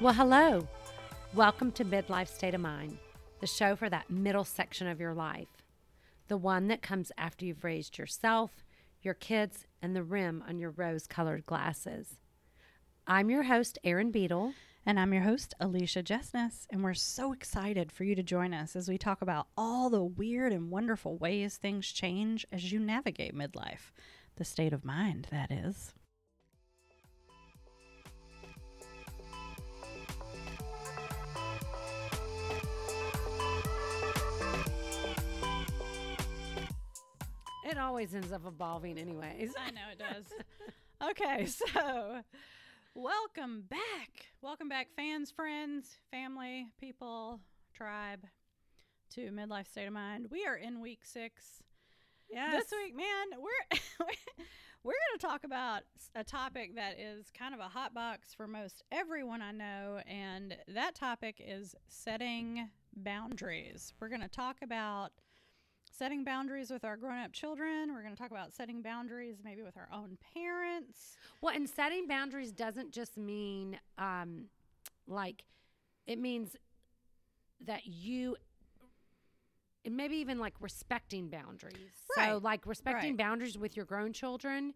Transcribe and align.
Well, 0.00 0.14
hello. 0.14 0.66
Welcome 1.34 1.72
to 1.72 1.84
Midlife 1.84 2.28
State 2.28 2.54
of 2.54 2.62
Mind, 2.62 2.96
the 3.40 3.46
show 3.46 3.76
for 3.76 3.90
that 3.90 4.08
middle 4.08 4.44
section 4.44 4.86
of 4.86 4.98
your 4.98 5.12
life, 5.12 5.62
the 6.26 6.38
one 6.38 6.68
that 6.68 6.80
comes 6.80 7.12
after 7.18 7.44
you've 7.44 7.64
raised 7.64 7.98
yourself, 7.98 8.64
your 9.02 9.12
kids, 9.12 9.66
and 9.82 9.94
the 9.94 10.02
rim 10.02 10.42
on 10.48 10.58
your 10.58 10.70
rose 10.70 11.06
colored 11.06 11.44
glasses. 11.44 12.18
I'm 13.06 13.28
your 13.28 13.42
host, 13.42 13.78
Erin 13.84 14.10
Beadle. 14.10 14.54
And 14.86 14.98
I'm 14.98 15.12
your 15.12 15.24
host, 15.24 15.52
Alicia 15.60 16.02
Jessness, 16.02 16.66
and 16.70 16.82
we're 16.82 16.94
so 16.94 17.34
excited 17.34 17.92
for 17.92 18.04
you 18.04 18.14
to 18.14 18.22
join 18.22 18.54
us 18.54 18.74
as 18.74 18.88
we 18.88 18.96
talk 18.96 19.20
about 19.20 19.48
all 19.54 19.90
the 19.90 20.02
weird 20.02 20.54
and 20.54 20.70
wonderful 20.70 21.18
ways 21.18 21.58
things 21.58 21.92
change 21.92 22.46
as 22.50 22.72
you 22.72 22.80
navigate 22.80 23.36
midlife. 23.36 23.92
The 24.36 24.46
state 24.46 24.72
of 24.72 24.82
mind, 24.82 25.28
that 25.30 25.52
is. 25.52 25.92
It 37.70 37.78
always 37.78 38.16
ends 38.16 38.32
up 38.32 38.44
evolving, 38.48 38.98
anyways. 38.98 39.52
I 39.56 39.70
know 39.70 39.82
it 39.92 39.98
does. 40.00 40.24
okay, 41.10 41.46
so 41.46 42.20
welcome 42.96 43.62
back. 43.70 44.26
Welcome 44.42 44.68
back, 44.68 44.88
fans, 44.96 45.30
friends, 45.30 45.98
family, 46.10 46.66
people, 46.80 47.38
tribe, 47.72 48.26
to 49.14 49.30
Midlife 49.30 49.68
State 49.68 49.86
of 49.86 49.92
Mind. 49.92 50.26
We 50.32 50.46
are 50.46 50.56
in 50.56 50.80
week 50.80 51.04
six. 51.04 51.62
Yeah. 52.28 52.50
This 52.50 52.72
week, 52.72 52.96
man, 52.96 53.38
we're 53.38 53.78
we're 54.82 54.92
going 54.92 55.20
to 55.20 55.24
talk 55.24 55.44
about 55.44 55.82
a 56.16 56.24
topic 56.24 56.74
that 56.74 56.98
is 56.98 57.30
kind 57.38 57.54
of 57.54 57.60
a 57.60 57.68
hot 57.68 57.94
box 57.94 58.34
for 58.34 58.48
most 58.48 58.82
everyone 58.90 59.42
I 59.42 59.52
know, 59.52 60.00
and 60.08 60.56
that 60.66 60.96
topic 60.96 61.36
is 61.38 61.76
setting 61.86 62.68
boundaries. 62.96 63.94
We're 64.00 64.08
going 64.08 64.22
to 64.22 64.28
talk 64.28 64.56
about 64.60 65.12
setting 66.00 66.24
boundaries 66.24 66.70
with 66.70 66.82
our 66.82 66.96
grown-up 66.96 67.30
children. 67.30 67.92
We're 67.92 68.00
going 68.00 68.14
to 68.14 68.18
talk 68.18 68.30
about 68.30 68.54
setting 68.54 68.80
boundaries 68.80 69.36
maybe 69.44 69.60
with 69.60 69.76
our 69.76 69.86
own 69.92 70.16
parents. 70.32 71.18
Well, 71.42 71.54
and 71.54 71.68
setting 71.68 72.06
boundaries 72.06 72.52
doesn't 72.52 72.90
just 72.90 73.18
mean 73.18 73.78
um, 73.98 74.46
like 75.06 75.44
it 76.06 76.18
means 76.18 76.56
that 77.66 77.84
you 77.84 78.36
and 79.84 79.94
maybe 79.94 80.16
even 80.16 80.38
like 80.38 80.54
respecting 80.60 81.28
boundaries. 81.28 81.92
So 82.14 82.40
like 82.42 82.66
respecting 82.66 83.10
right. 83.10 83.18
boundaries 83.18 83.58
with 83.58 83.76
your 83.76 83.84
grown 83.84 84.14
children 84.14 84.72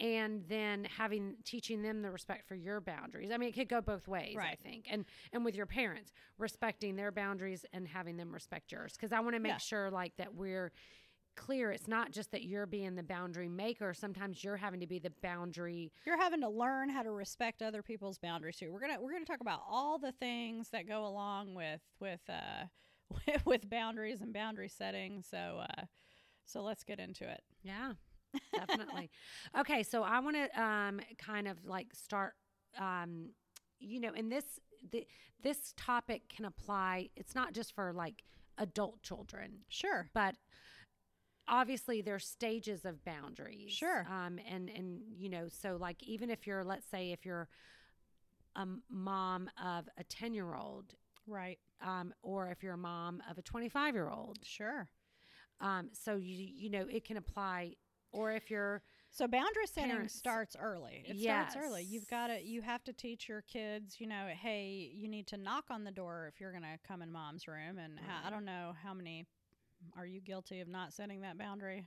and 0.00 0.44
then 0.48 0.84
having 0.84 1.36
teaching 1.44 1.82
them 1.82 2.02
the 2.02 2.10
respect 2.10 2.46
for 2.46 2.54
your 2.54 2.80
boundaries. 2.80 3.30
I 3.32 3.36
mean, 3.36 3.48
it 3.48 3.54
could 3.54 3.68
go 3.68 3.80
both 3.80 4.06
ways, 4.08 4.36
I 4.40 4.54
think. 4.62 4.86
And 4.90 5.04
and 5.32 5.44
with 5.44 5.54
your 5.54 5.66
parents, 5.66 6.12
respecting 6.38 6.96
their 6.96 7.10
boundaries 7.12 7.64
and 7.72 7.86
having 7.88 8.16
them 8.16 8.32
respect 8.32 8.72
yours 8.72 8.96
cuz 8.96 9.12
I 9.12 9.20
want 9.20 9.34
to 9.34 9.40
make 9.40 9.52
Yeah. 9.52 9.58
sure 9.58 9.90
like 9.90 10.16
that 10.16 10.34
we're 10.34 10.72
clear 11.36 11.70
it's 11.70 11.86
not 11.86 12.10
just 12.10 12.32
that 12.32 12.42
you're 12.42 12.66
being 12.66 12.96
the 12.96 13.02
boundary 13.02 13.48
maker 13.48 13.94
sometimes 13.94 14.42
you're 14.42 14.56
having 14.56 14.80
to 14.80 14.88
be 14.88 14.98
the 14.98 15.12
boundary 15.22 15.92
You're 16.04 16.16
having 16.18 16.40
to 16.40 16.48
learn 16.48 16.88
how 16.88 17.04
to 17.04 17.12
respect 17.12 17.62
other 17.62 17.80
people's 17.80 18.18
boundaries 18.18 18.56
too. 18.56 18.72
We're 18.72 18.80
gonna 18.80 19.00
we're 19.00 19.12
gonna 19.12 19.24
talk 19.24 19.40
about 19.40 19.62
all 19.68 19.98
the 20.00 20.10
things 20.10 20.70
that 20.70 20.88
go 20.88 21.06
along 21.06 21.54
with 21.54 21.80
with 22.00 22.22
uh, 22.28 22.64
with 23.44 23.70
boundaries 23.70 24.20
and 24.20 24.32
boundary 24.32 24.68
setting. 24.68 25.22
So 25.22 25.62
uh, 25.68 25.84
so 26.44 26.62
let's 26.62 26.82
get 26.82 26.98
into 26.98 27.28
it. 27.30 27.42
Yeah, 27.62 27.92
definitely. 28.54 29.10
okay, 29.58 29.82
so 29.82 30.02
I 30.02 30.20
want 30.20 30.36
to 30.36 30.62
um, 30.62 31.00
kind 31.18 31.48
of 31.48 31.64
like 31.64 31.94
start. 31.94 32.34
Um, 32.78 33.30
you 33.80 34.00
know, 34.00 34.12
and 34.16 34.30
this 34.30 34.44
the, 34.90 35.06
this 35.42 35.72
topic 35.76 36.22
can 36.28 36.44
apply. 36.44 37.10
It's 37.16 37.34
not 37.34 37.52
just 37.52 37.74
for 37.74 37.92
like 37.92 38.24
adult 38.58 39.02
children, 39.02 39.60
Sure. 39.68 40.08
but 40.14 40.34
obviously 41.46 42.02
there's 42.02 42.26
stages 42.26 42.84
of 42.84 43.04
boundaries. 43.04 43.72
Sure. 43.72 44.06
Um, 44.10 44.38
and 44.48 44.68
and 44.68 45.00
you 45.16 45.28
know, 45.28 45.48
so 45.48 45.76
like 45.80 46.02
even 46.02 46.30
if 46.30 46.46
you're, 46.46 46.64
let's 46.64 46.88
say, 46.90 47.12
if 47.12 47.24
you're 47.24 47.48
a 48.56 48.66
mom 48.90 49.48
of 49.62 49.88
a 49.96 50.04
ten 50.04 50.34
year 50.34 50.54
old, 50.54 50.94
Right. 51.26 51.58
um, 51.82 52.12
or 52.22 52.50
if 52.50 52.62
you're 52.62 52.74
a 52.74 52.78
mom 52.78 53.22
of 53.30 53.38
a 53.38 53.42
twenty 53.42 53.68
five 53.68 53.94
year 53.94 54.10
old, 54.10 54.38
Sure. 54.42 54.88
um, 55.60 55.90
so 55.92 56.16
you 56.16 56.34
you 56.36 56.70
know 56.70 56.86
it 56.90 57.04
can 57.04 57.16
apply. 57.16 57.74
Or 58.12 58.32
if 58.32 58.50
you're 58.50 58.82
So 59.10 59.26
boundary 59.26 59.66
setting 59.66 59.90
Parents. 59.90 60.14
starts 60.14 60.56
early. 60.60 61.04
It 61.08 61.20
starts 61.20 61.56
early. 61.56 61.82
You've 61.82 62.08
got 62.08 62.28
to 62.28 62.40
you 62.42 62.62
have 62.62 62.84
to 62.84 62.92
teach 62.92 63.28
your 63.28 63.42
kids, 63.42 63.96
you 64.00 64.06
know, 64.06 64.28
hey, 64.40 64.90
you 64.94 65.08
need 65.08 65.26
to 65.28 65.36
knock 65.36 65.64
on 65.70 65.84
the 65.84 65.90
door 65.90 66.30
if 66.32 66.40
you're 66.40 66.52
going 66.52 66.62
to 66.62 66.78
come 66.86 67.02
in 67.02 67.12
mom's 67.12 67.46
room 67.48 67.78
and 67.78 67.98
how, 67.98 68.26
I 68.26 68.30
don't 68.30 68.44
know 68.44 68.74
how 68.82 68.94
many 68.94 69.26
are 69.96 70.06
you 70.06 70.20
guilty 70.20 70.60
of 70.60 70.68
not 70.68 70.92
setting 70.92 71.20
that 71.22 71.38
boundary? 71.38 71.86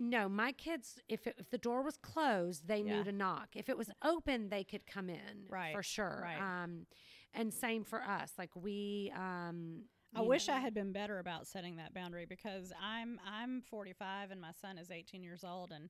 No, 0.00 0.28
my 0.28 0.52
kids, 0.52 0.98
if 1.08 1.26
it, 1.26 1.34
if 1.38 1.50
the 1.50 1.58
door 1.58 1.82
was 1.82 1.96
closed, 1.96 2.68
they 2.68 2.82
Yeah. 2.82 2.98
knew 2.98 3.04
to 3.04 3.12
knock. 3.12 3.48
If 3.54 3.68
it 3.68 3.76
was 3.76 3.90
open, 4.04 4.48
they 4.48 4.62
could 4.62 4.86
come 4.86 5.10
in, 5.10 5.46
Right, 5.50 5.72
for 5.72 5.82
sure. 5.82 6.22
right. 6.22 6.40
Um, 6.40 6.86
and 7.34 7.52
same 7.52 7.84
for 7.84 8.02
us. 8.02 8.32
Like 8.38 8.50
we, 8.54 9.12
um, 9.16 9.82
I 10.14 10.22
wish 10.22 10.48
know- 10.48 10.54
I 10.54 10.58
had 10.60 10.74
been 10.74 10.92
better 10.92 11.18
about 11.18 11.46
setting 11.46 11.76
that 11.76 11.94
boundary 11.94 12.26
because 12.26 12.72
I'm 12.82 13.20
I'm 13.26 13.62
45 13.62 14.30
and 14.30 14.40
my 14.40 14.52
son 14.60 14.78
is 14.78 14.90
18 14.90 15.22
years 15.22 15.44
old 15.44 15.70
and 15.72 15.88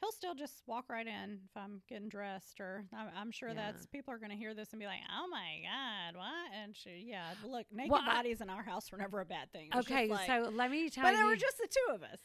he'll 0.00 0.12
still 0.12 0.34
just 0.34 0.62
walk 0.66 0.84
right 0.90 1.06
in 1.06 1.40
if 1.46 1.56
I'm 1.56 1.80
getting 1.88 2.10
dressed 2.10 2.60
or 2.60 2.84
I'm, 2.94 3.08
I'm 3.16 3.30
sure 3.30 3.48
Yeah. 3.48 3.54
that's 3.54 3.86
people 3.86 4.12
are 4.12 4.18
going 4.18 4.30
to 4.30 4.36
hear 4.36 4.52
this 4.52 4.72
and 4.72 4.78
be 4.78 4.84
like, 4.86 5.00
oh 5.10 5.26
my 5.26 5.62
god, 5.64 6.18
what? 6.18 6.52
And 6.54 6.76
she, 6.76 7.06
yeah, 7.08 7.30
look, 7.46 7.64
naked 7.72 7.90
Well, 7.92 8.02
I- 8.04 8.14
bodies 8.16 8.42
in 8.42 8.50
our 8.50 8.62
house 8.62 8.92
were 8.92 8.98
never 8.98 9.20
a 9.20 9.24
bad 9.24 9.50
thing. 9.52 9.68
It 9.72 9.74
was 9.74 9.86
just 9.86 9.96
Okay, 9.98 10.08
like- 10.08 10.26
so 10.26 10.50
let 10.52 10.70
me 10.70 10.90
tell 10.90 11.02
but 11.04 11.08
you. 11.10 11.14
But 11.14 11.18
there 11.18 11.26
were 11.26 11.36
just 11.36 11.56
the 11.58 11.68
two 11.68 11.94
of 11.94 12.02
us. 12.02 12.18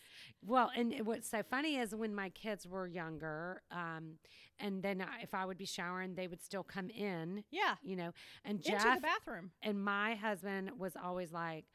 well, 0.46 0.69
and 0.75 1.06
what's 1.06 1.30
so 1.30 1.44
funny 1.44 1.78
is 1.78 1.96
when 1.96 2.13
my 2.13 2.28
kids 2.30 2.68
were 2.68 2.88
younger, 2.88 3.63
um, 3.72 4.18
and 4.62 4.82
then 4.84 5.02
I, 5.02 5.22
if 5.24 5.34
I 5.34 5.46
would 5.46 5.58
be 5.58 5.66
showering, 5.66 6.16
they 6.16 6.28
would 6.28 6.42
still 6.42 6.64
come 6.64 6.90
in, 6.90 7.44
Yeah, 7.52 7.76
you 7.84 7.96
know. 7.96 8.12
And 8.46 8.58
into 8.66 8.72
the 8.96 9.02
bathroom. 9.02 9.52
and 9.62 9.84
my 9.84 10.16
husband 10.16 10.72
was 10.78 10.94
always 11.02 11.32
like, 11.32 11.66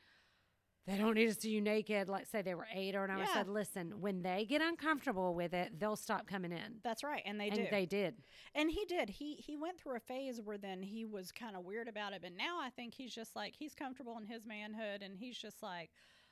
they 0.87 0.97
don't 0.97 1.15
need 1.15 1.27
to 1.27 1.35
see 1.41 1.51
you 1.51 1.61
naked. 1.61 2.09
Like 2.09 2.27
say 2.27 2.43
they 2.43 2.55
were 2.55 2.69
eight 2.73 2.95
or 2.95 3.05
and 3.05 3.13
I 3.21 3.27
said, 3.35 3.49
listen, 3.49 4.01
when 4.01 4.23
they 4.23 4.47
get 4.49 4.63
uncomfortable 4.63 5.35
with 5.35 5.53
it, 5.53 5.81
they'll 5.81 5.97
stop 5.97 6.29
coming 6.29 6.53
in. 6.53 6.77
That's 6.85 7.03
right, 7.03 7.23
and 7.27 7.41
they 7.41 7.49
and 7.49 7.57
do. 7.57 7.67
they 7.71 7.87
did. 7.87 8.15
And 8.55 8.71
he 8.71 8.85
did. 8.85 9.11
He 9.11 9.35
he 9.35 9.57
went 9.57 9.81
through 9.81 9.97
a 9.97 10.01
phase 10.01 10.41
where 10.41 10.59
then 10.59 10.83
he 10.83 11.05
was 11.05 11.33
kind 11.33 11.57
of 11.57 11.65
weird 11.65 11.89
about 11.89 12.13
it, 12.13 12.23
but 12.23 12.33
now 12.37 12.61
I 12.61 12.71
think 12.71 12.95
he's 12.95 13.13
just 13.13 13.35
like 13.35 13.55
he's 13.57 13.75
comfortable 13.75 14.17
in 14.19 14.27
his 14.27 14.47
manhood, 14.47 15.03
and 15.03 15.17
he's 15.17 15.37
just 15.37 15.61
like, 15.61 15.91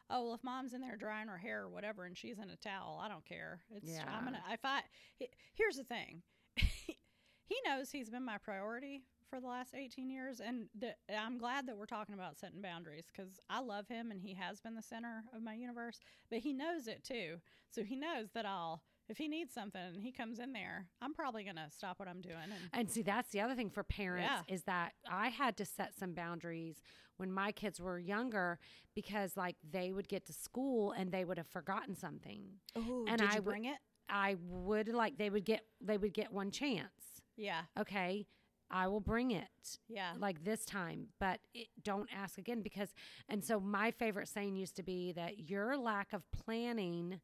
oh 0.09 0.23
well, 0.23 0.35
if 0.35 0.45
mom's 0.45 0.73
in 0.73 0.81
there 0.81 0.97
drying 0.97 1.27
her 1.27 1.39
hair 1.39 1.63
or 1.63 1.69
whatever, 1.69 2.05
and 2.05 2.17
she's 2.17 2.39
in 2.39 2.49
a 2.49 2.57
towel, 2.57 3.01
I 3.03 3.09
don't 3.09 3.25
care. 3.25 3.59
It's 3.75 3.91
Yeah. 3.91 4.05
I'm 4.09 4.25
gonna 4.25 4.43
if 4.53 4.65
I 4.65 4.83
he, 5.17 5.31
here's 5.55 5.79
the 5.79 5.85
thing, 5.85 6.23
he 6.57 7.57
knows 7.67 7.91
he's 7.91 8.11
been 8.11 8.25
my 8.25 8.39
priority 8.39 9.03
for 9.29 9.41
the 9.41 9.47
last 9.47 9.75
18 9.75 10.11
years, 10.11 10.41
and 10.41 10.67
th- 10.81 10.95
I'm 11.17 11.39
glad 11.39 11.67
that 11.67 11.77
we're 11.77 11.87
talking 11.87 12.15
about 12.15 12.39
setting 12.39 12.61
boundaries 12.63 13.07
because 13.13 13.41
I 13.51 13.61
love 13.61 13.89
him 13.89 14.11
and 14.11 14.21
he 14.21 14.35
has 14.35 14.61
been 14.61 14.75
the 14.75 14.83
center 14.83 15.25
of 15.35 15.43
my 15.43 15.55
universe, 15.55 15.99
but 16.31 16.39
he 16.41 16.53
knows 16.53 16.87
it 16.87 17.03
too, 17.05 17.37
so 17.71 17.83
he 17.83 17.97
knows 17.97 18.29
that 18.35 18.47
I'll. 18.47 18.83
If 19.07 19.19
he 19.19 19.29
needs 19.29 19.53
something 19.53 19.81
and 19.83 20.01
he 20.03 20.13
comes 20.13 20.39
in 20.39 20.53
there, 20.55 20.87
I'm 21.03 21.13
probably 21.13 21.45
gonna 21.45 21.69
stop 21.71 21.99
what 21.99 22.09
I'm 22.09 22.23
doing 22.23 22.37
and 22.45 22.53
And 22.73 22.91
see, 22.91 23.03
that's 23.03 23.31
the 23.33 23.41
other 23.43 23.55
thing 23.55 23.69
for 23.69 23.83
parents 23.85 24.31
Yeah. 24.49 24.55
is 24.55 24.63
that 24.63 24.93
I 25.11 25.29
had 25.29 25.59
to 25.59 25.67
set 25.67 25.95
some 25.95 26.15
boundaries 26.15 26.81
when 27.19 27.31
my 27.31 27.53
kids 27.53 27.81
were 27.81 27.99
younger 27.99 28.59
because, 28.95 29.37
like, 29.37 29.57
they 29.69 29.93
would 29.93 30.09
get 30.09 30.25
to 30.27 30.33
school 30.33 30.93
and 30.93 31.13
they 31.13 31.25
would 31.25 31.37
have 31.37 31.47
forgotten 31.47 31.95
something. 31.95 32.61
Oh, 32.75 33.05
And 33.07 33.19
did 33.19 33.29
I 33.31 33.35
would- 33.37 33.45
bring 33.45 33.67
it? 33.67 33.79
I 34.09 34.37
would 34.49 34.89
like 34.89 35.19
they 35.19 35.31
would 35.31 35.45
get 35.45 35.65
they 35.81 35.97
would 35.99 36.13
get 36.15 36.33
one 36.33 36.51
chance. 36.51 37.23
Yeah, 37.37 37.63
Okay, 37.79 38.27
I 38.71 38.87
will 38.87 39.01
bring 39.01 39.33
it 39.33 39.79
yeah, 39.89 40.13
like 40.19 40.45
this 40.45 40.65
time, 40.65 41.09
but 41.19 41.41
it, 41.53 41.67
don't 41.83 42.09
ask 42.15 42.39
again 42.39 42.63
because. 42.63 42.95
And 43.29 43.43
so 43.45 43.59
my 43.59 43.91
favorite 43.91 44.29
saying 44.29 44.55
used 44.57 44.77
to 44.77 44.83
be 44.85 45.13
that 45.13 45.51
your 45.51 45.77
lack 45.77 46.13
of 46.13 46.23
planning, 46.31 47.21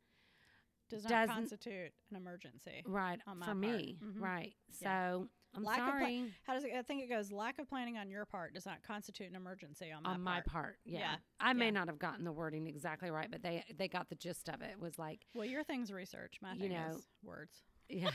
does 0.89 1.05
not 1.05 1.11
doesn't- 1.11 1.35
constitute 1.37 1.93
an 2.11 2.17
emergency. 2.17 2.83
right, 2.85 3.21
for 3.25 3.35
part. 3.37 3.57
me, 3.57 3.99
Mhm. 4.03 4.21
right. 4.21 4.55
So 4.73 4.85
Yeah. 4.85 5.25
I'm 5.55 5.65
Lack 5.65 5.79
of 5.79 5.85
pla- 5.85 5.93
sorry. 5.99 6.33
How 6.47 6.55
does 6.55 6.65
it? 6.65 6.73
I 6.77 6.83
think 6.83 7.03
it 7.03 7.09
goes. 7.09 7.33
Lack 7.33 7.59
of 7.59 7.69
planning 7.69 7.97
on 7.97 8.09
your 8.09 8.25
part 8.25 8.55
does 8.55 8.67
not 8.67 8.83
constitute 8.83 9.29
an 9.29 9.37
emergency 9.37 9.91
on 9.91 10.03
my 10.03 10.11
on 10.11 10.21
my 10.23 10.33
part. 10.35 10.47
part. 10.47 10.79
Yeah. 10.85 10.99
Yeah, 11.01 11.15
I 11.41 11.53
may 11.53 11.67
yeah. 11.67 11.71
not 11.73 11.89
have 11.89 11.99
gotten 11.99 12.25
the 12.25 12.33
wording 12.33 12.67
exactly 12.67 13.11
right, 13.11 13.29
but 13.31 13.43
they 13.43 13.65
they 13.77 13.89
got 13.89 14.09
the 14.09 14.15
gist 14.15 14.49
of 14.49 14.63
it. 14.63 14.71
It 14.73 14.81
was 14.81 14.99
like, 14.99 15.21
Well, 15.35 15.47
your 15.47 15.65
thing's 15.65 15.93
research. 15.93 16.35
My 16.41 16.53
You 16.55 16.61
thing 16.61 16.73
know, 16.73 16.97
is 16.97 17.07
words. 17.25 17.63
yeah, 17.89 18.11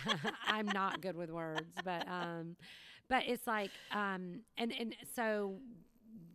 I'm 0.48 0.68
not 0.68 1.02
good 1.02 1.18
with 1.18 1.30
words, 1.30 1.76
but 1.84 2.08
um 2.08 2.56
but 3.10 3.24
it's 3.28 3.46
like 3.46 3.72
um 3.92 4.42
and 4.58 4.72
and 4.80 4.96
so 5.14 5.58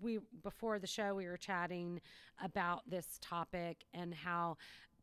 we 0.02 0.18
before 0.42 0.78
the 0.78 0.86
show 0.86 1.14
we 1.14 1.26
were 1.26 1.38
chatting 1.38 2.00
about 2.42 2.82
this 2.88 3.18
topic 3.22 3.84
and 3.94 4.14
how 4.14 4.56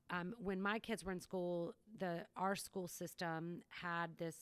um, 0.09 0.33
when 0.39 0.61
my 0.61 0.79
kids 0.79 1.03
were 1.03 1.11
in 1.11 1.19
school, 1.19 1.73
the 1.99 2.25
our 2.35 2.55
school 2.55 2.87
system 2.87 3.61
had 3.69 4.17
this, 4.17 4.35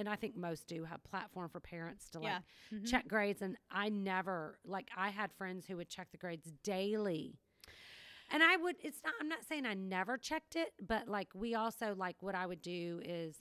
and 0.00 0.08
I 0.08 0.16
think 0.16 0.36
most 0.36 0.66
do 0.66 0.84
have 0.84 1.04
platform 1.04 1.50
for 1.50 1.60
parents 1.60 2.10
to 2.10 2.20
like 2.20 2.40
Yeah. 2.70 2.78
Mhm. 2.78 2.84
check 2.84 3.08
grades. 3.08 3.42
And 3.42 3.56
I 3.70 3.90
never 3.90 4.58
like 4.64 4.90
I 4.96 5.10
had 5.10 5.32
friends 5.32 5.66
who 5.66 5.76
would 5.78 5.90
check 5.90 6.10
the 6.12 6.18
grades 6.18 6.52
daily. 6.64 7.38
And 8.30 8.42
I 8.42 8.56
would, 8.56 8.76
it's 8.80 9.02
not, 9.04 9.14
I'm 9.20 9.28
not 9.28 9.44
saying 9.44 9.66
I 9.66 9.74
never 9.74 10.16
checked 10.18 10.56
it, 10.56 10.72
but 10.80 11.08
like 11.08 11.28
we 11.34 11.54
also, 11.54 11.94
like 11.96 12.16
what 12.22 12.34
I 12.34 12.46
would 12.46 12.62
do 12.62 13.00
is 13.04 13.36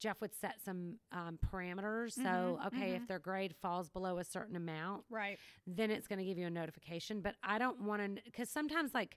Jeff 0.00 0.20
would 0.20 0.34
set 0.34 0.56
some 0.64 0.98
um, 1.12 1.38
parameters. 1.44 2.12
So, 2.12 2.60
Mhm, 2.62 2.66
okay, 2.68 2.94
if 2.94 3.06
mhm. 3.06 3.08
their 3.08 3.18
grade 3.18 3.54
falls 3.60 3.88
below 3.90 4.18
a 4.18 4.24
certain 4.24 4.56
amount, 4.56 5.04
Right. 5.10 5.40
then 5.66 5.90
it's 5.90 6.06
going 6.08 6.18
to 6.18 6.24
give 6.24 6.38
you 6.38 6.46
a 6.46 6.50
notification. 6.50 7.20
But 7.20 7.36
I 7.42 7.58
don't 7.58 7.82
want 7.82 8.16
to, 8.16 8.22
because 8.24 8.50
sometimes, 8.50 8.94
like, 8.94 9.16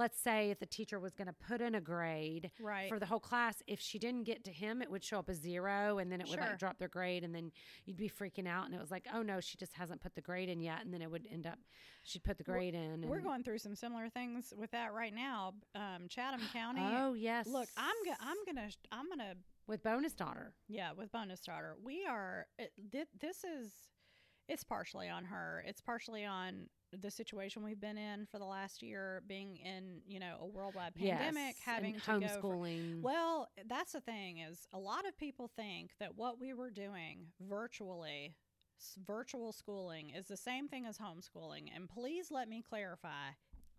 let's 0.00 0.18
say 0.20 0.50
if 0.50 0.58
the 0.58 0.66
teacher 0.66 0.98
was 0.98 1.14
going 1.14 1.26
to 1.28 1.34
put 1.48 1.60
in 1.60 1.74
a 1.74 1.80
grade 1.80 2.50
Right. 2.58 2.88
for 2.88 2.98
the 2.98 3.06
whole 3.06 3.20
class, 3.20 3.62
if 3.66 3.80
she 3.80 3.98
didn't 3.98 4.24
get 4.24 4.44
to 4.44 4.50
him, 4.52 4.80
it 4.80 4.90
would 4.90 5.04
show 5.04 5.18
up 5.18 5.28
as 5.28 5.36
zero 5.36 5.98
and 5.98 6.10
then 6.10 6.20
it 6.20 6.28
would 6.28 6.38
Sure. 6.38 6.48
like 6.48 6.58
drop 6.58 6.78
their 6.78 6.88
grade 6.88 7.22
and 7.22 7.34
then 7.34 7.52
you'd 7.84 7.98
be 7.98 8.08
freaking 8.08 8.48
out. 8.48 8.64
And 8.66 8.74
it 8.74 8.80
was 8.80 8.90
like, 8.90 9.06
oh 9.14 9.22
no, 9.22 9.40
she 9.40 9.56
just 9.58 9.74
hasn't 9.74 10.00
put 10.00 10.14
the 10.14 10.22
grade 10.22 10.48
in 10.48 10.60
yet. 10.60 10.82
And 10.84 10.92
then 10.94 11.02
it 11.02 11.10
would 11.10 11.26
end 11.30 11.46
up, 11.46 11.58
she'd 12.02 12.24
put 12.24 12.38
the 12.38 12.44
grade 12.44 12.74
in. 12.74 13.06
We're 13.06 13.20
going 13.20 13.42
through 13.44 13.58
some 13.58 13.74
similar 13.76 14.08
things 14.08 14.52
with 14.56 14.70
that 14.70 14.92
right 14.94 15.14
now. 15.14 15.52
Um, 15.74 16.06
Chatham 16.08 16.40
County. 16.52 16.80
Oh, 16.82 17.12
yes. 17.12 17.46
Look, 17.46 17.68
I'm 17.76 17.94
go- 18.04 18.20
I'm 18.20 18.38
gonna 18.46 18.68
I'm 18.90 19.08
gonna 19.08 19.34
with 19.66 19.82
bonus 19.82 20.14
daughter. 20.14 20.54
yeah 20.68 20.92
with 20.92 21.12
bonus 21.12 21.40
daughter. 21.40 21.76
We 21.84 22.06
are 22.08 22.46
it, 22.58 22.72
thi- 22.90 23.04
this 23.20 23.44
is 23.44 23.72
it's 24.50 24.64
partially 24.64 25.08
on 25.08 25.24
her. 25.24 25.62
It's 25.66 25.80
partially 25.80 26.24
on 26.24 26.66
the 26.92 27.10
situation 27.10 27.62
we've 27.62 27.80
been 27.80 27.96
in 27.96 28.26
for 28.26 28.38
the 28.38 28.44
last 28.44 28.82
year, 28.82 29.22
being 29.28 29.56
in 29.58 30.00
you 30.06 30.18
know 30.18 30.36
a 30.40 30.46
worldwide 30.46 30.94
pandemic, 30.94 31.54
yes, 31.56 31.62
having 31.64 31.94
to 31.94 32.00
go. 32.00 32.02
For, 32.40 32.48
homeschooling. 32.54 33.00
well, 33.02 33.48
that's 33.68 33.92
the 33.92 34.00
thing 34.00 34.38
is 34.38 34.66
a 34.72 34.78
lot 34.78 35.06
of 35.06 35.16
people 35.16 35.48
think 35.56 35.92
that 36.00 36.16
what 36.16 36.40
we 36.40 36.52
were 36.52 36.70
doing 36.70 37.26
virtually, 37.48 38.34
s- 38.80 38.96
virtual 39.06 39.52
schooling, 39.52 40.10
is 40.10 40.26
the 40.26 40.36
same 40.36 40.66
thing 40.68 40.84
as 40.86 40.98
homeschooling. 40.98 41.68
And 41.74 41.88
please 41.88 42.30
let 42.30 42.48
me 42.48 42.62
clarify, 42.68 43.30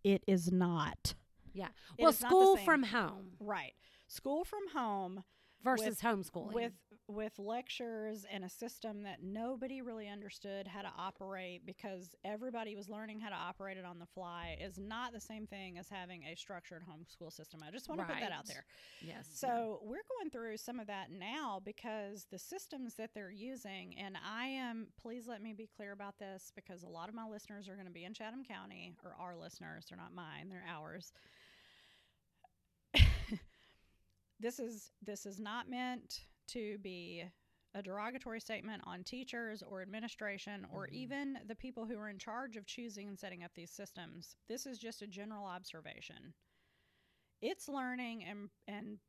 it 0.04 0.24
is 0.28 0.52
not. 0.52 1.14
yeah. 1.54 1.68
it 1.98 2.04
Well, 2.04 2.12
is 2.12 2.22
not 2.22 2.30
the 2.30 2.36
school 2.36 2.58
from 2.58 2.84
home 2.84 3.32
Right, 3.42 3.74
school 4.08 4.46
from 4.46 4.70
home 4.74 5.24
versus 5.64 6.00
homeschooling. 6.00 6.54
with 6.54 6.72
with 7.14 7.38
lectures 7.38 8.26
and 8.32 8.44
a 8.44 8.50
system 8.50 9.04
that 9.04 9.22
nobody 9.22 9.82
really 9.82 10.08
understood 10.08 10.68
how 10.68 10.82
to 10.82 10.92
operate 10.98 11.66
because 11.66 12.16
everybody 12.24 12.76
was 12.76 12.90
learning 12.90 13.20
how 13.20 13.30
to 13.30 13.36
operate 13.36 13.78
it 13.78 13.86
on 13.86 14.00
the 14.00 14.06
fly 14.06 14.58
is 14.60 14.78
not 14.78 15.14
the 15.14 15.20
same 15.20 15.46
thing 15.46 15.78
as 15.78 15.90
having 15.90 16.24
a 16.24 16.36
structured 16.36 16.84
homeschool 16.84 17.32
system. 17.32 17.62
I 17.66 17.72
just 17.72 17.90
want 17.90 18.02
to 18.02 18.08
put 18.08 18.20
that 18.20 18.32
out 18.32 18.48
there. 18.48 18.66
yes. 19.02 19.28
So 19.34 19.80
we're 19.84 20.04
going 20.20 20.32
through 20.32 20.58
some 20.58 20.80
of 20.80 20.88
that 20.88 21.12
now 21.12 21.62
because 21.64 22.26
the 22.32 22.40
systems 22.40 22.96
that 22.96 23.12
they're 23.14 23.32
using, 23.32 23.96
and 23.98 24.18
I 24.18 24.46
am, 24.46 24.88
please 25.02 25.28
let 25.28 25.42
me 25.42 25.54
be 25.54 25.68
clear 25.76 25.92
about 25.92 26.18
this 26.20 26.52
because 26.56 26.84
a 26.84 26.90
lot 26.90 27.10
of 27.10 27.16
my 27.16 27.28
listeners 27.28 27.68
are 27.70 27.76
going 27.76 27.88
to 27.88 27.94
be 27.94 28.06
in 28.06 28.14
Chatham 28.14 28.44
County, 28.44 28.96
or 29.04 29.16
our 29.20 29.36
listeners, 29.36 29.86
they're 29.90 29.98
not 29.98 30.14
mine, 30.14 30.50
they're 30.50 30.66
ours. 30.68 31.12
this 34.40 34.60
is 34.60 34.92
this 35.02 35.26
is 35.26 35.40
not 35.40 35.70
meant 35.70 36.22
to 36.54 36.78
be 36.80 37.24
a 37.74 37.82
derogatory 37.82 38.40
statement 38.42 38.82
on 38.86 39.04
teachers 39.04 39.64
or 39.64 39.82
administration 39.82 40.66
or 40.72 40.88
Mhm. 40.88 40.92
even 40.94 41.40
the 41.46 41.56
people 41.56 41.86
who 41.86 41.98
are 41.98 42.10
in 42.10 42.20
charge 42.20 42.58
of 42.58 42.66
choosing 42.66 43.08
and 43.08 43.18
setting 43.18 43.44
up 43.44 43.54
these 43.54 43.72
systems. 43.72 44.36
This 44.48 44.66
is 44.66 44.78
just 44.78 45.02
a 45.02 45.08
general 45.08 45.46
observation. 45.46 46.34
It's 47.42 47.68
learning 47.70 48.24
and 48.26 48.50
and 48.68 49.00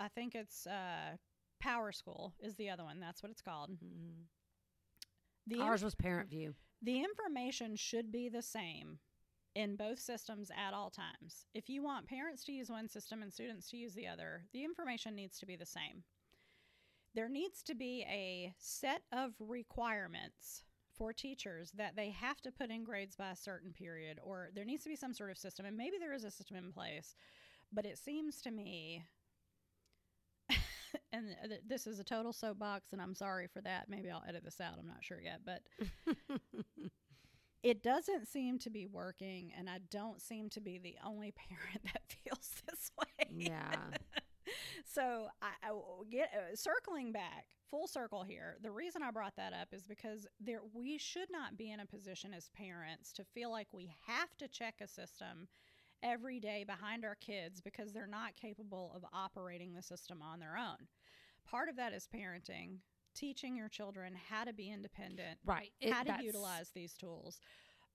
I 0.00 0.08
think 0.08 0.34
it's 0.34 0.66
uh, 0.66 1.16
PowerSchool 1.62 2.32
is 2.40 2.56
the 2.56 2.70
other 2.70 2.84
one. 2.84 3.00
That's 3.00 3.22
what 3.22 3.30
it's 3.30 3.42
called. 3.42 3.70
Mhm. 3.78 4.26
The 5.46 5.56
inf- 5.56 5.64
ours 5.64 5.82
was 5.84 5.94
ParentVUE. 5.94 6.54
the 6.82 7.00
information 7.04 7.76
should 7.76 8.10
be 8.10 8.28
the 8.28 8.42
same 8.42 8.98
in 9.54 9.76
both 9.76 9.98
systems 9.98 10.50
at 10.50 10.72
all 10.74 10.90
times. 10.90 11.44
If 11.54 11.68
you 11.68 11.82
want 11.82 12.06
parents 12.08 12.44
to 12.44 12.52
use 12.52 12.70
one 12.70 12.88
system 12.88 13.22
and 13.22 13.32
students 13.32 13.68
to 13.70 13.76
use 13.76 13.94
the 13.94 14.06
other, 14.06 14.48
the 14.52 14.64
information 14.64 15.14
needs 15.14 15.38
to 15.38 15.46
be 15.46 15.56
the 15.56 15.66
same. 15.66 16.04
There 17.14 17.28
needs 17.28 17.62
to 17.64 17.74
be 17.74 18.04
a 18.08 18.54
set 18.58 19.02
of 19.12 19.32
requirements 19.40 20.64
for 20.96 21.12
teachers 21.12 21.72
that 21.72 21.96
they 21.96 22.10
have 22.10 22.40
to 22.42 22.52
put 22.52 22.70
in 22.70 22.84
grades 22.84 23.16
by 23.16 23.30
a 23.30 23.36
certain 23.36 23.72
period, 23.72 24.18
or 24.22 24.50
there 24.54 24.64
needs 24.64 24.84
to 24.84 24.90
be 24.90 24.96
some 24.96 25.14
sort 25.14 25.30
of 25.30 25.38
system. 25.38 25.66
And 25.66 25.76
maybe 25.76 25.96
there 25.98 26.12
is 26.12 26.24
a 26.24 26.30
system 26.30 26.56
in 26.56 26.72
place, 26.72 27.14
but 27.72 27.86
it 27.86 27.98
seems 27.98 28.40
to 28.42 28.50
me. 28.50 29.04
And 31.12 31.36
th- 31.48 31.60
this 31.66 31.86
is 31.86 32.00
a 32.00 32.04
total 32.04 32.32
soapbox, 32.32 32.92
and 32.92 33.00
I'm 33.00 33.14
sorry 33.14 33.46
for 33.46 33.60
that. 33.62 33.88
Maybe 33.88 34.10
I'll 34.10 34.24
edit 34.28 34.44
this 34.44 34.60
out. 34.60 34.74
I'm 34.78 34.88
not 34.88 35.04
sure 35.04 35.20
yet. 35.20 35.40
But 35.44 35.62
it 37.62 37.82
doesn't 37.82 38.26
seem 38.26 38.58
to 38.58 38.70
be 38.70 38.86
working 38.86 39.52
and 39.58 39.68
i 39.68 39.78
don't 39.90 40.20
seem 40.20 40.48
to 40.50 40.60
be 40.60 40.78
the 40.78 40.96
only 41.04 41.32
parent 41.48 41.82
that 41.84 42.02
feels 42.06 42.50
this 42.68 42.90
way 42.98 43.26
yeah. 43.30 43.74
So 44.92 45.28
i, 45.42 45.50
I 45.62 45.72
get 46.10 46.30
uh, 46.34 46.54
circling 46.56 47.12
back 47.12 47.46
full 47.70 47.86
circle 47.86 48.22
here 48.24 48.56
the 48.62 48.70
reason 48.70 49.02
i 49.02 49.10
brought 49.10 49.36
that 49.36 49.52
up 49.52 49.68
is 49.72 49.86
because 49.86 50.26
there 50.40 50.60
we 50.74 50.98
should 50.98 51.30
not 51.30 51.56
be 51.56 51.70
in 51.70 51.80
a 51.80 51.86
position 51.86 52.34
as 52.34 52.48
parents 52.56 53.12
to 53.14 53.24
feel 53.24 53.50
like 53.50 53.68
we 53.72 53.92
have 54.06 54.36
to 54.38 54.48
check 54.48 54.74
a 54.80 54.88
system 54.88 55.48
every 56.02 56.40
day 56.40 56.64
behind 56.64 57.04
our 57.04 57.16
kids 57.16 57.60
because 57.60 57.92
they're 57.92 58.06
not 58.06 58.34
capable 58.36 58.92
of 58.96 59.04
operating 59.12 59.74
the 59.74 59.82
system 59.82 60.20
on 60.22 60.40
their 60.40 60.56
own 60.56 60.88
part 61.48 61.68
of 61.68 61.76
that 61.76 61.92
is 61.92 62.08
parenting 62.12 62.78
teaching 63.14 63.56
your 63.56 63.68
children 63.68 64.14
how 64.28 64.44
to 64.44 64.52
be 64.52 64.70
independent 64.70 65.38
Right. 65.44 65.72
It- 65.80 65.92
how 65.92 66.04
to 66.04 66.22
utilize 66.22 66.70
these 66.70 66.94
tools. 66.94 67.40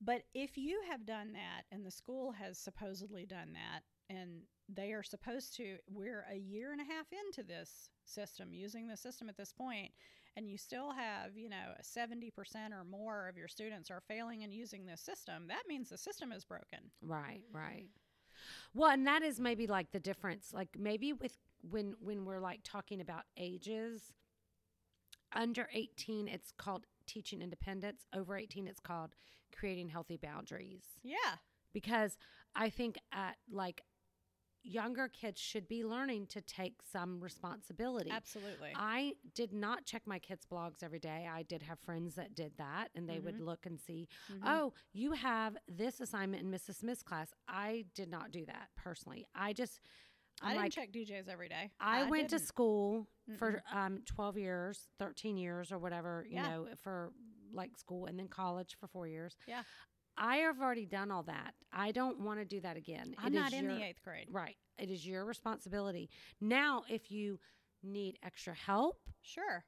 But 0.01 0.23
if 0.33 0.57
you 0.57 0.81
have 0.89 1.05
done 1.05 1.31
that 1.33 1.63
and 1.71 1.85
the 1.85 1.91
school 1.91 2.33
has 2.33 2.59
supposedly 2.59 3.25
done 3.25 3.53
that 3.53 3.83
and 4.09 4.41
they 4.67 4.93
are 4.93 5.03
supposed 5.03 5.55
to 5.55 5.77
we're 5.89 6.25
a 6.31 6.35
year 6.35 6.71
and 6.71 6.81
a 6.81 6.83
half 6.83 7.05
into 7.25 7.43
this 7.43 7.89
system 8.05 8.53
using 8.53 8.87
the 8.87 8.97
system 8.97 9.29
at 9.29 9.37
this 9.37 9.53
point 9.53 9.91
and 10.37 10.49
you 10.49 10.57
still 10.57 10.91
have, 10.91 11.37
you 11.37 11.49
know, 11.49 11.73
70% 11.81 12.31
or 12.71 12.83
more 12.83 13.27
of 13.27 13.37
your 13.37 13.47
students 13.47 13.89
are 13.89 14.01
failing 14.07 14.41
in 14.41 14.51
using 14.51 14.85
this 14.85 15.01
system, 15.01 15.47
that 15.47 15.63
means 15.67 15.89
the 15.89 15.97
system 15.97 16.31
is 16.31 16.43
broken. 16.43 16.91
Right, 17.01 17.43
right. 17.51 17.87
Well, 18.73 18.91
and 18.91 19.07
that 19.07 19.21
is 19.23 19.39
maybe 19.39 19.65
like 19.65 19.91
the 19.91 19.99
difference. 19.99 20.51
Like 20.53 20.69
maybe 20.77 21.13
with 21.13 21.37
when 21.61 21.95
when 21.99 22.25
we're 22.25 22.41
like 22.41 22.61
talking 22.63 22.99
about 22.99 23.23
ages, 23.37 24.11
under 25.33 25.69
18 25.73 26.27
it's 26.27 26.51
called 26.57 26.85
teaching 27.07 27.41
independence, 27.41 28.05
over 28.13 28.35
18 28.35 28.67
it's 28.67 28.81
called 28.81 29.15
creating 29.57 29.87
healthy 29.87 30.17
boundaries. 30.17 30.83
Yeah. 31.01 31.37
Because 31.73 32.17
I 32.55 32.69
think 32.69 32.97
at 33.13 33.37
like 33.49 33.83
younger 34.65 35.07
kids 35.07 35.39
should 35.39 35.67
be 35.67 35.83
learning 35.83 36.27
to 36.27 36.41
take 36.41 36.75
some 36.91 37.19
responsibility. 37.21 38.09
Absolutely. 38.11 38.71
I 38.75 39.13
did 39.33 39.53
not 39.53 39.85
check 39.85 40.01
my 40.05 40.19
kids' 40.19 40.45
blogs 40.45 40.81
every 40.83 40.99
day. 40.99 41.27
I 41.31 41.43
did 41.43 41.61
have 41.61 41.79
friends 41.79 42.15
that 42.15 42.33
did 42.35 42.53
that, 42.57 42.89
and 42.95 43.07
they 43.07 43.19
would 43.19 43.35
Mhm. 43.37 43.45
look 43.45 43.65
and 43.65 43.79
see, 43.79 44.07
Mhm. 44.29 44.41
oh, 44.43 44.73
you 44.93 45.11
have 45.13 45.57
this 45.67 46.01
assignment 46.01 46.43
in 46.43 46.49
Mrs. 46.51 46.75
Smith's 46.77 47.03
class. 47.03 47.33
I 47.47 47.85
did 47.93 48.09
not 48.09 48.31
do 48.31 48.45
that 48.47 48.69
personally. 48.75 49.27
I 49.35 49.53
just, 49.53 49.79
I 50.41 50.47
I'm 50.47 50.51
didn't 50.53 50.63
like, 50.63 50.71
check 50.73 50.91
DJs 50.91 51.27
every 51.29 51.47
day. 51.49 51.71
I, 51.79 52.03
went 52.09 52.29
to 52.31 52.37
didn't. 52.37 52.47
school 52.47 53.07
for 53.37 53.63
um, 53.71 54.01
12 54.05 54.37
years, 54.37 54.89
13 54.99 55.37
years, 55.37 55.71
or 55.71 55.77
whatever, 55.77 56.25
you 56.27 56.35
Yeah. 56.35 56.49
know, 56.49 56.75
for 56.77 57.13
like 57.53 57.77
school, 57.77 58.05
and 58.07 58.19
then 58.19 58.27
college 58.27 58.75
for 58.79 58.87
four 58.87 59.07
years. 59.07 59.37
Yeah. 59.47 59.63
I 60.17 60.37
have 60.37 60.61
already 60.61 60.85
done 60.85 61.11
all 61.11 61.23
that. 61.23 61.53
I 61.73 61.91
don't 61.91 62.21
want 62.21 62.39
to 62.39 62.45
do 62.45 62.61
that 62.61 62.77
again. 62.77 63.15
I'm 63.17 63.27
It 63.33 63.37
is 63.37 63.41
not 63.43 63.53
in 63.53 63.65
your- 63.65 63.75
the 63.75 63.83
eighth 63.83 64.01
grade. 64.03 64.27
Right. 64.31 64.57
It 64.77 64.89
is 64.89 65.05
your 65.05 65.25
responsibility. 65.25 66.09
Now, 66.39 66.83
if 66.89 67.11
you 67.11 67.39
need 67.83 68.17
extra 68.23 68.53
help, 68.53 69.01
Sure. 69.21 69.65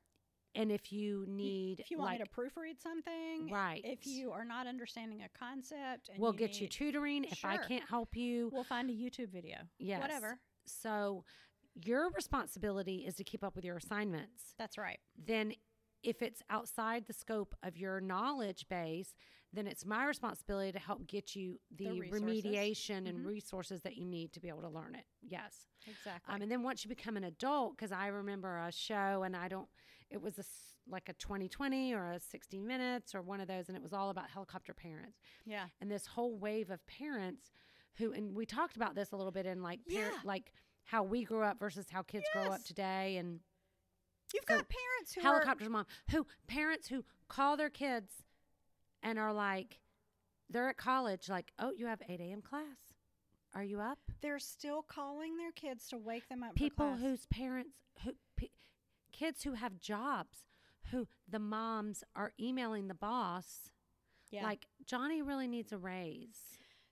and 0.56 0.72
if 0.72 0.92
you 0.92 1.25
need 1.27 1.80
If 1.82 1.92
you 1.92 1.98
want 2.00 2.12
like 2.12 2.20
me 2.20 2.25
to 2.25 2.32
proofread 2.32 2.80
something, 2.80 3.50
right 3.51 3.82
if 3.86 4.08
you 4.08 4.32
are 4.32 4.44
not 4.46 4.66
understanding 4.68 5.22
a 5.24 5.30
concept, 5.30 6.10
and 6.10 6.18
we'll 6.20 6.32
you 6.34 6.39
get 6.39 6.56
you 6.56 6.62
need- 6.62 6.72
tutoring 6.72 7.24
if 7.25 7.46
i 7.46 7.58
can't 7.58 7.88
help 7.88 8.16
you 8.16 8.50
We'll 8.51 8.63
find 8.63 8.89
a 8.89 8.94
YouTube 8.94 9.30
video. 9.30 9.68
yes 9.77 10.01
Whatever. 10.01 10.39
so 10.66 11.25
your 11.75 12.10
responsibility 12.12 13.06
is 13.06 13.16
to 13.18 13.24
keep 13.24 13.44
up 13.44 13.56
with 13.56 13.63
your 13.66 13.77
assignments 13.77 14.56
That's 14.58 14.77
right. 14.80 15.00
then 15.16 15.54
if 16.01 16.22
it's 16.24 16.42
outside 16.50 17.06
the 17.06 17.13
scope 17.13 17.54
of 17.62 17.77
your 17.77 18.01
knowledge 18.01 18.68
base 18.68 19.13
then 19.54 19.66
it's 19.68 19.86
my 19.86 20.06
responsibility 20.06 20.72
to 20.72 20.80
help 20.80 21.08
get 21.08 21.36
you 21.36 21.60
the, 21.75 21.86
The 21.86 22.12
remediation 22.12 23.08
and 23.08 23.20
Mhm. 23.20 23.25
resources 23.25 23.82
that 23.82 23.96
you 23.98 24.06
need 24.06 24.34
to 24.34 24.39
be 24.39 24.50
able 24.50 24.62
to 24.62 24.70
learn 24.70 24.96
it 24.96 25.06
yes 25.22 25.68
Exactly. 25.89 26.34
Um, 26.36 26.42
and 26.42 26.51
then 26.51 26.63
once 26.63 26.84
you 26.84 26.89
become 26.89 27.16
an 27.16 27.24
adult, 27.24 27.77
because 27.77 27.94
I 27.94 28.08
remember 28.08 28.58
a 28.58 28.72
show, 28.74 29.24
and 29.24 29.38
I 29.38 29.48
don't, 29.48 29.70
it 30.10 30.22
was 30.22 30.38
a 30.38 30.44
like 30.89 31.08
a 31.08 31.13
2020 31.13 31.94
or 31.94 32.12
a 32.12 32.20
60 32.20 32.60
Minutes 32.60 33.16
or 33.16 33.22
one 33.22 33.39
of 33.39 33.48
those, 33.48 33.70
and 33.70 33.77
it 33.77 33.82
was 33.82 33.94
all 33.94 34.10
about 34.10 34.30
helicopter 34.30 34.74
parents. 34.74 35.18
yeah. 35.46 35.68
And 35.80 35.89
this 35.89 36.06
whole 36.06 36.38
wave 36.38 36.72
of 36.72 36.86
parents 36.88 37.51
who, 37.96 38.12
and 38.12 38.36
we 38.36 38.46
talked 38.46 38.75
about 38.75 38.96
this 38.96 39.12
a 39.13 39.16
little 39.16 39.32
bit 39.32 39.46
in 39.46 39.62
like, 39.63 39.80
Yeah. 39.88 40.12
like 40.25 40.51
how 40.84 41.04
we 41.04 41.24
grew 41.24 41.44
up 41.44 41.58
versus 41.58 41.89
how 41.89 42.01
kids 42.04 42.25
grow 42.34 42.51
up 42.51 42.63
today. 42.66 43.16
And 43.16 43.39
You've 44.34 44.44
So, 44.50 44.56
got 44.58 44.68
parents 44.68 45.13
who 45.13 45.22
are 45.22 45.24
helicopters 45.24 45.70
mom 45.70 45.86
who 46.12 46.27
parents 46.48 46.89
who 46.89 47.06
call 47.30 47.56
their 47.56 47.70
kids 47.70 48.25
and 49.04 49.18
are 49.20 49.34
like 49.34 49.80
they're 50.50 50.70
at 50.70 50.77
college 50.77 51.30
like 51.30 51.51
oh 51.60 51.72
you 51.75 51.86
have 51.88 52.01
8 52.08 52.20
a.m 52.20 52.42
class 52.42 52.63
are 53.56 53.63
you 53.63 53.80
up 53.80 54.00
they're 54.22 54.39
still 54.39 54.82
calling 54.82 55.38
their 55.38 55.51
kids 55.51 55.88
to 55.89 55.98
wake 55.98 56.27
them 56.30 56.44
up. 56.44 56.51
for 56.51 56.56
people 56.56 56.96
whose 56.96 57.25
parents 57.27 57.72
who 58.04 58.12
p- 58.36 58.51
kids 59.12 59.44
who 59.44 59.54
have 59.54 59.80
jobs 59.80 60.39
who 60.92 61.08
the 61.27 61.39
moms 61.39 62.04
are 62.16 62.32
emailing 62.39 62.88
the 62.88 62.94
boss 62.94 63.72
yeah. 64.32 64.44
like 64.44 64.68
johnny 64.86 65.22
really 65.22 65.48
needs 65.48 65.72
a 65.72 65.77
raise 65.77 66.39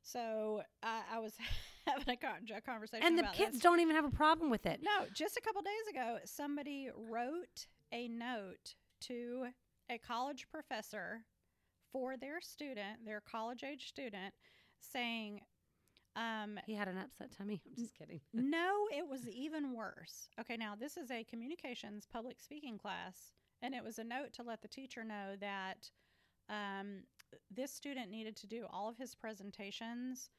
so 0.01 0.62
I, 0.83 1.01
I 1.15 1.19
was 1.19 1.33
having 1.88 2.09
a, 2.09 2.15
con- 2.17 2.47
a 2.55 2.62
conversation 2.62 3.05
and 3.05 3.17
the 3.17 3.24
kids 3.33 3.53
this. 3.53 3.62
don't 3.62 3.79
even 3.79 3.95
have 3.95 4.05
a 4.05 4.12
problem 4.12 4.50
with 4.50 4.65
it 4.65 4.79
No, 4.83 5.07
just 5.13 5.35
a 5.38 5.41
couple 5.41 5.62
days 5.62 5.74
ago, 5.89 6.17
somebody 6.25 6.89
wrote 6.95 7.67
a 7.91 8.07
note 8.07 8.75
to 9.01 9.47
a 9.89 9.97
college 9.97 10.47
professor 10.51 11.21
for 11.95 12.17
their 12.17 12.41
student, 12.41 13.05
their 13.05 13.21
college 13.21 13.63
age 13.63 13.87
student, 13.87 14.33
saying, 14.81 15.39
um, 16.17 16.59
he 16.65 16.75
had 16.75 16.89
an 16.89 16.97
upset 16.97 17.29
tummy 17.37 17.61
i'm 17.67 17.83
just 17.83 17.97
kidding 17.97 18.19
no, 18.33 18.85
it 18.93 19.07
was 19.07 19.29
even 19.29 19.73
worse. 19.73 20.27
Okay, 20.37 20.57
now 20.57 20.73
this 20.77 20.97
is 20.97 21.09
a 21.09 21.23
communications 21.23 22.05
public 22.11 22.41
speaking 22.41 22.77
class, 22.77 23.31
and 23.61 23.73
it 23.73 23.81
was 23.81 23.97
a 23.97 24.03
note 24.03 24.33
to 24.33 24.43
let 24.43 24.61
the 24.61 24.67
teacher 24.67 25.05
know 25.05 25.35
that 25.39 25.89
um, 26.49 27.03
this 27.49 27.71
student 27.71 28.11
needed 28.11 28.35
to 28.35 28.47
do 28.47 28.65
all 28.73 28.89
of 28.89 28.97
his 28.97 29.15
presentations 29.15 30.29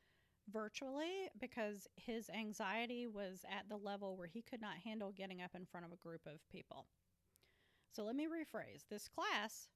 virtually 0.53 1.31
because 1.41 1.87
his 1.97 2.29
anxiety 2.29 3.07
was 3.07 3.47
at 3.51 3.67
the 3.71 3.79
level 3.79 4.15
where 4.15 4.29
he 4.29 4.43
could 4.43 4.61
not 4.61 4.77
handle 4.85 5.11
getting 5.11 5.41
up 5.41 5.53
in 5.55 5.65
front 5.65 5.87
of 5.87 5.93
a 5.93 5.97
group 5.97 6.21
of 6.27 6.47
people. 6.53 6.87
So 7.95 8.05
let 8.05 8.15
me 8.15 8.27
rephrase 8.27 8.85
this 8.91 9.09
class 9.09 9.69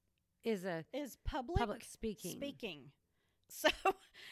is 0.44 0.64
a 0.64 0.85
is 0.92 1.16
public, 1.25 1.59
public 1.59 1.85
speaking 1.85 2.32
speaking. 2.32 2.82
So, 3.52 3.68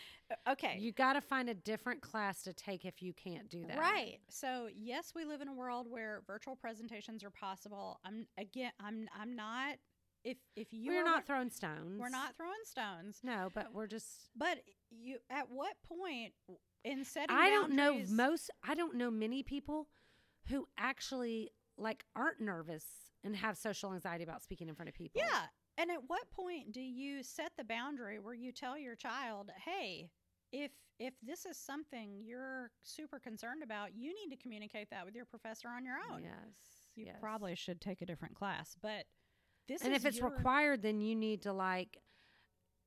okay. 0.49 0.77
you 0.79 0.93
got 0.93 1.15
to 1.15 1.21
find 1.21 1.49
a 1.49 1.55
different 1.55 2.03
class 2.03 2.45
to 2.45 2.53
take 2.53 2.85
if 2.85 3.03
you 3.03 3.13
can't 3.13 3.51
do 3.51 3.65
that 3.67 3.77
Right. 3.77 4.19
So 4.29 4.69
yes, 4.73 5.13
we 5.13 5.25
live 5.25 5.41
in 5.41 5.49
a 5.49 5.53
world 5.53 5.89
where 5.91 6.23
virtual 6.25 6.55
presentations 6.55 7.25
are 7.25 7.31
possible. 7.31 7.99
I'm 8.05 8.29
again. 8.39 8.71
I'm. 8.81 9.09
I'm 9.19 9.35
not. 9.35 9.79
If 10.23 10.37
if 10.55 10.73
you 10.73 10.93
we're 10.93 11.03
are 11.03 11.05
not 11.05 11.27
throwing 11.27 11.51
stones 11.51 11.99
we're 11.99 12.09
not 12.09 12.37
throwing 12.37 12.53
stones. 12.65 13.21
no 13.23 13.51
but 13.55 13.73
we're 13.73 13.87
just 13.87 14.31
But 14.37 14.59
you. 14.91 15.19
At 15.31 15.51
what 15.51 15.75
point 15.89 16.33
in 16.85 17.05
setting? 17.05 17.37
I 17.37 17.51
don't 17.51 17.73
know 17.73 18.01
most 18.09 18.51
I 18.63 18.75
don't 18.75 18.97
know 18.97 19.11
many 19.11 19.43
people 19.43 19.89
who 20.49 20.67
actually 20.79 21.51
like 21.77 22.05
aren't 22.17 22.41
nervous 22.41 22.85
and 23.25 23.37
have 23.37 23.57
social 23.57 23.93
anxiety 23.93 24.25
about 24.25 24.43
speaking 24.43 24.69
in 24.69 24.75
front 24.75 24.89
of 24.89 24.95
people. 24.95 25.23
Yeah. 25.25 25.47
And 25.79 25.93
at 25.93 26.01
what 26.09 26.29
point 26.33 26.73
do 26.73 26.81
you 26.81 27.23
set 27.23 27.53
the 27.57 27.65
boundary 27.65 28.19
where 28.19 28.35
you 28.35 28.51
tell 28.51 28.77
your 28.77 28.97
child, 28.97 29.51
"Hey, 29.65 30.11
if 30.53 30.73
if 30.99 31.15
this 31.23 31.47
is 31.47 31.57
something 31.57 32.21
you're 32.21 32.73
super 32.83 33.21
concerned 33.21 33.63
about, 33.63 33.95
you 33.95 34.13
need 34.13 34.35
to 34.35 34.43
communicate 34.43 34.91
that 34.91 35.07
with 35.07 35.15
your 35.15 35.25
professor 35.25 35.69
on 35.69 35.85
your 35.85 35.97
own." 36.11 36.25
Yes. 36.25 36.91
You 36.97 37.07
yes. 37.07 37.17
probably 37.21 37.55
should 37.55 37.81
take 37.81 38.03
a 38.03 38.07
different 38.07 38.35
class, 38.35 38.77
but 38.83 39.07
this 39.69 39.83
And 39.83 39.95
if 39.95 40.05
it's 40.05 40.19
your, 40.19 40.31
required 40.31 40.83
then 40.83 41.01
you 41.01 41.15
need 41.15 41.43
to 41.43 41.53
like 41.53 42.03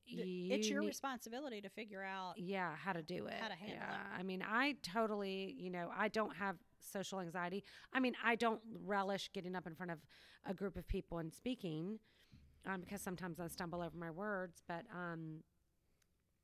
you 0.04 0.54
it's 0.54 0.68
your 0.68 0.82
need- 0.82 0.88
responsibility 0.88 1.62
to 1.62 1.70
figure 1.70 2.04
out 2.04 2.38
yeah, 2.38 2.76
how 2.76 2.92
to 2.92 3.02
do 3.02 3.28
it. 3.28 3.40
How 3.40 3.48
to 3.48 3.56
handle 3.56 3.78
it. 3.88 4.20
I 4.20 4.24
mean, 4.24 4.44
I 4.46 4.74
totally, 4.82 5.56
you 5.58 5.70
know, 5.70 5.90
I 5.96 6.10
don't 6.10 6.36
have 6.36 6.58
social 6.80 7.22
anxiety. 7.22 7.64
I 7.94 8.02
mean, 8.02 8.16
I 8.22 8.36
don't 8.36 8.62
relish 8.84 9.32
getting 9.32 9.56
up 9.56 9.66
in 9.66 9.76
front 9.76 9.92
of 9.92 10.00
a 10.44 10.54
group 10.54 10.76
of 10.76 10.88
people 10.88 11.20
and 11.20 11.32
speaking 11.32 12.00
um, 12.66 12.82
because 12.82 13.02
sometimes 13.02 13.40
I 13.40 13.48
stumble 13.48 13.82
over 13.82 13.98
my 13.98 14.12
words, 14.12 14.62
but 14.68 14.86
um, 14.94 15.44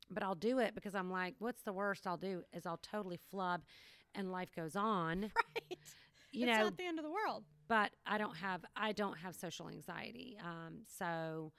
but 0.10 0.24
I'll 0.24 0.36
do 0.36 0.60
it 0.60 0.74
because 0.76 0.96
I'm 0.96 1.12
like, 1.12 1.36
what's 1.40 1.62
the 1.64 1.74
worst 1.74 2.08
I'll 2.08 2.18
do 2.18 2.44
is 2.54 2.66
I'll 2.66 2.78
totally 2.82 3.20
flub, 3.30 3.62
and 4.16 4.32
life 4.32 4.50
goes 4.56 4.76
on. 4.76 5.22
right. 5.56 5.80
You 6.32 6.48
it's 6.48 6.58
know, 6.58 6.64
not 6.66 6.78
the 6.78 6.86
end 6.86 7.00
of 7.00 7.06
the 7.06 7.12
world. 7.12 7.44
but 7.68 7.92
I 8.06 8.18
don't 8.18 8.36
have 8.38 8.64
I 8.76 8.92
don't 8.92 9.18
have 9.18 9.36
social 9.36 9.70
anxiety. 9.70 10.38
Um, 10.44 10.82
so, 10.98 11.52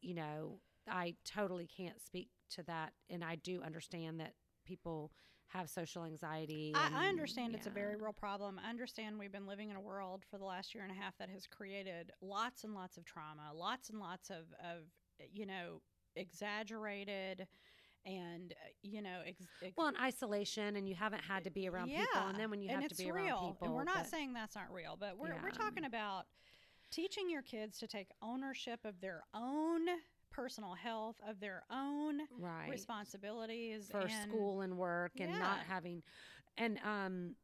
you 0.00 0.14
know, 0.14 0.60
I 0.88 1.14
totally 1.24 1.66
can't 1.66 2.00
speak 2.00 2.28
to 2.52 2.62
that, 2.64 2.92
and 3.10 3.24
I 3.24 3.36
do 3.36 3.62
understand 3.62 4.20
that 4.20 4.32
people 4.64 5.12
have 5.48 5.68
social 5.68 6.04
anxiety. 6.04 6.72
I, 6.74 6.84
I 6.84 6.86
and, 6.86 7.08
understand 7.08 7.54
it's 7.54 7.66
a 7.66 7.70
very 7.70 7.96
real 7.96 8.12
problem. 8.12 8.60
I 8.64 8.68
understand 8.68 9.18
we've 9.18 9.32
been 9.32 9.46
living 9.46 9.70
in 9.70 9.76
a 9.76 9.80
world 9.80 10.22
for 10.30 10.38
the 10.38 10.44
last 10.44 10.74
year 10.74 10.84
and 10.84 10.92
a 10.92 10.94
half 10.94 11.16
that 11.18 11.28
has 11.30 11.46
created 11.46 12.12
lots 12.20 12.64
and 12.64 12.74
lots 12.74 12.96
of 12.96 13.04
trauma, 13.04 13.50
lots 13.54 13.90
and 13.90 13.98
lots 13.98 14.30
of, 14.30 14.44
of 14.60 14.84
you 15.32 15.46
know, 15.46 15.80
exaggerated 16.16 17.46
and, 18.04 18.52
uh, 18.52 18.68
you 18.82 19.02
know, 19.02 19.20
ex, 19.26 19.42
ex- 19.62 19.74
well 19.76 19.88
in 19.88 19.96
isolation, 19.96 20.76
and 20.76 20.88
you 20.88 20.94
haven't 20.94 21.22
had 21.22 21.44
to 21.44 21.50
be 21.50 21.68
around 21.68 21.88
people, 21.88 22.28
and 22.28 22.38
then 22.38 22.50
when 22.50 22.60
you 22.60 22.68
have 22.68 22.88
to 22.88 22.94
be 22.94 23.10
real. 23.10 23.26
around 23.26 23.52
people, 23.52 23.66
and 23.66 23.74
we're 23.74 23.84
not 23.84 23.96
but- 23.96 24.06
saying 24.06 24.32
that's 24.32 24.54
not 24.54 24.72
real, 24.72 24.96
but 24.98 25.18
we're, 25.18 25.34
we're 25.42 25.50
talking 25.50 25.84
about 25.84 26.24
teaching 26.90 27.28
your 27.28 27.42
kids 27.42 27.78
to 27.78 27.86
take 27.86 28.08
ownership 28.22 28.80
of 28.84 29.00
their 29.00 29.22
own 29.34 29.86
personal 30.38 30.74
health, 30.74 31.16
of 31.28 31.40
their 31.40 31.64
own 31.70 32.20
right 32.38 32.70
responsibilities 32.70 33.88
for 33.90 34.02
and- 34.02 34.10
school 34.30 34.60
and 34.60 34.76
work 34.78 35.12
and 35.18 35.36
not 35.38 35.58
having 35.68 36.02
and 36.56 36.78
um 36.84 37.34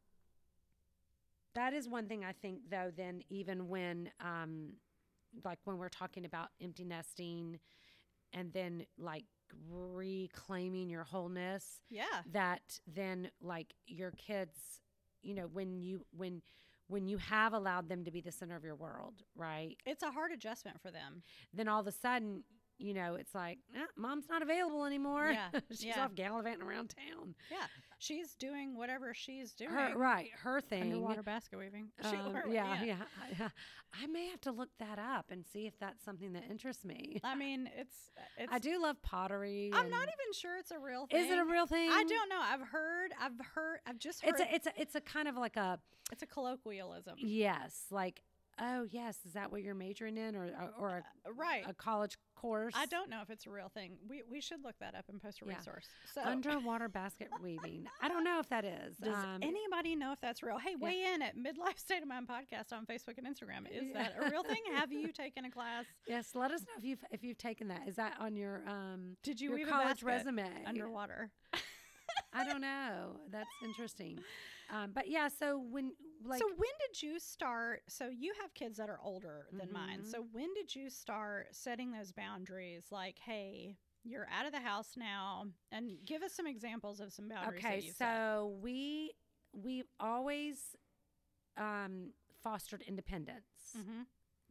that 1.55 1.73
is 1.73 1.87
one 1.87 2.07
thing 2.07 2.23
i 2.23 2.31
think 2.31 2.59
though 2.69 2.91
then 2.95 3.21
even 3.29 3.67
when 3.67 4.09
um 4.23 4.73
like 5.43 5.59
when 5.65 5.77
we're 5.77 5.89
talking 5.89 6.25
about 6.25 6.47
empty 6.61 6.83
nesting 6.85 7.59
and 8.33 8.51
then 8.53 8.85
like 8.97 9.25
reclaiming 9.69 10.89
your 10.89 11.03
wholeness 11.03 11.81
Yeah. 11.89 12.03
that 12.31 12.79
then 12.87 13.29
like 13.41 13.73
your 13.87 14.11
kids 14.11 14.57
you 15.21 15.33
know 15.35 15.47
when 15.51 15.81
you 15.81 16.05
when 16.15 16.41
when 16.87 17.07
you 17.07 17.17
have 17.17 17.53
allowed 17.53 17.89
them 17.89 18.03
to 18.05 18.11
be 18.11 18.21
the 18.21 18.31
center 18.31 18.55
of 18.55 18.63
your 18.63 18.75
world 18.75 19.23
right 19.35 19.75
It's 19.85 20.03
a 20.03 20.11
hard 20.11 20.31
adjustment 20.31 20.79
for 20.81 20.91
them. 20.91 21.21
then 21.53 21.67
all 21.67 21.79
of 21.79 21.87
a 21.87 21.91
sudden 21.91 22.43
you 22.77 22.93
know 22.93 23.15
it's 23.15 23.33
like 23.33 23.59
eh, 23.75 23.79
mom's 23.97 24.25
not 24.29 24.41
available 24.41 24.85
anymore 24.85 25.31
Yeah, 25.31 25.59
she's 25.71 25.85
yeah. 25.85 26.03
off 26.03 26.15
gallivanting 26.15 26.61
around 26.67 26.93
town 26.95 27.35
Yeah. 27.51 27.65
She's 27.97 28.35
doing 28.35 28.75
whatever 28.75 29.13
she's 29.13 29.53
doing. 29.53 29.71
her 29.71 29.93
right 29.97 30.29
her 30.43 30.59
thing 30.59 30.81
Underwater 30.83 31.23
basket 31.23 31.57
weaving. 31.57 31.87
She- 32.01 32.07
Um, 32.17 32.35
or- 32.35 32.47
yeah, 32.49 32.83
yeah, 32.83 32.95
I, 33.39 33.49
I 34.03 34.07
may 34.07 34.27
have 34.27 34.41
to 34.41 34.51
look 34.51 34.67
that 34.79 34.99
up 34.99 35.27
and 35.31 35.45
see 35.45 35.65
if 35.65 35.79
that's 35.79 36.03
something 36.03 36.33
that 36.33 36.43
interests 36.51 36.83
me. 36.83 37.21
I 37.23 37.35
mean, 37.35 37.69
it's 37.77 37.95
it's. 38.37 38.51
I 38.51 38.59
do 38.59 38.81
love 38.81 39.01
pottery. 39.01 39.71
I'm 39.73 39.89
not 39.89 40.03
even 40.03 40.33
sure 40.33 40.57
it's 40.57 40.71
a 40.71 40.77
real 40.77 41.07
thing. 41.07 41.23
Is 41.23 41.31
it 41.31 41.39
a 41.39 41.45
real 41.45 41.65
thing? 41.67 41.89
I 41.89 42.03
don't 42.03 42.29
know. 42.29 42.41
I've 42.41 42.67
heard. 42.67 43.13
I've 43.19 43.39
heard. 43.55 43.79
I've 43.87 43.97
just 43.97 44.21
heard. 44.23 44.33
It's 44.37 44.41
a, 44.41 44.53
it's 44.55 44.67
a, 44.67 44.71
it's 44.81 44.95
a 44.95 45.01
kind 45.01 45.29
of 45.29 45.37
like 45.37 45.55
a 45.55 45.79
it's 46.11 46.21
a 46.21 46.27
colloquialism. 46.27 47.15
yes, 47.19 47.85
like 47.89 48.21
oh 48.59 48.85
yes, 48.89 49.17
is 49.25 49.33
that 49.33 49.51
what 49.51 49.61
you're 49.61 49.75
majoring 49.75 50.17
in, 50.17 50.35
or 50.35 50.49
or 50.79 50.89
a, 50.97 51.03
Uh, 51.29 51.33
right. 51.33 51.63
a 51.67 51.73
college 51.73 52.17
course? 52.35 52.73
I 52.77 52.85
don't 52.85 53.09
know 53.09 53.21
if 53.21 53.29
it's 53.29 53.45
a 53.45 53.49
real 53.49 53.69
thing. 53.69 53.97
We 54.07 54.23
we 54.29 54.41
should 54.41 54.63
look 54.63 54.77
that 54.79 54.95
up 54.95 55.05
and 55.09 55.21
post 55.21 55.41
a 55.41 55.45
Yeah. 55.45 55.57
resource. 55.57 55.87
So 56.13 56.21
Underwater 56.21 56.87
basket 56.89 57.29
weaving. 57.41 57.87
I 58.01 58.07
don't 58.07 58.23
know 58.23 58.39
if 58.39 58.49
that 58.49 58.65
is. 58.65 58.97
Does 58.97 59.15
Um, 59.15 59.39
anybody 59.41 59.95
know 59.95 60.11
if 60.11 60.19
that's 60.21 60.41
real? 60.43 60.57
Hey, 60.57 60.75
weigh 60.75 61.03
in 61.13 61.21
at 61.21 61.35
Midlife 61.35 61.77
State 61.79 62.01
of 62.01 62.07
Mind 62.07 62.27
podcast 62.27 62.71
on 62.71 62.85
Facebook 62.85 63.17
and 63.17 63.27
Instagram. 63.27 63.67
Is 63.71 63.83
Yeah. 63.87 64.03
that 64.03 64.15
a 64.17 64.29
real 64.29 64.43
thing? 64.43 64.61
Have 64.73 64.91
you 64.91 65.11
taken 65.11 65.45
a 65.45 65.51
class? 65.51 65.85
yes, 66.07 66.35
let 66.35 66.51
us 66.51 66.61
know 66.61 66.73
if 66.77 66.83
you've 66.83 67.03
if 67.11 67.23
you've 67.23 67.37
taken 67.37 67.67
that. 67.69 67.87
Is 67.87 67.95
that 67.95 68.17
on 68.19 68.35
your 68.35 68.61
um 68.67 69.17
Did 69.23 69.41
you 69.41 69.55
your 69.57 69.67
college 69.67 70.03
resume? 70.03 70.49
underwater? 70.65 71.31
I 72.33 72.43
don't 72.43 72.61
know. 72.61 73.19
That's 73.31 73.49
interesting. 73.63 74.19
Um, 74.69 74.91
but 74.93 75.07
yeah, 75.07 75.27
so 75.27 75.59
when 75.59 75.93
like 76.23 76.39
so 76.41 76.47
when 76.49 76.71
did 76.87 77.01
you 77.01 77.19
start? 77.19 77.83
So 77.87 78.09
you 78.09 78.33
have 78.41 78.53
kids 78.53 78.77
that 78.77 78.89
are 78.89 78.99
older 79.03 79.47
than 79.51 79.71
mine. 79.71 80.01
Mhm. 80.01 80.07
So 80.11 80.25
when 80.31 80.53
did 80.53 80.73
you 80.75 80.89
start 80.89 81.55
setting 81.55 81.91
those 81.91 82.11
boundaries? 82.11 82.85
Like, 82.91 83.19
hey, 83.19 83.77
you're 84.03 84.27
out 84.29 84.45
of 84.45 84.51
the 84.51 84.59
house 84.59 84.95
now, 84.97 85.45
and 85.71 85.97
give 86.05 86.21
us 86.23 86.33
some 86.33 86.47
examples 86.47 86.99
of 86.99 87.11
some 87.13 87.27
boundaries. 87.27 87.63
okay, 87.63 87.79
you've 87.81 87.95
set. 87.95 88.15
so 88.15 88.57
we 88.61 89.13
we 89.53 89.83
always 89.99 90.75
um, 91.57 92.11
fostered 92.43 92.81
independence, 92.81 93.75
Mhm. 93.77 94.05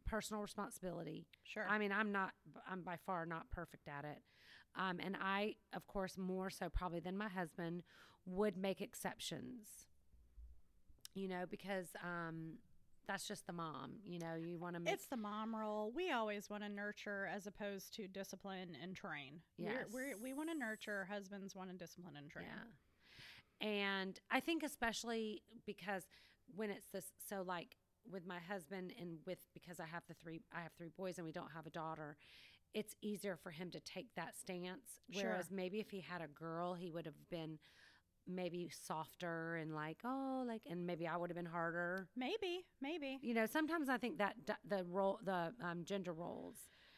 personal 0.05 0.41
responsibility. 0.41 1.27
sure. 1.43 1.67
I 1.67 1.77
mean, 1.77 1.91
I'm 1.91 2.11
not 2.11 2.33
I'm 2.67 2.83
by 2.83 2.97
far 2.97 3.25
not 3.25 3.49
perfect 3.51 3.87
at 3.87 4.05
it. 4.05 4.23
Um, 4.75 4.99
and 4.99 5.15
I, 5.19 5.55
of 5.73 5.87
course, 5.87 6.17
more 6.17 6.49
so 6.49 6.69
probably 6.69 6.99
than 6.99 7.17
my 7.17 7.29
husband, 7.29 7.83
would 8.25 8.57
make 8.57 8.81
exceptions. 8.81 9.87
You 11.15 11.27
know, 11.29 11.45
because 11.49 11.87
um, 12.03 12.57
that's 13.07 13.27
just 13.27 13.47
the 13.47 13.53
mom. 13.53 13.93
You 14.05 14.19
know, 14.19 14.35
you 14.35 14.57
want 14.59 14.75
to 14.75 14.79
make 14.81 14.93
it's 14.93 15.07
the 15.07 15.17
mom 15.17 15.55
role. 15.55 15.91
We 15.95 16.11
always 16.11 16.49
want 16.49 16.63
to 16.63 16.69
nurture 16.69 17.29
as 17.33 17.47
opposed 17.47 17.95
to 17.95 18.07
discipline 18.07 18.75
and 18.81 18.95
train. 18.95 19.41
We're, 19.57 19.87
we're, 19.91 20.17
we 20.21 20.33
want 20.33 20.49
to 20.49 20.55
Yes. 20.55 20.59
nurture. 20.59 21.07
Husbands 21.09 21.55
want 21.55 21.71
to 21.71 21.77
discipline 21.77 22.15
and 22.17 22.29
train. 22.29 22.45
Yeah. 22.45 23.67
And 23.67 24.19
I 24.31 24.39
think 24.41 24.63
especially 24.63 25.41
because 25.65 26.03
when 26.55 26.69
it's 26.69 26.87
this 26.91 27.05
so 27.29 27.43
like 27.45 27.77
with 28.11 28.25
my 28.27 28.39
husband 28.39 28.93
and 28.99 29.17
with 29.25 29.39
because 29.53 29.79
I 29.79 29.85
have 29.85 30.03
the 30.07 30.13
three 30.13 30.41
I 30.55 30.61
have 30.61 30.73
three 30.77 30.91
boys 30.95 31.17
and 31.17 31.25
we 31.25 31.31
don't 31.31 31.51
have 31.55 31.65
a 31.65 31.71
daughter, 31.71 32.17
it's 32.73 32.93
easier 33.01 33.37
for 33.41 33.51
him 33.51 33.71
to 33.71 33.79
take 33.79 34.13
that 34.15 34.35
stance. 34.37 34.99
Whereas 35.11 35.45
Sure. 35.47 35.55
maybe 35.57 35.79
if 35.79 35.89
he 35.89 36.01
had 36.01 36.21
a 36.21 36.27
girl, 36.27 36.73
he 36.73 36.91
would 36.91 37.05
have 37.05 37.29
been 37.29 37.59
maybe 38.27 38.69
softer 38.69 39.55
and 39.55 39.73
like 39.73 39.97
oh 40.03 40.43
like 40.47 40.61
and 40.69 40.85
maybe 40.85 41.07
I 41.07 41.17
would 41.17 41.29
have 41.29 41.37
been 41.37 41.45
harder. 41.45 42.07
Maybe, 42.15 42.65
maybe. 42.81 43.19
You 43.21 43.33
know, 43.33 43.45
sometimes 43.45 43.89
I 43.89 43.97
think 43.97 44.17
that 44.17 44.45
d- 44.45 44.53
the 44.67 44.83
role 44.83 45.19
the 45.23 45.53
um, 45.63 45.83
gender 45.83 46.13
roles. 46.13 46.55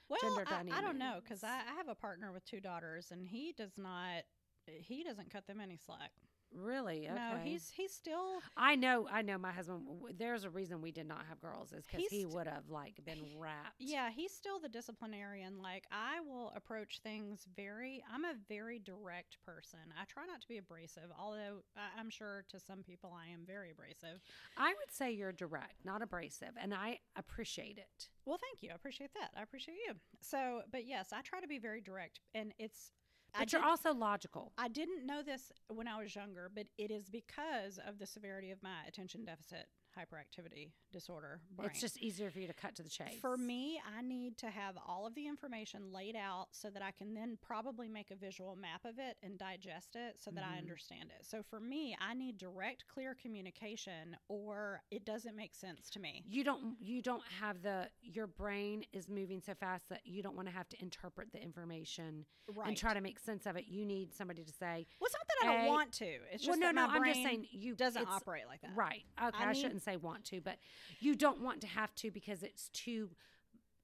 Well, 0.09 0.19
gender 0.21 0.45
I, 0.47 0.79
I 0.79 0.81
don't 0.81 0.97
know 0.97 1.19
because 1.21 1.43
I. 1.43 1.49
I 1.49 1.75
have 1.75 1.89
a 1.89 1.95
partner 1.95 2.31
with 2.31 2.45
two 2.45 2.61
daughters, 2.61 3.07
and 3.11 3.27
he 3.27 3.53
does 3.57 3.73
not. 3.77 4.23
He 4.65 5.03
doesn't 5.03 5.29
cut 5.29 5.47
them 5.47 5.59
any 5.59 5.77
slack. 5.77 6.11
Really? 6.55 7.07
Okay. 7.07 7.13
No, 7.15 7.37
he's 7.43 7.69
he's 7.69 7.91
still 7.91 8.39
I 8.55 8.75
know, 8.75 9.07
I 9.11 9.21
know. 9.21 9.37
My 9.37 9.51
husband. 9.51 9.83
There's 10.17 10.43
a 10.43 10.49
reason 10.49 10.81
we 10.81 10.91
did 10.91 11.07
not 11.07 11.25
have 11.29 11.39
girls, 11.39 11.73
is 11.73 11.85
because 11.85 12.07
he 12.09 12.25
would 12.25 12.47
have 12.47 12.69
like 12.69 12.99
been 13.05 13.23
wrapped. 13.37 13.75
yeah 13.79 14.09
he's 14.09 14.31
still 14.31 14.59
the 14.59 14.69
disciplinarian. 14.69 15.61
Like 15.61 15.85
I 15.91 16.19
will 16.21 16.51
approach 16.55 16.99
things 17.03 17.45
very. 17.55 18.03
I'm 18.11 18.25
a 18.25 18.33
very 18.47 18.79
direct 18.79 19.37
person. 19.45 19.79
I 19.99 20.05
try 20.05 20.25
not 20.25 20.41
to 20.41 20.47
be 20.47 20.57
abrasive, 20.57 21.09
although 21.19 21.63
I'm 21.97 22.09
sure 22.09 22.45
to 22.49 22.59
some 22.59 22.83
people 22.83 23.13
I 23.13 23.31
am 23.33 23.41
very 23.45 23.71
abrasive. 23.71 24.21
I 24.57 24.69
would 24.69 24.91
say 24.91 25.11
you're 25.11 25.31
direct, 25.33 25.85
not 25.85 26.01
abrasive, 26.01 26.51
and 26.61 26.73
I 26.73 26.99
appreciate 27.15 27.77
it. 27.77 28.09
Well, 28.25 28.39
thank 28.41 28.63
you. 28.63 28.69
I 28.71 28.75
appreciate 28.75 29.13
that. 29.13 29.31
I 29.37 29.43
appreciate 29.43 29.77
you. 29.87 29.93
So, 30.21 30.61
but 30.71 30.85
yes, 30.85 31.09
I 31.13 31.21
try 31.21 31.39
to 31.41 31.47
be 31.47 31.59
very 31.59 31.81
direct, 31.81 32.19
and 32.33 32.53
it's. 32.57 32.91
I 33.37 33.41
But 33.41 33.53
you're 33.53 33.63
also 33.63 33.93
logical. 33.93 34.51
I 34.57 34.67
didn't 34.67 35.05
know 35.05 35.21
this 35.21 35.51
when 35.67 35.87
I 35.87 36.01
was 36.01 36.15
younger, 36.15 36.49
but 36.53 36.65
it 36.77 36.89
is 36.91 37.09
because 37.09 37.79
of 37.87 37.99
the 37.99 38.05
severity 38.05 38.51
of 38.51 38.63
my 38.63 38.83
attention 38.87 39.25
deficit 39.25 39.67
hyperactivity 39.97 40.69
disorder. 40.91 41.39
Brain. 41.55 41.69
It's 41.69 41.79
just 41.81 41.97
easier 41.97 42.29
for 42.29 42.39
you 42.39 42.47
to 42.47 42.53
cut 42.53 42.75
to 42.75 42.83
the 42.83 42.89
chase. 42.89 43.19
For 43.19 43.37
me, 43.37 43.79
I 43.97 44.01
need 44.01 44.37
to 44.39 44.47
have 44.49 44.75
all 44.87 45.05
of 45.07 45.15
the 45.15 45.27
information 45.27 45.91
laid 45.91 46.15
out 46.15 46.47
so 46.51 46.69
that 46.69 46.81
I 46.81 46.91
can 46.91 47.13
then 47.13 47.37
probably 47.41 47.87
make 47.87 48.11
a 48.11 48.15
visual 48.15 48.55
map 48.55 48.85
of 48.85 48.99
it 48.99 49.17
and 49.23 49.37
digest 49.37 49.95
it 49.95 50.19
so 50.19 50.31
that 50.31 50.43
I 50.43 50.55
Mhm. 50.55 50.59
understand 50.59 51.11
it. 51.17 51.25
So 51.25 51.43
for 51.43 51.59
me, 51.59 51.95
I 51.99 52.13
need 52.13 52.37
direct, 52.37 52.87
clear 52.87 53.15
communication 53.15 54.17
or 54.27 54.81
it 54.91 55.05
doesn't 55.05 55.35
make 55.35 55.55
sense 55.55 55.89
to 55.91 55.99
me. 55.99 56.23
you 56.27 56.43
don't 56.43 56.77
you 56.81 57.01
don't 57.01 57.23
have 57.39 57.61
the 57.61 57.89
your 58.01 58.27
brain 58.27 58.83
is 58.91 59.07
moving 59.09 59.41
so 59.41 59.53
fast 59.55 59.87
that 59.89 60.05
you 60.05 60.21
don't 60.21 60.35
want 60.35 60.47
to 60.47 60.53
have 60.53 60.67
to 60.69 60.81
interpret 60.81 61.31
the 61.31 61.41
information 61.41 62.25
Right. 62.53 62.67
and 62.69 62.77
try 62.77 62.93
to 62.93 63.01
make 63.01 63.19
sense 63.19 63.45
of 63.45 63.57
it. 63.57 63.65
You 63.67 63.85
need 63.85 64.13
somebody 64.13 64.43
to 64.45 64.51
say, 64.53 64.87
well, 64.99 65.07
it's 65.07 65.13
not 65.15 65.27
that 65.27 65.37
I 65.49 65.53
don't 65.57 65.65
A- 65.65 65.69
want 65.69 65.93
to. 65.95 66.05
It's 66.31 66.43
just 66.43 66.47
"Well, 66.47 66.57
no, 66.59 66.71
no, 66.71 66.87
I'm 66.89 67.03
just 67.03 67.21
saying 67.21 67.47
you 67.51 67.75
doesn't 67.75 68.07
operate 68.07 68.47
like 68.47 68.61
that. 68.61 68.73
Right. 68.75 69.03
Okay. 69.21 69.37
I 69.43 69.49
I, 69.49 69.53
shouldn't 69.53 69.81
say 69.87 69.97
want 69.97 70.25
to, 70.25 70.41
but 70.41 70.57
you 70.99 71.15
don't 71.15 71.41
want 71.41 71.61
to 71.61 71.67
have 71.67 71.93
to 71.95 72.11
because 72.11 72.43
it's 72.43 72.69
too 72.69 73.09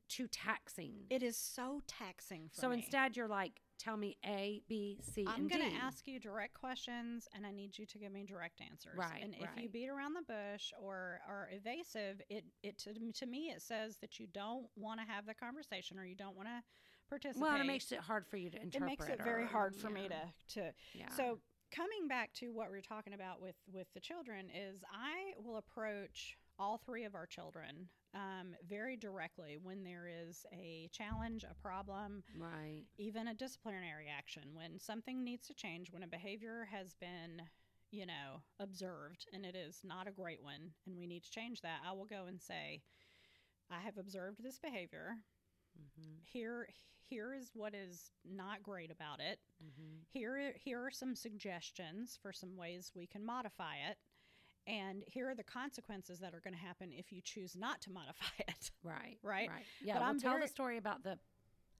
too 0.09 0.27
taxing. 0.27 0.93
It 1.09 1.23
is 1.23 1.35
so 1.35 1.81
taxing 1.87 2.49
for 2.53 2.61
so 2.61 2.69
me. 2.69 2.75
instead, 2.75 3.17
you're 3.17 3.27
like, 3.27 3.61
tell 3.79 3.97
me 3.97 4.17
A, 4.25 4.61
B, 4.67 4.99
C, 5.01 5.25
I'm 5.27 5.47
going 5.47 5.61
to 5.61 5.75
ask 5.75 6.07
you 6.07 6.19
direct 6.19 6.53
questions 6.53 7.27
and 7.33 7.45
I 7.45 7.51
need 7.51 7.77
you 7.77 7.85
to 7.87 7.97
give 7.97 8.11
me 8.11 8.23
direct 8.23 8.61
answers. 8.61 8.95
Right, 8.95 9.23
And 9.23 9.33
if 9.39 9.49
you 9.57 9.69
beat 9.69 9.89
around 9.89 10.13
the 10.13 10.21
bush 10.21 10.71
or 10.79 11.21
are 11.27 11.49
evasive, 11.51 12.21
it, 12.29 12.43
it 12.61 12.77
to, 12.79 12.93
to 12.93 13.25
me, 13.25 13.51
it 13.55 13.61
says 13.61 13.97
that 14.01 14.19
you 14.19 14.27
don't 14.33 14.67
want 14.75 14.99
to 14.99 15.05
have 15.05 15.25
the 15.25 15.33
conversation 15.33 15.97
or 15.97 16.05
you 16.05 16.15
don't 16.15 16.35
want 16.35 16.49
to 16.49 16.61
participate. 17.09 17.41
Well, 17.41 17.59
it 17.59 17.65
makes 17.65 17.91
it 17.91 17.99
hard 17.99 18.27
for 18.27 18.37
you 18.37 18.49
to 18.51 18.61
interpret. 18.61 18.93
it 18.93 18.99
makes 18.99 19.07
it 19.07 19.23
very 19.23 19.47
hard 19.47 19.75
for 19.75 19.89
me 19.89 20.09
to, 20.09 20.59
to 20.59 20.73
Yeah. 20.93 21.09
so 21.15 21.39
coming 21.75 22.07
back 22.07 22.31
to 22.33 22.53
what 22.53 22.71
we 22.71 22.77
are 22.77 22.81
talking 22.81 23.13
about 23.13 23.41
with 23.41 23.55
with 23.73 23.87
the 23.93 23.99
children 23.99 24.49
is 24.49 24.83
I 24.91 25.33
will 25.43 25.57
approach 25.57 26.37
all 26.59 26.77
three 26.77 27.03
of 27.03 27.15
our 27.15 27.25
children 27.25 27.89
um, 28.13 28.53
very 28.69 28.95
directly 28.95 29.57
when 29.61 29.83
there 29.83 30.07
is 30.07 30.45
a 30.53 30.87
challenge, 30.91 31.43
a 31.43 31.55
problem, 31.55 32.23
right. 32.37 32.83
even 32.99 33.27
a 33.27 33.33
disciplinary 33.33 34.05
action 34.15 34.43
when 34.53 34.77
something 34.79 35.23
needs 35.23 35.47
to 35.47 35.53
change 35.55 35.91
when 35.91 36.03
a 36.03 36.07
behavior 36.07 36.67
has 36.71 36.93
been 37.01 37.41
you 37.91 38.05
know 38.05 38.41
observed 38.59 39.25
and 39.33 39.45
it 39.45 39.55
is 39.55 39.79
not 39.83 40.07
a 40.07 40.11
great 40.11 40.41
one 40.43 40.71
and 40.87 40.97
we 40.97 41.05
need 41.07 41.23
to 41.23 41.29
change 41.29 41.61
that 41.61 41.77
i 41.87 41.91
will 41.91 42.05
go 42.05 42.25
and 42.27 42.41
say 42.41 42.81
i 43.69 43.79
have 43.79 43.97
observed 43.99 44.43
this 44.43 44.57
behavior 44.57 45.13
hmm 45.75 46.13
here 46.23 46.67
here 47.09 47.33
is 47.33 47.51
what 47.53 47.73
is 47.73 48.11
not 48.25 48.61
great 48.63 48.91
about 48.91 49.19
it 49.19 49.39
hmm 49.61 49.97
here 50.09 50.53
here 50.55 50.79
are 50.85 50.91
some 50.91 51.15
suggestions 51.15 52.17
for 52.21 52.31
some 52.33 52.55
ways 52.57 52.91
we 52.95 53.05
can 53.07 53.25
modify 53.25 53.75
it 53.89 53.97
and 54.67 55.03
here 55.07 55.29
are 55.29 55.35
the 55.35 55.43
consequences 55.43 56.19
that 56.19 56.33
are 56.33 56.39
going 56.39 56.53
to 56.53 56.59
happen 56.59 56.91
if 56.93 57.11
you 57.11 57.21
choose 57.21 57.55
not 57.55 57.81
to 57.81 57.91
modify 57.99 58.25
it 58.39 58.71
Right. 58.83 59.17
Right? 59.23 59.49
Right. 59.49 59.65
Yeah. 59.83 59.93
But 59.95 60.01
well, 60.01 60.09
I'm 60.09 60.19
tell 60.19 60.31
very- 60.33 60.43
the 60.43 60.47
story 60.49 60.77
about 60.77 61.03
the 61.03 61.17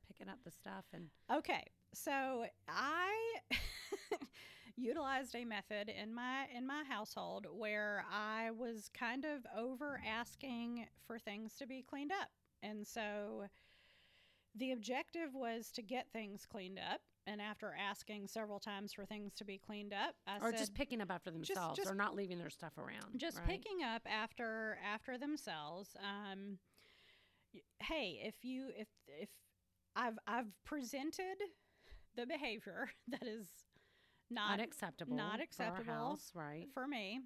picking 0.07 0.29
up 0.29 0.39
the 0.43 0.51
stuff 0.51 0.85
and 0.93 1.09
Okay, 1.31 1.65
so 1.93 2.45
I 2.67 3.11
utilized 4.75 5.35
a 5.35 5.45
method 5.45 5.89
in 5.89 6.13
my 6.13 6.45
in 6.55 6.65
my 6.65 6.83
household 6.87 7.45
where 7.51 8.03
I 8.11 8.51
was 8.51 8.89
kind 8.97 9.25
of 9.25 9.45
over 9.57 10.01
asking 10.07 10.87
for 11.05 11.19
things 11.19 11.55
to 11.57 11.67
be 11.67 11.83
cleaned 11.87 12.11
up. 12.11 12.29
And 12.61 12.85
so 12.85 13.45
the 14.55 14.71
objective 14.71 15.33
was 15.33 15.71
to 15.71 15.81
get 15.81 16.07
things 16.11 16.45
cleaned 16.45 16.79
up. 16.79 17.01
And 17.25 17.41
after 17.41 17.73
asking 17.79 18.27
several 18.27 18.59
times 18.59 18.91
for 18.91 19.05
things 19.05 19.33
to 19.35 19.45
be 19.45 19.57
cleaned 19.57 19.93
up, 19.93 20.15
I 20.27 20.39
or 20.39 20.51
said, 20.51 20.59
just 20.59 20.73
picking 20.73 20.99
up 20.99 21.09
after 21.09 21.31
themselves 21.31 21.77
just- 21.77 21.89
or 21.89 21.95
not 21.95 22.15
leaving 22.15 22.37
their 22.37 22.49
stuff 22.49 22.77
around. 22.77 23.17
just 23.17 23.37
right? 23.37 23.47
picking 23.47 23.81
up 23.81 24.01
after 24.05 24.77
after 24.83 25.17
themselves 25.17 25.95
um 26.01 26.59
hey 27.79 28.19
if 28.23 28.43
you 28.43 28.69
if 28.75 28.87
if 29.07 29.29
i've 29.95 30.17
i've 30.27 30.47
presented 30.65 31.37
the 32.15 32.25
behavior 32.25 32.89
that 33.07 33.25
is 33.25 33.47
not 34.29 34.59
not 35.09 35.29
for 35.29 35.33
our 35.35 35.43
acceptable 35.43 35.93
house, 35.93 36.31
right? 36.33 36.67
for 36.73 36.87
me 36.87 37.21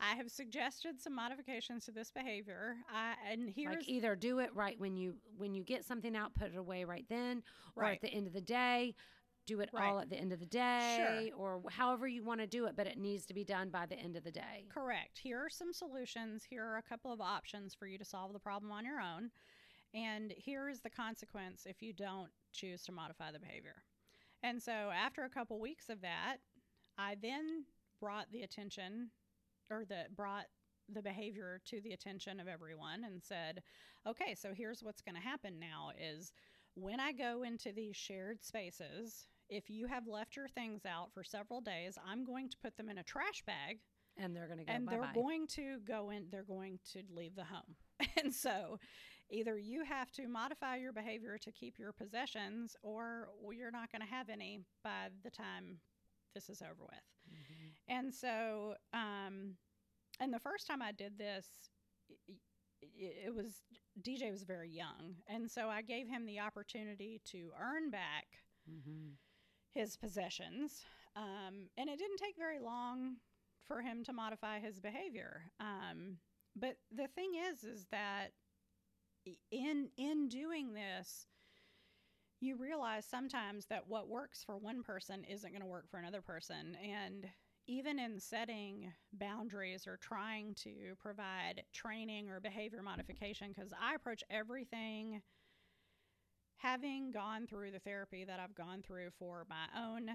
i 0.00 0.14
have 0.14 0.30
suggested 0.30 1.00
some 1.00 1.14
modifications 1.14 1.84
to 1.84 1.92
this 1.92 2.10
behavior 2.10 2.76
I, 2.92 3.14
and 3.30 3.48
here's 3.54 3.76
like 3.76 3.88
either 3.88 4.16
do 4.16 4.38
it 4.40 4.50
right 4.54 4.78
when 4.78 4.96
you 4.96 5.14
when 5.36 5.54
you 5.54 5.62
get 5.62 5.84
something 5.84 6.16
out, 6.16 6.34
put 6.34 6.48
it 6.52 6.56
away 6.56 6.84
right 6.84 7.06
then, 7.08 7.42
or 7.76 7.84
Right. 7.84 7.94
at 7.94 8.02
the 8.02 8.08
end 8.08 8.26
of 8.26 8.32
the 8.32 8.40
day, 8.40 8.94
do 9.46 9.60
it 9.60 9.70
Right. 9.72 9.88
all 9.88 9.98
at 10.00 10.10
the 10.10 10.16
end 10.16 10.32
of 10.32 10.40
the 10.40 10.46
day, 10.46 11.32
or 11.36 11.62
however 11.70 12.06
you 12.06 12.22
want 12.22 12.40
to 12.40 12.46
do 12.46 12.66
it. 12.66 12.76
But 12.76 12.86
it 12.86 12.98
needs 12.98 13.26
to 13.26 13.34
be 13.34 13.44
done 13.44 13.70
by 13.70 13.86
the 13.86 13.96
end 13.98 14.16
of 14.16 14.24
the 14.24 14.30
day. 14.30 14.66
Correct. 14.72 15.18
Here 15.18 15.38
are 15.38 15.48
some 15.50 15.72
solutions. 15.72 16.44
Here 16.44 16.64
are 16.64 16.76
a 16.78 16.82
couple 16.82 17.12
of 17.12 17.20
options 17.20 17.74
for 17.74 17.86
you 17.86 17.98
to 17.98 18.04
solve 18.04 18.32
the 18.32 18.38
problem 18.38 18.70
on 18.70 18.84
your 18.84 19.00
own. 19.00 19.30
And 19.94 20.32
here 20.36 20.68
is 20.68 20.80
the 20.80 20.90
consequence 20.90 21.66
if 21.66 21.82
you 21.82 21.92
don't 21.92 22.30
choose 22.52 22.82
to 22.84 22.92
modify 22.92 23.32
the 23.32 23.40
behavior. 23.40 23.82
And 24.42 24.62
so, 24.62 24.72
after 24.72 25.24
a 25.24 25.30
couple 25.30 25.58
weeks 25.58 25.88
of 25.88 26.00
that, 26.02 26.36
I 26.98 27.16
then 27.20 27.64
brought 28.00 28.30
the 28.30 28.42
attention 28.42 29.10
or 29.70 29.84
that 29.86 30.16
brought 30.16 30.46
the 30.92 31.02
behavior 31.02 31.60
to 31.66 31.80
the 31.80 31.92
attention 31.92 32.40
of 32.40 32.48
everyone 32.48 33.04
and 33.04 33.22
said, 33.22 33.62
"Okay, 34.06 34.34
so 34.34 34.52
here's 34.54 34.82
what's 34.82 35.02
going 35.02 35.14
to 35.14 35.20
happen 35.20 35.58
now 35.58 35.90
is 35.98 36.32
when 36.74 37.00
I 37.00 37.12
go 37.12 37.42
into 37.42 37.72
these 37.72 37.96
shared 37.96 38.42
spaces, 38.44 39.26
if 39.48 39.68
you 39.70 39.86
have 39.86 40.06
left 40.06 40.36
your 40.36 40.48
things 40.48 40.86
out 40.86 41.12
for 41.12 41.24
several 41.24 41.60
days, 41.60 41.98
I'm 42.06 42.24
going 42.24 42.48
to 42.50 42.56
put 42.62 42.76
them 42.76 42.88
in 42.88 42.98
a 42.98 43.02
trash 43.02 43.42
bag 43.46 43.80
And 44.16 44.34
they're 44.34 44.46
going 44.46 44.58
to 44.58 44.64
go 44.64 44.72
and 44.72 44.86
they're 44.88 45.00
bye-bye. 45.00 45.14
going 45.14 45.46
to 45.48 45.80
go 45.80 46.10
in 46.10 46.26
they're 46.30 46.44
going 46.44 46.78
to 46.92 47.02
leave 47.14 47.34
the 47.34 47.44
home 47.44 47.76
and 48.22 48.32
so 48.34 48.78
either 49.30 49.58
you 49.58 49.84
have 49.84 50.10
to 50.12 50.26
modify 50.28 50.76
your 50.76 50.92
behavior 50.92 51.38
to 51.38 51.52
keep 51.52 51.78
your 51.78 51.92
possessions 51.92 52.76
or 52.82 53.28
you're 53.52 53.70
not 53.70 53.90
going 53.92 54.02
to 54.02 54.08
have 54.08 54.28
any 54.28 54.60
by 54.82 55.08
the 55.24 55.30
time 55.30 55.78
this 56.34 56.48
is 56.48 56.62
over 56.62 56.82
with. 56.82 57.00
And 57.90 58.14
so 58.14 58.74
um 58.94 59.56
and 60.20 60.32
the 60.32 60.38
first 60.40 60.66
time 60.66 60.80
i 60.82 60.92
did 60.92 61.18
this 61.18 61.46
i- 62.10 62.32
i- 62.82 63.26
it 63.26 63.34
was 63.34 63.62
dj 64.02 64.30
was 64.30 64.44
very 64.44 64.70
young 64.70 65.16
and 65.28 65.50
so 65.50 65.68
i 65.68 65.82
gave 65.82 66.08
him 66.08 66.24
the 66.26 66.40
opportunity 66.40 67.20
to 67.24 67.52
earn 67.60 67.90
back 67.90 68.26
Mhm. 68.68 69.16
his 69.72 69.96
possessions. 69.96 70.84
Um, 71.16 71.70
and 71.76 71.88
it 71.88 71.98
didn't 71.98 72.18
take 72.18 72.36
very 72.36 72.58
long 72.58 73.20
for 73.66 73.82
him 73.82 74.04
to 74.04 74.12
modify 74.12 74.60
his 74.60 74.80
behavior. 74.80 75.52
Um, 75.60 76.20
but 76.56 76.76
the 76.90 77.08
thing 77.08 77.34
is, 77.34 77.64
is 77.64 77.86
that 77.90 78.32
in 79.50 79.90
in 79.96 80.28
doing 80.28 80.74
this, 80.74 81.26
you 82.40 82.56
realize 82.56 83.06
sometimes 83.06 83.66
that 83.66 83.86
what 83.88 84.08
works 84.08 84.42
for 84.44 84.56
one 84.58 84.82
person 84.82 85.24
isn't 85.24 85.50
going 85.50 85.60
to 85.62 85.66
work 85.66 85.88
for 85.88 85.98
another 85.98 86.22
person, 86.22 86.76
and 86.76 87.30
even 87.70 88.00
in 88.00 88.18
setting 88.18 88.92
boundaries 89.12 89.86
or 89.86 89.96
trying 89.96 90.54
to 90.56 90.96
provide 91.00 91.62
training 91.72 92.28
or 92.28 92.40
behavior 92.40 92.82
modification, 92.82 93.52
because 93.54 93.72
I 93.80 93.94
approach 93.94 94.24
everything 94.28 95.22
having 96.56 97.12
gone 97.12 97.46
through 97.46 97.70
the 97.70 97.78
therapy 97.78 98.24
that 98.24 98.40
I've 98.40 98.56
gone 98.56 98.82
through 98.82 99.10
for 99.16 99.46
my 99.48 99.66
own 99.80 100.10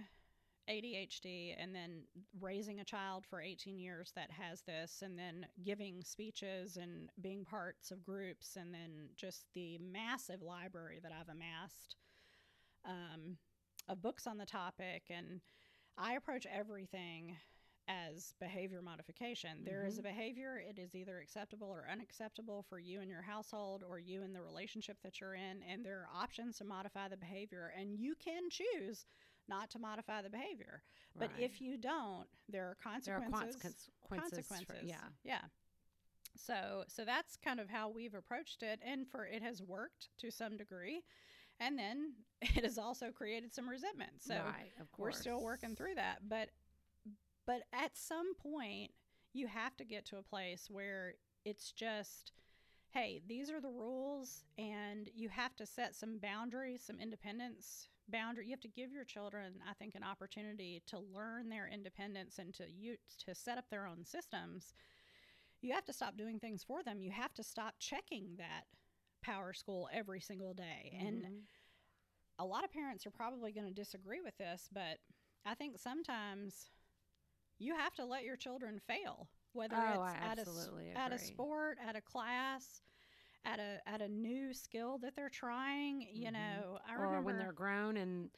ADHD 0.69 1.55
and 1.57 1.73
then 1.73 2.01
raising 2.41 2.81
a 2.81 2.85
child 2.85 3.25
for 3.25 3.39
18 3.39 3.79
years 3.79 4.11
that 4.17 4.31
has 4.31 4.61
this 4.63 5.01
and 5.01 5.17
then 5.17 5.45
giving 5.63 6.03
speeches 6.03 6.75
and 6.75 7.09
being 7.21 7.45
parts 7.45 7.89
of 7.89 8.03
groups 8.03 8.57
and 8.57 8.73
then 8.73 9.07
just 9.15 9.45
the 9.53 9.79
massive 9.79 10.41
library 10.41 10.99
that 11.01 11.13
I've 11.13 11.29
amassed 11.29 11.95
um, 12.83 13.37
of 13.87 14.01
books 14.01 14.27
on 14.27 14.37
the 14.37 14.45
topic 14.45 15.03
and 15.09 15.39
I 15.97 16.13
approach 16.13 16.45
everything 16.51 17.35
as 17.87 18.33
behavior 18.39 18.81
modification. 18.81 19.59
There 19.63 19.85
is 19.85 19.97
a 19.97 20.01
mm-hmm. 20.01 20.09
behavior, 20.09 20.61
it 20.67 20.79
is 20.79 20.95
either 20.95 21.19
acceptable 21.19 21.67
or 21.67 21.85
unacceptable 21.91 22.65
for 22.67 22.79
you 22.79 23.01
and 23.01 23.09
your 23.09 23.21
household 23.21 23.83
or 23.87 23.99
you 23.99 24.23
and 24.23 24.33
the 24.33 24.41
relationship 24.41 24.97
that 25.03 25.21
you're 25.21 25.35
in, 25.35 25.61
and 25.69 25.85
there 25.85 25.99
are 25.99 26.21
options 26.21 26.57
to 26.57 26.65
modify 26.65 27.07
the 27.07 27.17
behavior, 27.17 27.71
and 27.79 27.93
you 27.93 28.15
can 28.15 28.49
choose 28.49 29.05
not 29.47 29.69
to 29.69 29.79
modify 29.79 30.21
the 30.21 30.29
behavior. 30.29 30.81
But 31.17 31.29
if 31.37 31.61
you 31.61 31.77
don't, 31.77 32.25
there 32.49 32.65
are 32.65 32.77
consequences. 32.81 33.05
there 33.05 33.15
are 33.15 33.41
consequences. 33.41 33.89
consequences, 34.09 34.47
for- 34.47 34.53
consequences. 34.55 34.89
yeah. 34.89 35.07
Yeah. 35.23 35.41
So 36.35 36.83
so 36.87 37.05
that's 37.05 37.37
kind 37.37 37.59
of 37.59 37.69
how 37.69 37.89
we've 37.89 38.13
approached 38.13 38.61
it 38.63 38.79
and 38.85 39.07
for 39.07 39.25
it 39.25 39.41
has 39.41 39.61
worked 39.61 40.09
to 40.17 40.31
some 40.31 40.57
degree. 40.57 41.03
And 41.59 41.77
then 41.77 42.13
it 42.41 42.63
has 42.63 42.77
also 42.77 43.11
created 43.11 43.53
some 43.53 43.69
resentment. 43.69 44.11
So 44.19 44.35
right, 44.35 44.71
we're 44.97 45.11
still 45.11 45.41
working 45.41 45.75
through 45.75 45.95
that. 45.95 46.19
But 46.27 46.49
but 47.45 47.61
at 47.73 47.95
some 47.95 48.35
point 48.35 48.91
you 49.33 49.47
have 49.47 49.75
to 49.77 49.85
get 49.85 50.05
to 50.05 50.17
a 50.17 50.23
place 50.23 50.67
where 50.69 51.15
it's 51.43 51.71
just 51.71 52.31
hey 52.91 53.21
these 53.27 53.51
are 53.51 53.59
the 53.61 53.69
rules 53.69 54.45
and 54.57 55.09
you 55.13 55.29
have 55.29 55.55
to 55.57 55.65
set 55.65 55.93
some 55.93 56.17
boundaries 56.17 56.81
some 56.85 56.99
independence 56.99 57.89
boundary. 58.07 58.45
You 58.45 58.51
have 58.51 58.61
to 58.61 58.67
give 58.67 58.91
your 58.91 59.03
children 59.03 59.53
i 59.69 59.73
think 59.73 59.95
an 59.95 60.03
opportunity 60.03 60.81
to 60.87 60.99
learn 60.99 61.49
their 61.49 61.67
independence 61.71 62.37
and 62.39 62.53
to 62.55 62.63
you 62.71 62.95
to 63.25 63.35
set 63.35 63.57
up 63.57 63.65
their 63.69 63.85
own 63.85 64.05
systems. 64.05 64.73
You 65.61 65.73
have 65.73 65.85
to 65.85 65.93
stop 65.93 66.15
doing 66.15 66.39
things 66.39 66.63
for 66.63 66.83
them. 66.83 67.01
You 67.01 67.11
have 67.11 67.33
to 67.35 67.43
stop 67.43 67.75
checking 67.79 68.35
that 68.37 68.65
PowerSchool 69.25 69.87
every 69.93 70.21
single 70.21 70.53
day 70.53 70.95
and 70.99 71.25
Mhm. 71.25 71.47
a 72.39 72.45
lot 72.45 72.63
of 72.63 72.71
parents 72.71 73.05
are 73.05 73.11
probably 73.11 73.51
going 73.51 73.67
to 73.67 73.73
disagree 73.73 74.21
with 74.21 74.37
this, 74.37 74.67
but 74.71 74.97
I 75.45 75.55
think 75.55 75.77
sometimes 75.79 76.69
you 77.59 77.75
have 77.75 77.93
to 77.95 78.05
let 78.05 78.23
your 78.23 78.37
children 78.37 78.79
fail, 78.87 79.29
whether 79.53 79.77
Oh, 79.77 80.03
it's 80.03 80.15
at 80.21 80.39
a, 80.39 80.45
at 80.95 81.11
a 81.13 81.19
sport, 81.19 81.77
at 81.85 81.95
a 81.95 82.01
class, 82.01 82.81
at 83.45 83.59
a 83.59 83.79
at 83.87 84.01
a 84.01 84.07
new 84.09 84.53
skill 84.53 84.97
that 84.99 85.15
they're 85.15 85.29
trying. 85.29 86.01
You 86.13 86.31
Mhm. 86.31 86.31
know, 86.31 86.79
I 86.87 86.93
or 86.95 87.03
remember 87.03 87.21
when 87.21 87.37
they're 87.37 87.53
grown 87.53 87.97
and 87.97 88.29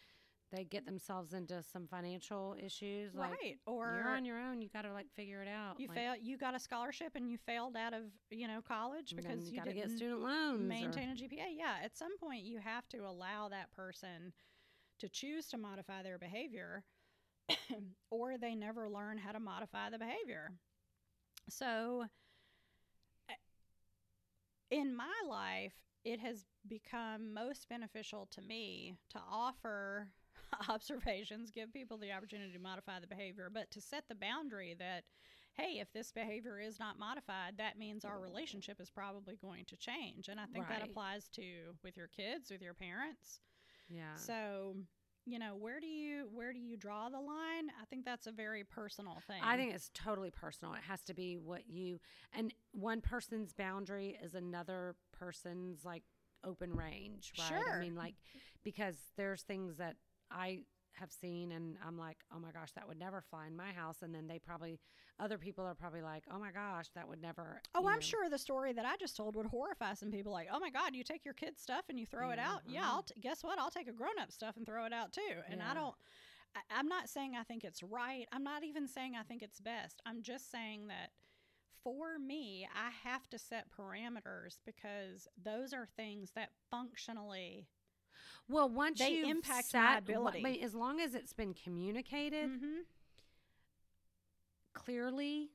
they 0.51 0.63
get 0.63 0.85
themselves 0.85 1.33
into 1.33 1.61
some 1.61 1.87
financial 1.87 2.55
issues, 2.63 3.13
like 3.13 3.31
right, 3.31 3.57
or 3.65 3.95
you're 3.97 4.09
on 4.09 4.25
your 4.25 4.39
own, 4.39 4.61
you 4.61 4.69
got 4.69 4.83
to 4.83 4.93
like 4.93 5.07
figure 5.15 5.41
it 5.41 5.47
out. 5.47 5.79
you 5.79 5.87
like, 5.87 5.97
fail, 5.97 6.15
you 6.21 6.37
got 6.37 6.55
a 6.55 6.59
scholarship 6.59 7.11
and 7.15 7.29
you 7.29 7.37
failed 7.37 7.75
out 7.75 7.93
of 7.93 8.03
you 8.29 8.47
know 8.47 8.61
college 8.65 9.13
because 9.15 9.25
then 9.25 9.45
you 9.45 9.57
got 9.57 9.65
to 9.65 9.73
get 9.73 9.91
student 9.91 10.21
loans. 10.21 10.61
or- 10.61 10.67
maintain 10.67 11.09
a 11.09 11.15
GPA. 11.15 11.55
Yeah, 11.57 11.75
at 11.83 11.97
some 11.97 12.17
point 12.17 12.43
you 12.43 12.59
have 12.59 12.87
to 12.89 12.99
allow 12.99 13.49
that 13.49 13.71
person 13.71 14.33
to 14.99 15.09
choose 15.09 15.47
to 15.47 15.57
modify 15.57 16.01
their 16.01 16.17
behavior 16.17 16.83
or 18.09 18.37
they 18.37 18.55
never 18.55 18.89
learn 18.89 19.17
how 19.17 19.31
to 19.31 19.39
modify 19.39 19.89
the 19.89 19.99
behavior. 19.99 20.51
So 21.49 22.05
uh, 23.29 23.33
in 24.71 24.95
my 24.95 25.13
life, 25.29 25.73
it 26.03 26.19
has 26.19 26.45
become 26.67 27.33
most 27.33 27.67
beneficial 27.69 28.27
to 28.31 28.41
me 28.41 28.95
to 29.11 29.19
offer 29.29 30.07
observations, 30.69 31.51
give 31.51 31.73
people 31.73 31.97
the 31.97 32.11
opportunity 32.11 32.53
to 32.53 32.59
modify 32.59 32.99
the 32.99 33.07
behavior, 33.07 33.49
but 33.53 33.69
to 33.71 33.81
set 33.81 34.03
the 34.07 34.15
boundary 34.15 34.75
that 34.79 35.03
hey, 35.57 35.79
if 35.79 35.91
this 35.91 36.11
behavior 36.11 36.59
is 36.59 36.79
not 36.79 36.99
modified, 36.99 37.57
that 37.57 37.79
means 37.79 38.05
our 38.05 38.19
relationship 38.19 38.79
is 38.79 38.91
probably 38.91 39.35
going 39.41 39.65
to 39.65 39.75
change. 39.75 40.27
And 40.27 40.39
I 40.39 40.45
think 40.45 40.67
that 40.69 40.83
applies 40.87 41.27
to 41.29 41.41
with 41.83 41.97
your 41.97 42.07
kids, 42.07 42.51
with 42.51 42.61
your 42.61 42.75
parents. 42.75 43.39
yeah. 43.89 44.13
So, 44.15 44.75
you 45.25 45.39
know, 45.39 45.55
where 45.55 45.79
do 45.79 45.87
you 45.87 46.29
where 46.31 46.53
do 46.53 46.59
you 46.59 46.77
draw 46.77 47.09
the 47.09 47.19
line? 47.19 47.69
I 47.81 47.85
think 47.89 48.05
that's 48.05 48.27
a 48.27 48.31
very 48.31 48.63
personal 48.63 49.17
thing. 49.27 49.41
I 49.43 49.57
think 49.57 49.73
it's 49.73 49.89
totally 49.93 50.31
personal. 50.31 50.73
It 50.75 50.83
has 50.87 51.01
to 51.03 51.13
be 51.13 51.37
what 51.37 51.67
you 51.67 51.99
and 52.33 52.53
one 52.71 53.01
person's 53.01 53.51
boundary 53.51 54.17
is 54.23 54.35
another 54.35 54.95
person's 55.11 55.83
like 55.83 56.03
open 56.45 56.73
range, 56.73 57.33
right? 57.39 57.63
I 57.73 57.79
mean, 57.81 57.95
like 57.95 58.15
because 58.63 58.95
there's 59.17 59.41
things 59.41 59.77
that 59.77 59.95
I 60.31 60.61
have 60.93 61.11
seen 61.11 61.51
and 61.51 61.75
I'm 61.85 61.97
like, 61.97 62.17
oh 62.35 62.39
my 62.39 62.51
gosh, 62.51 62.71
that 62.75 62.87
would 62.87 62.99
never 62.99 63.21
fly 63.21 63.47
in 63.47 63.55
my 63.55 63.71
house, 63.71 63.97
and 64.01 64.13
then 64.13 64.27
they 64.27 64.39
probably 64.39 64.79
other 65.19 65.37
people 65.37 65.65
are 65.65 65.75
probably 65.75 66.01
like, 66.01 66.23
oh 66.33 66.39
my 66.39 66.51
gosh, 66.51 66.87
that 66.95 67.07
would 67.07 67.21
never. 67.21 67.61
Oh, 67.73 67.87
I'm 67.87 67.95
know. 67.95 68.01
sure 68.01 68.29
the 68.29 68.37
story 68.37 68.73
that 68.73 68.85
I 68.85 68.95
just 68.97 69.15
told 69.15 69.35
would 69.35 69.47
horrify 69.47 69.93
some 69.93 70.11
people. 70.11 70.31
Like, 70.31 70.47
oh 70.51 70.59
my 70.59 70.69
God, 70.69 70.95
you 70.95 71.03
take 71.03 71.25
your 71.25 71.33
kid's 71.33 71.61
stuff 71.61 71.85
and 71.89 71.99
you 71.99 72.05
throw 72.05 72.29
it 72.31 72.39
out. 72.39 72.61
Yeah, 72.67 72.81
uh-huh. 72.81 72.91
I'll 72.93 73.03
t- 73.03 73.19
guess 73.21 73.43
what? 73.43 73.59
I'll 73.59 73.71
take 73.71 73.87
a 73.87 73.93
grown 73.93 74.19
up 74.21 74.31
stuff 74.31 74.57
and 74.57 74.65
throw 74.65 74.85
it 74.85 74.93
out 74.93 75.13
too. 75.13 75.21
And 75.49 75.59
Yeah. 75.59 75.71
I 75.71 75.73
don't. 75.73 75.95
I, 76.55 76.79
I'm 76.79 76.87
not 76.87 77.09
saying 77.09 77.35
I 77.35 77.43
think 77.43 77.63
it's 77.63 77.83
right. 77.83 78.25
I'm 78.31 78.43
not 78.43 78.63
even 78.63 78.87
saying 78.87 79.15
I 79.19 79.23
think 79.23 79.41
it's 79.41 79.59
best. 79.59 80.01
I'm 80.05 80.21
just 80.21 80.51
saying 80.51 80.87
that 80.87 81.11
for 81.83 82.19
me, 82.19 82.67
I 82.75 82.89
have 83.07 83.27
to 83.29 83.39
set 83.39 83.67
parameters 83.71 84.57
because 84.65 85.27
those 85.41 85.73
are 85.73 85.87
things 85.95 86.31
that 86.35 86.49
functionally. 86.69 87.67
Well, 88.49 88.69
once 88.69 88.99
They 88.99 89.11
you 89.11 89.25
impact 89.29 89.73
ability. 89.73 90.61
as 90.61 90.73
long 90.73 90.99
as 91.01 91.13
it's 91.15 91.33
been 91.33 91.53
communicated 91.53 92.49
Mhm. 92.49 92.85
clearly, 94.73 95.51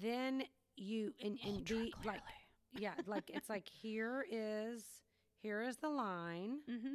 then 0.00 0.44
you 0.76 1.14
and, 1.22 1.38
and 1.44 1.64
be 1.64 1.94
like 2.04 2.20
yeah, 2.78 2.94
like 3.06 3.30
it's 3.30 3.48
like 3.48 3.66
here 3.82 4.24
is 4.30 4.84
here 5.42 5.62
is 5.62 5.76
the 5.78 5.88
line. 5.88 6.60
Mm-hmm. 6.68 6.94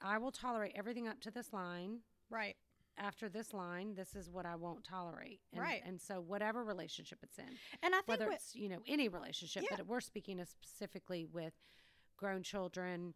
I 0.00 0.18
will 0.18 0.32
tolerate 0.32 0.72
everything 0.74 1.06
up 1.08 1.20
to 1.20 1.30
this 1.30 1.52
line. 1.52 2.00
Right. 2.30 2.56
After 2.98 3.28
this 3.28 3.52
line, 3.54 3.94
this 3.94 4.14
is 4.14 4.28
what 4.30 4.44
I 4.46 4.54
won't 4.56 4.84
tolerate. 4.84 5.40
And, 5.52 5.60
Right. 5.62 5.80
And 5.84 6.00
so, 6.00 6.20
whatever 6.20 6.62
relationship 6.64 7.20
it's 7.22 7.38
in, 7.38 7.46
And 7.82 7.94
I 7.94 7.98
think 7.98 8.08
whether 8.08 8.30
it's 8.30 8.54
you 8.54 8.68
know 8.68 8.82
any 8.86 9.08
relationship, 9.08 9.64
Yeah. 9.70 9.76
but 9.76 9.86
we're 9.86 10.00
speaking 10.00 10.42
specifically 10.44 11.24
with 11.24 11.54
grown 12.16 12.42
children, 12.42 13.14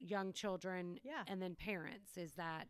young 0.00 0.32
children, 0.32 0.98
yeah, 1.02 1.22
and 1.26 1.40
then 1.42 1.54
parents, 1.54 2.16
is 2.16 2.32
that 2.34 2.68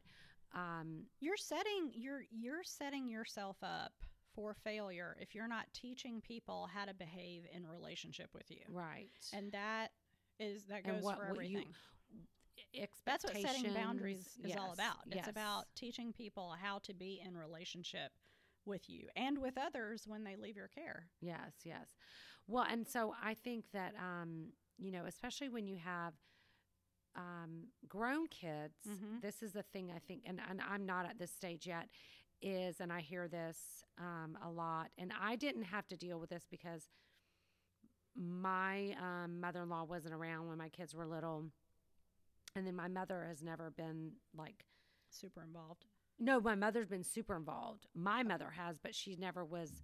um, 0.54 1.04
you're 1.20 1.36
setting 1.36 1.90
you're 1.94 2.22
you're 2.30 2.62
setting 2.64 3.08
yourself 3.08 3.56
up 3.62 3.92
for 4.34 4.54
failure 4.54 5.16
if 5.20 5.34
you're 5.34 5.48
not 5.48 5.66
teaching 5.74 6.20
people 6.20 6.68
how 6.72 6.84
to 6.84 6.94
behave 6.94 7.42
in 7.52 7.66
relationship 7.66 8.28
with 8.34 8.50
you. 8.50 8.60
right 8.68 9.10
And 9.32 9.50
that 9.52 9.88
is 10.38 10.64
that 10.66 10.84
goes 10.84 11.02
what- 11.02 11.16
for 11.16 11.24
you- 11.26 11.30
everything. 11.30 11.74
That's 13.06 13.24
what 13.24 13.36
setting 13.36 13.72
boundaries 13.72 14.36
is 14.42 14.56
all 14.56 14.72
about. 14.72 14.98
It's 15.06 15.16
yes. 15.16 15.28
about 15.28 15.66
teaching 15.76 16.12
people 16.12 16.54
how 16.60 16.78
to 16.80 16.92
be 16.94 17.20
in 17.24 17.36
relationship 17.36 18.12
with 18.64 18.88
you 18.90 19.08
and 19.16 19.38
with 19.38 19.56
others 19.56 20.06
when 20.06 20.24
they 20.24 20.36
leave 20.36 20.56
your 20.56 20.68
care. 20.68 21.08
Yes, 21.20 21.54
yes. 21.64 21.96
Well, 22.46 22.64
and 22.68 22.86
so 22.86 23.14
I 23.22 23.34
think 23.34 23.64
that 23.72 23.94
um, 23.96 24.52
you 24.76 24.92
know, 24.92 25.04
especially 25.06 25.48
when 25.48 25.66
you 25.66 25.76
have 25.76 26.14
um, 27.18 27.64
grown 27.88 28.26
kids, 28.28 28.78
Mhm. 28.88 29.20
this 29.20 29.42
is 29.42 29.52
the 29.52 29.62
thing 29.64 29.90
I 29.94 29.98
think, 29.98 30.22
and, 30.24 30.40
and 30.48 30.60
I'm 30.62 30.86
not 30.86 31.04
at 31.04 31.18
this 31.18 31.30
stage 31.32 31.66
yet, 31.66 31.90
is, 32.40 32.80
and 32.80 32.90
I 32.92 33.00
hear 33.00 33.26
this 33.28 33.84
um, 33.98 34.38
a 34.42 34.48
lot, 34.50 34.90
and 34.96 35.12
I 35.20 35.34
didn't 35.36 35.64
have 35.64 35.86
to 35.88 35.96
deal 35.96 36.18
with 36.20 36.30
this 36.30 36.46
because 36.48 36.88
my 38.14 38.94
um, 39.00 39.40
mother 39.40 39.62
in 39.62 39.68
law 39.68 39.84
wasn't 39.84 40.14
around 40.14 40.48
when 40.48 40.58
my 40.58 40.68
kids 40.68 40.94
were 40.94 41.06
little. 41.06 41.46
And 42.56 42.66
then 42.66 42.74
my 42.74 42.88
mother 42.88 43.26
has 43.28 43.42
never 43.42 43.70
been 43.70 44.12
like 44.34 44.64
Super 45.10 45.42
involved. 45.42 45.84
no, 46.18 46.40
my 46.40 46.54
mother's 46.54 46.88
been 46.88 47.04
super 47.04 47.36
involved. 47.36 47.86
My 47.94 48.22
mother 48.22 48.50
has, 48.50 48.78
but 48.78 48.94
she 48.94 49.16
never 49.16 49.44
was 49.44 49.82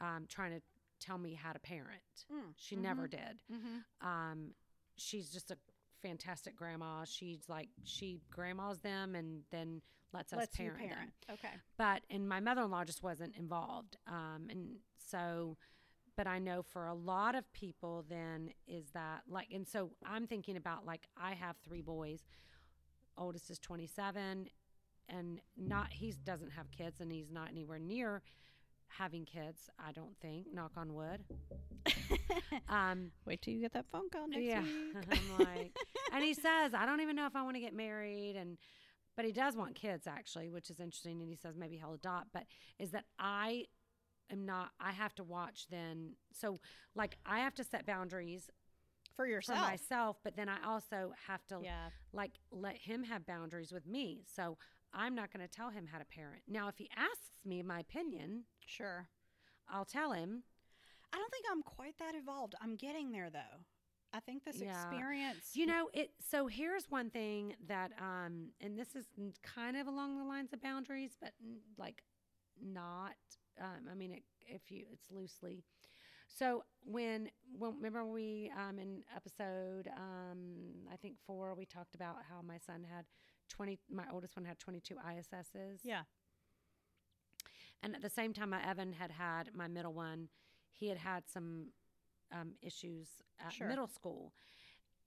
um, 0.00 0.26
trying 0.28 0.52
to 0.52 0.62
tell 1.00 1.18
me 1.18 1.34
how 1.34 1.52
to 1.52 1.58
parent. 1.58 2.00
She 2.56 2.76
never 2.76 3.06
did. 3.08 3.42
Mm-hmm. 3.52 4.06
Um, 4.08 4.54
she's 4.96 5.30
just 5.30 5.50
a 5.50 5.58
fantastic 6.02 6.56
grandma. 6.56 7.04
She's 7.04 7.40
like 7.48 7.68
she 7.84 8.20
grandmas 8.30 8.78
them 8.78 9.14
and 9.14 9.42
then 9.50 9.80
lets 10.12 10.32
us 10.32 10.38
Let's 10.38 10.56
parent, 10.56 10.80
you 10.82 10.88
them. 10.88 11.12
Okay. 11.30 11.54
But 11.76 12.02
and 12.10 12.28
my 12.28 12.40
mother-in-law 12.40 12.84
just 12.84 13.02
wasn't 13.02 13.36
involved. 13.36 13.96
Um, 14.06 14.46
and 14.50 14.76
so, 15.10 15.56
but 16.16 16.26
I 16.26 16.38
know 16.38 16.62
for 16.62 16.86
a 16.86 16.94
lot 16.94 17.34
of 17.34 17.50
people, 17.52 18.04
then 18.08 18.50
is 18.66 18.86
that 18.94 19.22
like, 19.28 19.48
and 19.52 19.66
so 19.66 19.90
I'm 20.04 20.26
thinking 20.26 20.56
about 20.56 20.86
like 20.86 21.06
I 21.16 21.34
have 21.34 21.56
three 21.64 21.82
boys. 21.82 22.20
Oldest 23.16 23.50
is 23.50 23.58
27, 23.58 24.46
and 25.08 25.40
not 25.56 25.92
he 25.92 26.14
doesn't 26.24 26.52
have 26.52 26.70
kids, 26.70 27.00
and 27.00 27.10
he's 27.10 27.32
not 27.32 27.48
anywhere 27.50 27.80
near 27.80 28.22
having 28.88 29.24
kids. 29.24 29.68
I 29.78 29.92
don't 29.92 30.16
think. 30.20 30.46
Knock 30.52 30.72
on 30.76 30.94
wood. 30.94 31.24
Um, 32.68 33.10
Wait 33.26 33.42
till 33.42 33.54
you 33.54 33.60
get 33.60 33.72
that 33.74 33.86
phone 33.90 34.08
call 34.10 34.28
next 34.28 34.44
yeah, 34.44 34.60
week. 34.60 34.94
I'm 35.10 35.38
like, 35.38 35.72
and 36.12 36.22
he 36.24 36.34
says, 36.34 36.74
I 36.74 36.86
don't 36.86 37.00
even 37.00 37.16
know 37.16 37.26
if 37.26 37.34
I 37.36 37.42
want 37.42 37.56
to 37.56 37.60
get 37.60 37.74
married, 37.74 38.36
and 38.36 38.58
but 39.16 39.24
he 39.24 39.32
does 39.32 39.56
want 39.56 39.74
kids 39.74 40.06
actually, 40.06 40.48
which 40.48 40.70
is 40.70 40.80
interesting. 40.80 41.20
And 41.20 41.28
he 41.28 41.36
says 41.36 41.56
maybe 41.56 41.76
he'll 41.76 41.94
adopt, 41.94 42.28
but 42.32 42.44
is 42.78 42.90
that 42.92 43.04
I 43.18 43.64
am 44.30 44.44
not, 44.44 44.70
I 44.80 44.92
have 44.92 45.14
to 45.16 45.24
watch 45.24 45.66
then. 45.70 46.12
So, 46.32 46.58
like, 46.94 47.16
I 47.26 47.40
have 47.40 47.54
to 47.54 47.64
set 47.64 47.86
boundaries 47.86 48.50
For 49.16 49.24
for 49.24 49.30
yourself. 49.30 49.58
myself, 49.60 50.16
but 50.22 50.36
then 50.36 50.48
I 50.48 50.58
also 50.66 51.12
have 51.26 51.44
to 51.48 51.60
Yeah. 51.62 51.88
like 52.12 52.32
let 52.50 52.76
him 52.76 53.04
have 53.04 53.26
boundaries 53.26 53.72
with 53.72 53.86
me. 53.86 54.22
So 54.34 54.56
I'm 54.92 55.14
not 55.14 55.32
going 55.32 55.46
to 55.46 55.52
tell 55.52 55.70
him 55.70 55.86
how 55.86 55.98
to 55.98 56.04
parent. 56.04 56.42
Now, 56.48 56.68
if 56.68 56.76
he 56.78 56.88
asks 56.96 57.44
me 57.44 57.62
my 57.62 57.80
opinion, 57.80 58.44
Sure. 58.66 59.08
I'll 59.68 59.84
tell 59.84 60.12
him. 60.12 60.42
I 61.12 61.16
don't 61.18 61.30
think 61.30 61.44
I'm 61.50 61.62
quite 61.62 61.98
that 61.98 62.14
evolved. 62.14 62.54
I'm 62.60 62.76
getting 62.76 63.12
there 63.12 63.30
though. 63.30 63.64
I 64.12 64.20
think 64.20 64.44
this 64.44 64.56
Yeah. 64.56 64.82
experience. 64.88 65.54
You 65.54 65.66
know, 65.66 65.90
it. 65.92 66.12
So 66.20 66.46
here's 66.46 66.90
one 66.90 67.10
thing 67.10 67.54
that, 67.66 67.92
um, 68.00 68.52
and 68.60 68.78
this 68.78 68.94
is 68.96 69.06
kind 69.42 69.76
of 69.76 69.86
along 69.86 70.16
the 70.18 70.24
lines 70.24 70.52
of 70.52 70.60
boundaries, 70.62 71.16
but 71.20 71.32
like 71.76 72.02
not. 72.62 73.16
Um, 73.60 73.88
I 73.90 73.94
mean, 73.94 74.12
it, 74.12 74.22
if 74.46 74.70
you, 74.70 74.86
it's 74.92 75.10
loosely. 75.10 75.64
So 76.28 76.64
when, 76.84 77.30
when 77.58 77.76
remember 77.76 78.04
we 78.06 78.50
um, 78.56 78.78
in 78.78 79.02
episode 79.14 79.88
um, 79.96 80.86
I 80.92 80.96
think 80.96 81.16
four 81.26 81.54
we 81.54 81.64
talked 81.66 81.94
about 81.94 82.16
how 82.28 82.40
my 82.42 82.58
son 82.58 82.84
had 82.90 83.06
twenty. 83.48 83.78
My 83.90 84.04
oldest 84.12 84.36
one 84.36 84.44
had 84.44 84.58
twenty 84.58 84.80
two 84.80 84.96
ISSs. 84.96 85.80
Yeah. 85.84 86.02
And 87.82 87.94
at 87.94 88.02
the 88.02 88.10
same 88.10 88.32
time, 88.32 88.50
my 88.50 88.64
Evan 88.68 88.92
had 88.92 89.10
had 89.12 89.50
my 89.54 89.68
middle 89.68 89.92
one. 89.94 90.28
He 90.72 90.88
had 90.88 90.98
had 90.98 91.24
some 91.32 91.68
um, 92.32 92.54
issues 92.60 93.08
at 93.44 93.52
Sure. 93.52 93.68
middle 93.68 93.86
school, 93.86 94.32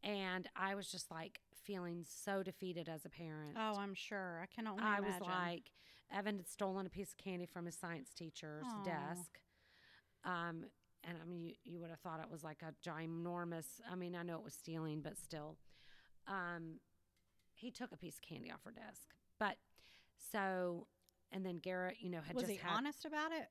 and 0.04 0.47
I 0.56 0.75
was 0.75 0.89
just 0.89 1.12
like 1.12 1.39
feeling 1.65 2.06
so 2.08 2.43
defeated 2.43 2.89
as 2.89 3.06
a 3.06 3.10
parent. 3.10 3.56
Oh, 3.58 3.75
I'm 3.77 3.93
sure. 3.93 4.39
I 4.41 4.45
can 4.54 4.67
only 4.67 4.84
I 4.84 4.97
imagine. 4.99 5.19
was 5.19 5.21
like, 5.21 5.71
Evan 6.13 6.38
had 6.38 6.47
stolen 6.49 6.86
a 6.86 6.89
piece 6.89 7.12
of 7.12 7.17
candy 7.17 7.45
from 7.45 7.65
his 7.65 7.75
science 7.75 8.10
teacher's 8.15 8.65
Aw. 8.65 8.84
desk. 8.84 9.39
Um, 10.25 10.65
and 11.04 11.17
I 11.21 11.25
mean, 11.25 11.41
you, 11.41 11.54
you 11.63 11.80
would 11.80 11.89
have 11.89 11.99
thought 11.99 12.19
it 12.21 12.32
was 12.32 12.43
like 12.43 12.62
a 12.63 12.73
ginormous. 12.88 13.65
I 13.89 13.95
mean, 13.95 14.15
I 14.15 14.23
know 14.23 14.38
it 14.38 14.43
was 14.43 14.54
stealing, 14.54 15.01
but 15.01 15.17
still, 15.17 15.58
um, 16.27 16.80
he 17.62 17.71
took 17.71 17.91
a 17.91 17.97
piece 17.97 18.15
of 18.15 18.21
candy 18.21 18.52
off 18.52 18.60
her 18.65 18.71
desk. 18.71 19.08
But 19.39 19.56
so, 20.32 20.88
and 21.32 21.45
then 21.45 21.58
Garrett, 21.60 21.97
you 22.00 22.10
know, 22.10 22.17
had 22.17 22.36
just 22.36 22.36
was 22.36 22.43
just 22.43 22.52
he 22.52 22.58
had. 22.67 22.76
honest 22.78 23.06
about 23.06 23.32
it? 23.32 23.47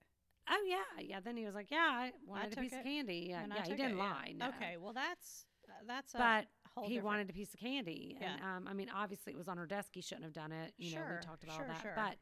Oh 0.49 0.65
yeah, 0.67 1.03
yeah. 1.03 1.21
Then 1.21 1.37
he 1.37 1.45
was 1.47 1.55
like, 1.55 1.71
"Yeah, 1.71 1.79
I 1.91 2.13
wanted 2.27 2.53
a 2.53 2.55
took 2.57 2.65
piece 2.65 2.73
of 2.73 2.83
candy." 2.83 3.27
Yeah, 3.31 3.43
And 3.43 3.53
yeah. 3.55 3.63
He 3.65 3.71
didn't 3.71 3.93
it, 3.93 3.97
yeah. 3.97 4.03
lie. 4.03 4.35
No. 4.37 4.49
Okay. 4.49 4.77
Well, 4.81 4.93
that's 4.93 5.45
uh, 5.69 5.73
that's 5.87 6.15
a 6.15 6.19
but 6.19 6.47
whole 6.75 6.85
he 6.89 6.95
different- 6.95 7.05
wanted 7.07 7.31
a 7.31 7.33
piece 7.33 7.55
of 7.55 7.61
candy, 7.61 8.17
and 8.21 8.39
Yeah. 8.41 8.57
um, 8.57 8.67
I 8.69 8.73
mean, 8.73 8.89
obviously, 8.95 9.33
it 9.33 9.37
was 9.37 9.49
on 9.49 9.59
her 9.59 9.67
desk. 9.67 9.91
He 9.95 10.01
shouldn't 10.03 10.25
have 10.25 10.33
done 10.33 10.51
it. 10.53 10.73
You 10.77 10.97
know, 10.97 11.03
we 11.09 11.27
talked 11.27 11.45
about 11.45 11.57
sure, 11.57 11.67
all 11.67 11.73
that. 11.73 11.83
sure. 11.83 11.93
But 11.95 12.17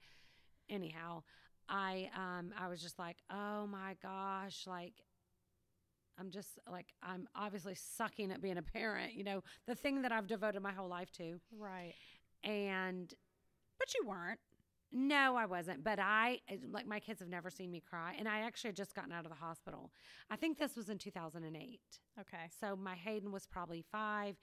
anyhow, 0.68 1.22
I 1.68 2.10
um, 2.14 2.52
I 2.58 2.68
was 2.68 2.82
just 2.82 2.98
like, 2.98 3.16
"Oh 3.30 3.66
my 3.66 3.96
gosh!" 4.02 4.66
Like, 4.66 4.94
I'm 6.18 6.30
just 6.30 6.58
like, 6.70 6.92
I'm 7.02 7.28
obviously 7.34 7.74
sucking 7.74 8.32
at 8.32 8.40
being 8.42 8.58
a 8.58 8.62
parent. 8.62 9.14
You 9.14 9.24
know, 9.24 9.42
the 9.66 9.74
thing 9.74 10.02
that 10.02 10.12
I've 10.12 10.26
devoted 10.26 10.62
my 10.62 10.72
whole 10.72 10.88
life 10.88 11.10
to, 11.12 11.40
right. 11.56 11.94
and 12.42 13.12
But 13.78 13.94
you 13.94 14.06
weren't. 14.08 14.40
No, 14.90 15.36
I 15.36 15.44
wasn't. 15.44 15.84
But 15.84 15.98
I, 16.00 16.40
like, 16.70 16.86
my 16.86 16.98
kids 16.98 17.20
have 17.20 17.28
never 17.28 17.50
seen 17.50 17.70
me 17.70 17.80
cry. 17.86 18.14
And 18.18 18.26
I 18.26 18.40
actually 18.40 18.68
had 18.68 18.76
just 18.76 18.94
gotten 18.94 19.12
out 19.12 19.26
of 19.26 19.30
the 19.30 19.36
hospital. 19.36 19.92
I 20.30 20.36
think 20.36 20.58
this 20.58 20.76
was 20.76 20.88
in 20.88 20.96
2008. 20.96 21.80
Okay. 22.18 22.36
So 22.58 22.74
my 22.74 22.94
Hayden 22.94 23.30
was 23.30 23.46
probably 23.46 23.82
five, 23.92 24.36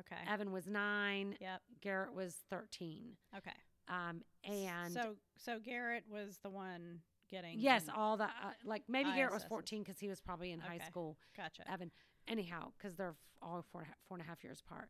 Okay. 0.00 0.16
Evan 0.26 0.50
was 0.52 0.66
nine, 0.66 1.36
Yep. 1.40 1.60
Garrett 1.82 2.14
was 2.14 2.36
13. 2.48 3.10
Okay. 3.36 3.50
Um, 3.88 4.22
and 4.44 4.90
so 4.94 5.16
so 5.36 5.58
Garrett 5.58 6.04
was 6.08 6.38
the 6.42 6.48
one 6.48 7.00
getting. 7.32 7.58
yes, 7.58 7.86
all 7.96 8.16
the, 8.16 8.24
uh, 8.24 8.52
like, 8.64 8.82
maybe 8.88 9.10
Garrett 9.12 9.32
was 9.32 9.42
ISSs. 9.42 9.48
14 9.48 9.82
because 9.82 9.98
he 9.98 10.08
was 10.08 10.20
probably 10.20 10.52
in 10.52 10.60
high 10.60 10.78
school. 10.86 11.16
Gotcha. 11.36 11.68
Evan, 11.70 11.90
anyhow, 12.28 12.70
because 12.78 12.94
they're 12.94 13.16
all 13.40 13.64
four, 13.72 13.80
and 13.80 13.88
a 13.88 13.92
ha- 13.92 13.96
four 14.06 14.16
and 14.18 14.24
a 14.24 14.28
half 14.28 14.44
years 14.44 14.60
apart. 14.64 14.88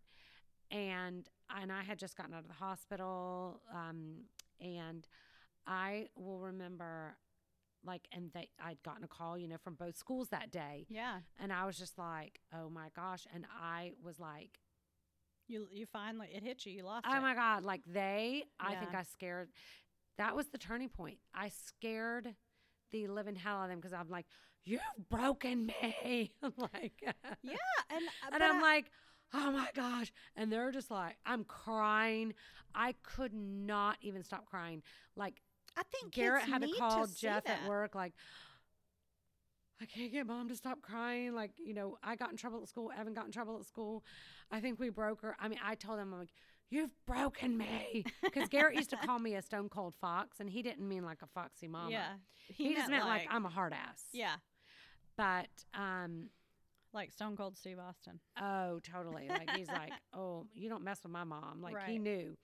And 0.71 1.29
and 1.55 1.71
I 1.73 1.83
had 1.83 1.99
just 1.99 2.17
gotten 2.17 2.35
out 2.35 2.41
of 2.41 2.49
the 2.49 2.55
hospital, 2.55 3.61
um, 3.75 4.25
and 4.61 5.07
I 5.67 6.09
will 6.17 6.39
remember, 6.41 7.17
like, 7.85 8.09
and 8.13 8.31
they 8.33 8.49
I'd 8.63 8.83
gotten 8.83 9.05
a 9.05 9.09
call, 9.09 9.37
you 9.39 9.49
know, 9.49 9.59
from 9.63 9.75
both 9.75 9.97
schools 9.97 10.29
that 10.31 10.51
day, 10.51 10.87
Yeah. 10.89 11.19
and 11.39 11.53
I 11.53 11.67
was 11.67 11.77
just 11.77 11.99
like, 11.99 12.41
oh 12.55 12.69
my 12.71 12.89
gosh, 12.97 13.27
and 13.35 13.45
I 13.61 13.93
was 14.03 14.19
like, 14.19 14.59
You 15.47 15.69
you 15.71 15.85
finally 15.85 16.29
it 16.35 16.43
hit 16.43 16.65
you. 16.65 16.73
You 16.73 16.85
lost 16.85 17.05
oh 17.07 17.17
it. 17.19 17.21
my 17.21 17.35
god, 17.35 17.65
like 17.65 17.83
they, 17.87 18.45
I 18.59 18.75
think 18.77 18.95
I 18.95 19.03
scared. 19.03 19.51
That 20.19 20.37
was 20.37 20.49
the 20.49 20.59
turning 20.59 20.89
point. 20.89 21.19
I 21.35 21.49
scared 21.49 22.35
the 22.91 23.09
living 23.09 23.35
hell 23.37 23.57
out 23.59 23.65
of 23.65 23.71
them 23.71 23.79
because 23.79 23.93
I'm 23.93 24.11
like, 24.11 24.27
you've 24.65 24.81
broken 25.09 25.67
me, 25.67 26.33
like, 26.43 26.93
Yeah, 27.43 27.57
and 27.91 28.03
uh, 28.23 28.31
and 28.35 28.43
I'm 28.43 28.57
I- 28.59 28.63
like, 28.63 28.91
oh 29.35 29.51
my 29.51 29.69
gosh. 29.75 30.13
And 30.37 30.53
they're 30.53 30.71
just 30.71 30.91
like, 30.91 31.17
I'm 31.25 31.45
crying. 31.45 32.35
I 32.75 32.95
could 33.03 33.33
not 33.35 33.97
even 34.03 34.23
stop 34.23 34.47
crying. 34.47 34.83
Like, 35.17 35.41
I 35.77 35.83
think 35.85 36.13
Garrett 36.13 36.45
had 36.45 36.63
to 36.63 36.69
call 36.79 37.07
see 37.07 37.21
Jeff 37.27 37.49
at 37.49 37.67
work, 37.69 37.95
like, 37.95 38.13
I 39.81 39.85
can't 39.87 40.13
get 40.13 40.27
mom 40.27 40.49
to 40.49 40.55
stop 40.57 40.81
crying. 40.81 41.35
Like, 41.35 41.51
you 41.59 41.75
know, 41.75 41.99
I 42.05 42.15
got 42.15 42.31
in 42.31 42.37
trouble 42.37 42.63
at 42.63 42.69
school. 42.69 42.93
Evan 42.97 43.15
got 43.15 43.25
in 43.27 43.33
trouble 43.33 43.59
at 43.59 43.67
school. 43.67 44.05
I 44.51 44.61
think 44.61 44.79
we 44.79 44.91
broke 44.91 45.23
her. 45.23 45.37
I 45.41 45.49
mean, 45.49 45.59
I 45.65 45.75
told 45.75 45.99
him, 45.99 46.13
I'm 46.13 46.21
like, 46.21 46.33
you've 46.73 46.91
broken 47.07 47.57
me. 47.57 48.05
Because 48.23 48.49
Garrett 48.49 48.77
used 48.77 48.91
to 48.91 48.97
call 48.97 49.19
me 49.19 49.35
a 49.35 49.43
stone 49.43 49.69
cold 49.69 49.95
fox, 50.01 50.41
and 50.41 50.49
he 50.49 50.63
didn't 50.63 50.89
mean 50.89 51.05
like 51.05 51.19
a 51.23 51.27
foxy 51.27 51.69
mama. 51.69 51.91
Yeah, 51.91 52.13
He, 52.49 52.75
just 52.75 52.89
meant 52.91 53.05
like, 53.05 53.27
I'm 53.31 53.45
a 53.45 53.51
hard 53.51 53.73
ass. 53.73 54.03
yeah, 54.13 54.37
But, 55.17 55.49
um, 55.75 56.31
like 56.95 57.11
Stone 57.13 57.37
Cold 57.37 57.57
Steve 57.57 57.79
Austin. 57.79 58.21
Oh, 58.41 58.81
totally. 58.83 59.29
Like 59.29 59.51
he's 59.57 59.69
like, 59.81 59.93
oh, 60.15 60.47
you 60.55 60.69
don't 60.69 60.85
mess 60.85 61.01
with 61.03 61.13
my 61.13 61.25
mom. 61.25 61.61
Like 61.63 61.83
he 61.87 61.99
knew. 61.99 62.37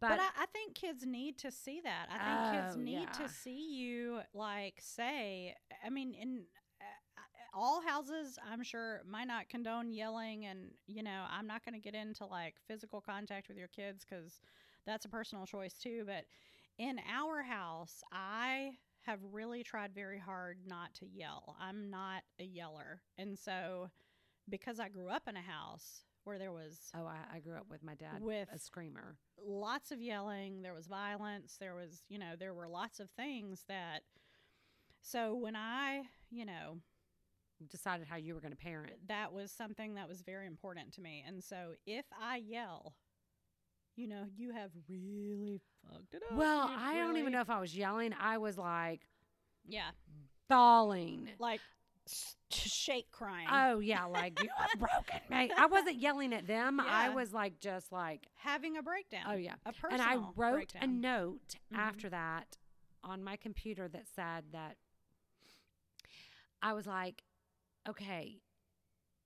But, 0.00 0.10
But, 0.10 0.20
I, 0.20 0.42
I 0.42 0.46
think 0.46 0.74
kids 0.74 1.04
need 1.06 1.38
to 1.38 1.50
see 1.50 1.80
that. 1.82 2.08
I 2.10 2.50
think 2.50 2.62
kids 2.64 2.76
Oh, 2.76 2.80
need 2.80 3.08
yeah. 3.12 3.24
to 3.26 3.28
see 3.28 3.74
you 3.76 4.20
like 4.34 4.74
say. 4.80 5.54
I 5.84 5.90
mean, 5.90 6.14
in 6.14 6.38
uh, 6.38 6.60
all 7.56 7.80
houses, 7.80 8.38
I'm 8.52 8.62
sure 8.62 9.02
might 9.08 9.26
not 9.26 9.48
condone 9.48 9.90
yelling, 9.90 10.44
and 10.44 10.70
you 10.86 11.02
know, 11.02 11.24
I'm 11.30 11.46
not 11.46 11.64
going 11.64 11.74
to 11.74 11.80
get 11.80 11.94
into 11.94 12.26
like 12.26 12.54
physical 12.68 13.00
contact 13.00 13.48
with 13.48 13.56
your 13.56 13.68
kids 13.68 14.04
because 14.08 14.40
that's 14.86 15.06
a 15.06 15.08
personal 15.08 15.46
choice 15.46 15.74
too. 15.74 16.04
But 16.06 16.24
in 16.78 17.00
our 17.10 17.42
house, 17.42 18.02
I 18.12 18.72
have 19.06 19.20
really 19.32 19.62
tried 19.64 19.94
very 19.94 20.18
hard 20.18 20.58
not 20.66 20.92
to 20.96 21.06
yell. 21.06 21.56
I'm 21.60 21.88
not 21.90 22.22
a 22.38 22.44
yeller, 22.44 23.00
and 23.16 23.38
so 23.38 23.88
because 24.48 24.78
I 24.78 24.88
grew 24.90 25.08
up 25.08 25.22
in 25.26 25.36
a 25.36 25.40
house 25.40 26.02
where 26.24 26.38
there 26.38 26.52
was 26.52 26.78
oh, 26.94 27.06
I, 27.06 27.36
I 27.36 27.40
grew 27.40 27.56
up 27.56 27.66
with 27.70 27.82
my 27.82 27.94
dad 27.94 28.20
With- 28.20 28.48
a 28.52 28.58
screamer. 28.58 29.16
lots 29.44 29.92
of 29.92 30.00
yelling 30.02 30.62
there 30.62 30.74
was 30.74 30.86
violence 30.88 31.56
there 31.60 31.74
was 31.76 32.02
you 32.08 32.18
know 32.18 32.32
there 32.38 32.52
were 32.52 32.66
lots 32.68 32.98
of 32.98 33.08
things 33.10 33.62
that 33.68 34.00
so 35.00 35.34
when 35.36 35.54
i 35.54 36.02
you 36.30 36.44
know 36.44 36.78
Decided 37.70 38.06
how 38.06 38.16
you 38.16 38.34
were 38.34 38.40
going 38.40 38.52
to 38.52 38.56
parent. 38.56 38.92
that 39.08 39.32
was 39.32 39.50
something 39.50 39.94
that 39.94 40.08
was 40.08 40.20
very 40.22 40.46
important 40.46 40.92
to 40.94 41.00
me 41.00 41.24
and 41.26 41.42
so 41.42 41.72
if 41.86 42.04
i 42.20 42.36
yell 42.36 42.94
you 43.96 44.06
know 44.06 44.24
you 44.36 44.52
have 44.52 44.70
really 44.88 45.58
fucked 45.82 46.12
it 46.14 46.22
up 46.30 46.36
Well, 46.36 46.68
You've 46.70 46.78
I 46.80 46.94
don't 46.98 47.16
even 47.16 47.32
know 47.32 47.40
if 47.40 47.48
I 47.48 47.58
was 47.58 47.74
yelling. 47.74 48.14
I 48.20 48.36
was 48.38 48.58
like 48.58 49.00
yeah 49.66 49.90
bawling. 50.50 51.30
like 51.38 51.60
shake 52.50 53.10
crying 53.10 53.48
Oh 53.50 53.78
yeah, 53.80 54.04
like 54.04 54.40
you 54.42 54.48
have 54.56 54.78
broken 54.78 55.20
me. 55.30 55.50
I 55.56 55.66
wasn't 55.66 55.96
yelling 55.96 56.32
at 56.34 56.46
them. 56.46 56.78
I 56.78 57.08
was 57.08 57.32
like 57.32 57.58
just 57.58 57.90
like 57.90 58.26
having 58.36 58.76
a 58.76 58.82
breakdown 58.82 59.22
oh 59.28 59.34
yeah. 59.36 59.54
a 59.64 59.72
personal. 59.72 60.06
And 60.06 60.22
I 60.22 60.24
wrote 60.36 60.52
a 60.52 60.56
breakdown. 60.56 61.00
note 61.00 61.56
Mhm. 61.72 61.78
after 61.78 62.10
that 62.10 62.58
on 63.02 63.24
my 63.24 63.36
computer 63.36 63.88
that 63.88 64.04
said 64.14 64.44
that 64.52 64.76
I 66.62 66.72
was 66.72 66.86
like, 66.86 67.22
okay, 67.88 68.40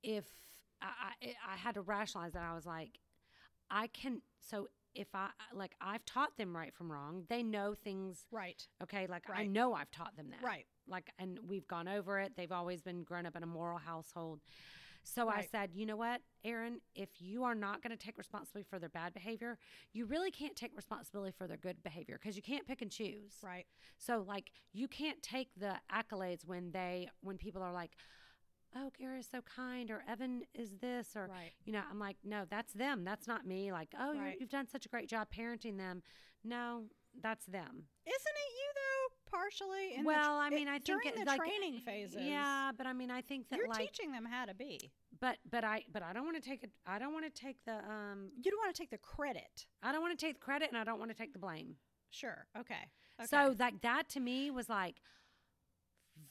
if 0.03 0.25
I, 0.83 0.87
I, 1.23 1.53
I 1.53 1.57
had 1.57 1.75
to 1.75 1.81
rationalize 1.83 2.33
that, 2.33 2.43
I 2.43 2.55
was 2.55 2.67
like, 2.67 2.99
I 3.71 3.87
can, 3.89 4.23
so 4.41 4.69
if 4.95 5.09
I, 5.15 5.29
like, 5.55 5.73
I've 5.81 6.05
taught 6.05 6.37
them 6.37 6.57
right 6.57 6.75
from 6.75 6.91
wrong. 6.91 7.25
They 7.29 7.43
know 7.43 7.75
things, 7.75 8.27
right 8.33 8.67
okay? 8.83 9.07
Like, 9.07 9.23
I 9.33 9.47
know 9.47 9.75
I've 9.75 9.91
taught 9.91 10.17
them 10.17 10.31
that. 10.31 10.45
right 10.45 10.67
Like, 10.89 11.11
and 11.19 11.39
we've 11.47 11.67
gone 11.69 11.87
over 11.87 12.19
it. 12.19 12.33
They've 12.37 12.51
always 12.51 12.83
been 12.83 13.05
grown 13.05 13.27
up 13.27 13.37
in 13.37 13.43
a 13.43 13.47
moral 13.47 13.79
household. 13.79 14.41
So 15.03 15.29
I 15.29 15.47
said, 15.51 15.71
you 15.73 15.87
know 15.87 15.97
what, 15.97 16.21
Erin, 16.45 16.81
if 16.95 17.09
you 17.21 17.45
are 17.45 17.55
not 17.55 17.83
going 17.83 17.97
to 17.97 17.97
take 17.97 18.19
responsibility 18.19 18.67
for 18.69 18.79
their 18.79 18.91
bad 18.91 19.15
behavior, 19.15 19.59
you 19.93 20.05
really 20.05 20.31
can't 20.31 20.55
take 20.55 20.77
responsibility 20.77 21.33
for 21.37 21.47
their 21.47 21.57
good 21.57 21.83
behavior 21.83 22.19
because 22.21 22.37
you 22.37 22.43
can't 22.43 22.67
pick 22.67 22.83
and 22.83 22.91
choose. 22.91 23.33
right 23.43 23.65
So 23.99 24.25
like 24.27 24.53
you 24.73 24.89
can't 24.89 25.23
take 25.23 25.49
the 25.57 25.75
accolades 25.91 26.45
when 26.45 26.71
they 26.73 27.09
when 27.23 27.39
people 27.39 27.63
are 27.63 27.73
like, 27.73 27.93
oh, 28.77 28.91
Gary's 28.99 29.29
so 29.31 29.41
kind, 29.43 29.91
or 29.91 30.03
Evan 30.09 30.43
is 30.55 30.71
this, 30.81 31.17
or 31.17 31.27
Right. 31.27 31.53
you 31.65 31.73
know, 31.73 31.83
I'm 31.91 31.99
like, 31.99 32.17
no, 32.25 32.45
that's 32.49 32.73
them. 32.73 33.05
That's 33.05 33.27
not 33.27 33.47
me. 33.47 33.73
Like, 33.73 33.89
oh, 33.99 34.17
Right. 34.19 34.37
you've 34.41 34.51
done 34.51 34.67
such 34.69 34.87
a 34.87 34.89
great 34.89 35.09
job 35.09 35.29
parenting 35.31 35.77
them. 35.77 36.03
No, 36.45 36.85
that's 37.21 37.45
them. 37.47 37.87
Isn't 38.07 38.37
it 38.37 38.53
you 38.59 38.73
though? 38.75 39.17
Partially. 39.31 39.95
in 39.95 40.03
the 40.03 40.07
well, 40.07 40.39
tr- 40.39 40.43
I 40.43 40.47
it- 40.49 40.53
mean, 40.55 40.69
I 40.69 40.73
think 40.73 40.85
during 40.87 41.09
it, 41.09 41.17
the 41.17 41.25
like, 41.25 41.39
training 41.41 41.79
phases. 41.81 42.21
Yeah, 42.23 42.73
but 42.77 42.87
I 42.87 42.93
mean, 42.93 43.11
I 43.11 43.21
think 43.21 43.49
that 43.51 43.59
You're 43.59 43.69
like, 43.69 43.79
teaching 43.79 44.11
them 44.13 44.25
how 44.25 44.45
to 44.45 44.55
be. 44.55 44.91
but 45.21 45.39
but 45.49 45.63
I 45.65 45.85
but 45.93 46.03
I 46.03 46.13
don't 46.13 46.25
want 46.25 46.43
to 46.43 46.49
take 46.49 46.65
it. 46.65 46.71
I 46.87 46.99
don't 46.99 47.13
want 47.13 47.25
to 47.33 47.41
take 47.41 47.65
the 47.65 47.75
um. 47.75 48.31
You 48.43 48.51
don't 48.51 48.59
want 48.59 48.75
to 48.75 48.81
take 48.81 48.91
the 48.91 48.99
credit. 48.99 49.67
I 49.83 49.93
don't 49.93 50.01
want 50.01 50.19
to 50.19 50.25
take 50.27 50.35
the 50.35 50.41
credit, 50.41 50.69
and 50.69 50.77
I 50.79 50.85
don't 50.85 50.99
want 50.99 51.11
to 51.13 51.17
take 51.17 51.33
the 51.33 51.39
blame. 51.39 51.77
Sure. 52.11 52.47
Okay. 52.59 52.75
okay. 53.21 53.27
So 53.27 53.55
like 53.59 53.83
that 53.83 54.09
to 54.11 54.21
me 54.21 54.51
was 54.51 54.69
like 54.69 54.97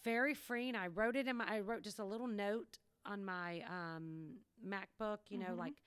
very 0.03 0.33
freeing. 0.33 0.75
I 0.75 0.87
wrote 0.87 1.15
it 1.15 1.27
in 1.27 1.37
my. 1.37 1.45
I 1.47 1.59
wrote 1.61 1.83
just 1.83 1.99
a 1.99 2.05
little 2.05 2.27
note 2.27 2.77
on 3.05 3.23
my 3.23 3.61
um 3.69 4.37
MacBook. 4.65 5.19
You 5.29 5.39
know, 5.39 5.53
Mhm. 5.53 5.57
like 5.57 5.83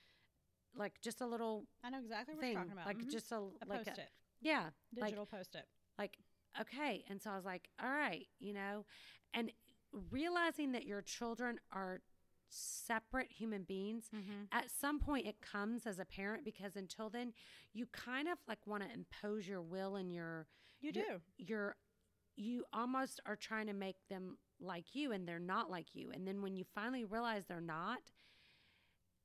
like 0.75 0.99
just 1.01 1.21
a 1.21 1.25
little 1.27 1.65
I 1.83 1.89
know 1.91 1.99
exactly 1.99 2.33
what 2.35 2.41
thing, 2.41 2.53
you're 2.53 2.61
talking 2.61 2.71
about. 2.73 2.85
like 2.87 2.97
Mhm. 2.97 3.11
just 3.11 3.31
a 3.31 3.35
a 3.37 3.49
like 3.67 3.85
post 3.85 3.97
a, 3.99 4.01
it, 4.01 4.11
yeah, 4.41 4.69
like 4.95 5.05
digital 5.11 5.25
post 5.25 5.55
it. 5.55 5.67
like 5.97 6.17
okay 6.59 7.03
and 7.09 7.19
so 7.21 7.31
i 7.31 7.35
was 7.35 7.45
like 7.45 7.67
all 7.81 7.89
right 7.89 8.27
you 8.39 8.53
know 8.53 8.85
and 9.33 9.51
realizing 10.11 10.71
that 10.71 10.85
your 10.85 11.01
children 11.01 11.59
are 11.71 12.01
separate 12.49 13.31
human 13.31 13.63
beings 13.63 14.09
Mm-hmm. 14.13 14.43
at 14.51 14.69
some 14.69 14.99
point 14.99 15.25
it 15.25 15.41
comes 15.41 15.87
as 15.87 15.97
a 15.99 16.05
parent 16.05 16.43
because 16.45 16.75
until 16.75 17.09
then 17.09 17.33
you 17.73 17.87
kind 17.87 18.27
of 18.27 18.37
like 18.47 18.65
want 18.67 18.83
to 18.83 18.91
impose 18.93 19.47
your 19.47 19.61
will 19.61 19.95
and 19.95 20.11
your 20.13 20.47
You 20.81 20.91
your- 20.91 21.05
do. 21.05 21.21
your 21.37 21.75
you 22.35 22.63
almost 22.73 23.19
are 23.25 23.35
trying 23.35 23.67
to 23.67 23.73
make 23.73 23.97
them 24.09 24.37
like 24.59 24.95
you 24.95 25.11
and 25.11 25.27
they're 25.27 25.39
not 25.39 25.69
like 25.69 25.87
you 25.93 26.09
and 26.13 26.27
then 26.27 26.41
when 26.41 26.55
you 26.55 26.63
finally 26.73 27.03
realize 27.03 27.43
they're 27.47 27.59
not 27.61 27.99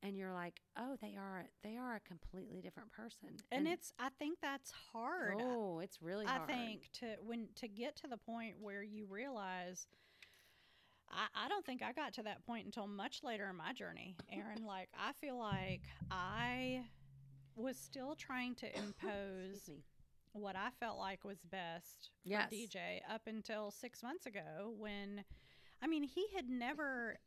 and 0.03 0.17
you're 0.17 0.33
like 0.33 0.61
oh 0.79 0.97
they 1.01 1.17
are 1.19 1.47
they 1.63 1.77
are 1.77 1.97
a 1.97 2.01
completely 2.01 2.61
different 2.61 2.91
person 2.93 3.31
And, 3.51 3.67
it's. 3.67 3.93
I 3.99 4.09
think 4.19 4.39
that's 4.41 4.73
hard. 4.93 5.35
oh 5.41 5.81
it's 5.81 6.01
really 6.03 6.25
hard. 6.27 6.43
I 6.43 6.45
hard 6.45 6.49
think 6.51 6.91
to 7.01 7.07
when 7.25 7.49
to 7.57 7.69
get 7.69 7.97
to 7.97 8.07
the 8.09 8.17
point 8.17 8.57
where 8.61 8.83
you 8.83 9.07
realize. 9.09 9.87
I, 11.11 11.47
I 11.47 11.49
don't 11.49 11.65
think 11.65 11.83
I 11.83 11.93
got 11.93 12.13
to 12.15 12.23
that 12.25 12.45
point 12.47 12.67
until 12.67 12.87
much 12.87 13.23
later 13.25 13.49
in 13.49 13.57
my 13.57 13.73
journey, 13.73 14.15
Erin. 14.31 14.63
like 14.67 14.89
I 14.95 15.13
feel 15.15 15.39
like 15.39 15.83
I 16.11 16.83
was 17.57 17.77
still 17.79 18.15
trying 18.15 18.55
to 18.57 18.67
impose. 18.79 19.71
What 20.33 20.57
I 20.57 20.71
felt 20.81 20.99
like 20.99 21.25
was 21.25 21.39
best 21.51 22.11
for 22.23 22.31
Yes. 22.31 22.53
DJ 22.53 23.01
up 23.13 23.23
until 23.27 23.71
six 23.71 24.03
months 24.03 24.27
ago 24.27 24.75
when, 24.77 25.25
I 25.83 25.87
mean, 25.87 26.03
he 26.03 26.27
had 26.35 26.49
never. 26.49 27.19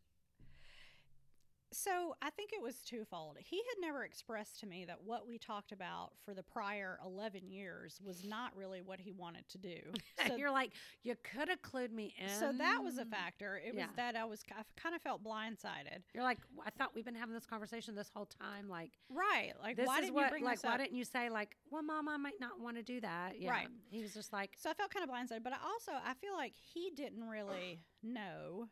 So 1.73 2.15
I 2.21 2.29
think 2.29 2.51
it 2.53 2.61
was 2.61 2.75
twofold. 2.81 3.37
He 3.39 3.57
had 3.57 3.81
never 3.81 4.03
expressed 4.03 4.59
to 4.59 4.67
me 4.67 4.83
that 4.85 4.97
what 5.05 5.27
we 5.27 5.37
talked 5.37 5.71
about 5.71 6.11
for 6.25 6.33
the 6.33 6.43
prior 6.43 6.99
11 7.05 7.47
years 7.47 7.99
was 8.03 8.25
not 8.25 8.55
really 8.55 8.81
what 8.81 8.99
he 8.99 9.11
wanted 9.11 9.47
to 9.49 9.57
do. 9.57 9.77
So, 10.27 10.35
you're 10.35 10.51
like 10.51 10.73
you 11.03 11.15
could 11.23 11.49
have 11.49 11.61
clued 11.63 11.91
me 11.91 12.13
in. 12.19 12.29
so 12.29 12.51
that 12.55 12.83
was 12.83 12.99
a 12.99 13.05
factor. 13.05 13.59
It 13.65 13.73
was 13.73 13.85
that 13.95 14.15
I 14.15 14.23
was 14.23 14.43
I 14.51 14.61
kind 14.79 14.93
of 14.95 15.01
felt 15.01 15.23
blindsided. 15.23 16.03
You're 16.13 16.23
like 16.23 16.37
I 16.63 16.69
thought 16.69 16.91
we've 16.93 17.05
been 17.05 17.15
having 17.15 17.33
this 17.33 17.45
conversation 17.45 17.95
this 17.95 18.11
whole 18.13 18.27
time. 18.27 18.69
Like 18.69 18.91
Right. 19.09 19.53
Like, 19.61 19.77
this 19.77 19.87
why 19.87 20.01
didn't 20.01 20.13
what 20.13 20.25
you 20.25 20.29
bring 20.29 20.43
like 20.43 20.57
this 20.57 20.63
why 20.63 20.77
didn't 20.77 20.93
you 20.93 21.05
say 21.05 21.29
like 21.29 21.55
well 21.71 21.81
mom 21.81 22.07
I 22.07 22.17
might 22.17 22.39
not 22.39 22.59
want 22.59 22.77
to 22.77 22.83
do 22.83 23.01
that. 23.01 23.39
Yeah. 23.39 23.49
Right. 23.49 23.67
He 23.89 24.01
was 24.01 24.13
just 24.13 24.31
like 24.31 24.51
So 24.57 24.69
I 24.69 24.73
felt 24.73 24.91
kind 24.93 25.03
of 25.03 25.09
blindsided, 25.09 25.43
but 25.43 25.53
I 25.53 25.57
also 25.65 25.91
I 25.93 26.13
feel 26.13 26.33
like 26.35 26.53
he 26.55 26.91
didn't 26.95 27.27
really 27.27 27.79
know 28.03 28.67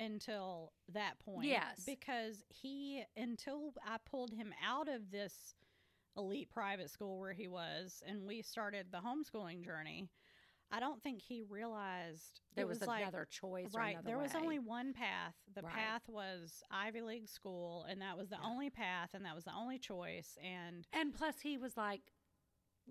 until 0.00 0.72
that 0.92 1.18
point. 1.18 1.48
Yes. 1.48 1.82
Because 1.86 2.44
he 2.48 3.04
until 3.16 3.72
I 3.86 3.96
pulled 4.10 4.32
him 4.32 4.52
out 4.66 4.88
of 4.88 5.10
this 5.10 5.54
elite 6.16 6.50
private 6.50 6.90
school 6.90 7.18
where 7.18 7.32
he 7.32 7.48
was 7.48 8.02
and 8.06 8.24
we 8.26 8.42
started 8.42 8.86
the 8.90 8.98
homeschooling 8.98 9.64
journey, 9.64 10.08
I 10.70 10.80
don't 10.80 11.02
think 11.02 11.22
he 11.22 11.42
realized 11.48 12.40
there 12.54 12.66
was, 12.66 12.82
like 12.82 13.02
another 13.02 13.26
choice. 13.30 13.72
Right. 13.74 13.96
There 14.04 14.18
was 14.18 14.34
only 14.34 14.58
one 14.58 14.92
path. 14.92 15.34
The 15.54 15.62
Right. 15.62 15.72
path 15.72 16.02
was 16.08 16.62
Ivy 16.70 17.00
League 17.02 17.28
school 17.28 17.84
and 17.88 18.02
that 18.02 18.18
was 18.18 18.28
the 18.28 18.36
Yeah. 18.40 18.48
only 18.48 18.68
path 18.70 19.14
and 19.14 19.24
that 19.24 19.34
was 19.34 19.44
the 19.44 19.54
only 19.54 19.78
choice 19.78 20.36
and 20.42 20.86
and 20.92 21.14
plus 21.14 21.40
he 21.40 21.56
was 21.56 21.76
like 21.76 22.12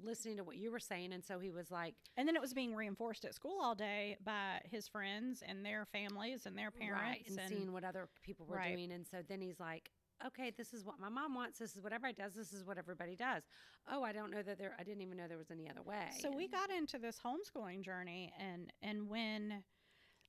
listening 0.03 0.37
to 0.37 0.43
what 0.43 0.57
you 0.57 0.71
were 0.71 0.79
saying, 0.79 1.13
and 1.13 1.23
so 1.23 1.39
he 1.39 1.51
was 1.51 1.71
like 1.71 1.95
And 2.15 2.27
then 2.27 2.35
it 2.35 2.41
was 2.41 2.53
being 2.53 2.73
reinforced 2.75 3.25
at 3.25 3.33
school 3.33 3.59
all 3.61 3.75
day 3.75 4.17
by 4.23 4.59
his 4.65 4.87
friends 4.87 5.43
and 5.47 5.65
their 5.65 5.85
families 5.85 6.45
and 6.45 6.57
their 6.57 6.71
parents. 6.71 7.03
right 7.03 7.23
and, 7.27 7.49
seeing 7.49 7.71
what 7.73 7.83
other 7.83 8.09
people 8.23 8.45
were 8.45 8.57
Right. 8.57 8.75
doing, 8.75 8.91
and 8.91 9.05
so 9.07 9.17
then 9.27 9.41
he's 9.41 9.59
like. 9.59 9.91
Okay, 10.25 10.49
this 10.57 10.73
is 10.73 10.83
what 10.83 10.99
my 10.99 11.09
mom 11.09 11.35
wants. 11.35 11.59
This 11.59 11.75
is 11.75 11.83
what 11.83 11.93
everybody 11.93 12.15
does. 12.19 12.33
This 12.33 12.51
is 12.51 12.65
what 12.65 12.79
everybody 12.79 13.15
does. 13.15 13.43
Oh, 13.87 14.01
I 14.01 14.11
don't 14.13 14.31
know 14.31 14.41
that 14.41 14.57
there. 14.57 14.75
I 14.79 14.81
didn't 14.83 15.03
even 15.03 15.15
know 15.15 15.27
there 15.27 15.37
was 15.37 15.51
any 15.51 15.69
other 15.69 15.83
way. 15.83 16.07
so 16.19 16.31
we 16.35 16.47
got 16.47 16.71
into 16.71 16.97
this 16.97 17.19
homeschooling 17.23 17.83
journey, 17.85 18.33
and 18.39 18.73
and 18.81 19.07
when 19.09 19.63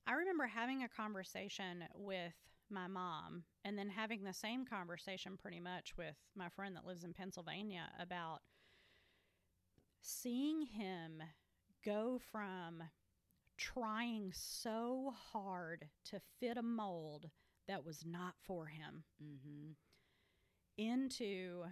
I 0.05 0.13
remember 0.13 0.45
having 0.45 0.83
a 0.83 0.89
conversation 0.89 1.85
with 1.95 2.33
my 2.69 2.85
mom, 2.85 3.45
and 3.65 3.79
then 3.79 3.89
having 3.89 4.23
the 4.23 4.31
same 4.33 4.63
conversation 4.63 5.37
pretty 5.37 5.59
much 5.59 5.97
with 5.97 6.15
my 6.35 6.49
friend 6.49 6.75
that 6.75 6.85
lives 6.85 7.03
in 7.03 7.11
Pennsylvania 7.13 7.89
about 7.99 8.41
seeing 10.01 10.61
him 10.61 11.21
go 11.83 12.19
from 12.31 12.83
trying 13.57 14.31
so 14.33 15.13
hard 15.31 15.89
to 16.05 16.19
fit 16.39 16.57
a 16.57 16.61
mold 16.63 17.29
that 17.67 17.85
was 17.85 18.05
not 18.05 18.35
for 18.41 18.67
him 18.67 19.03
Mhm. 19.21 19.75
into 20.77 21.65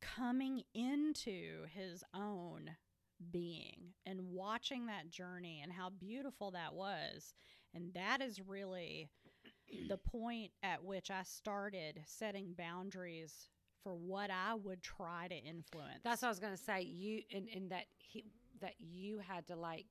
coming 0.00 0.62
into 0.74 1.64
his 1.66 2.02
own 2.14 2.76
being 3.30 3.94
and 4.06 4.20
watching 4.30 4.86
that 4.86 5.10
journey 5.10 5.60
and 5.62 5.72
how 5.72 5.90
beautiful 5.90 6.50
that 6.52 6.74
was. 6.74 7.34
And 7.74 7.92
that 7.94 8.20
is 8.20 8.40
really 8.40 9.10
the 9.88 9.98
point 9.98 10.52
at 10.62 10.82
which 10.84 11.10
I 11.10 11.22
started 11.22 12.02
setting 12.06 12.54
boundaries 12.54 13.48
for 13.82 13.94
what 13.94 14.30
I 14.30 14.54
would 14.54 14.82
try 14.82 15.28
to 15.28 15.34
influence. 15.34 16.00
That's 16.04 16.22
what 16.22 16.28
I 16.28 16.30
was 16.30 16.38
gonna 16.40 16.56
say. 16.56 16.82
You 16.82 17.22
and, 17.34 17.48
and 17.54 17.70
that 17.70 17.84
he 17.98 18.24
that 18.60 18.74
you 18.78 19.18
had 19.20 19.46
to 19.48 19.56
like 19.56 19.86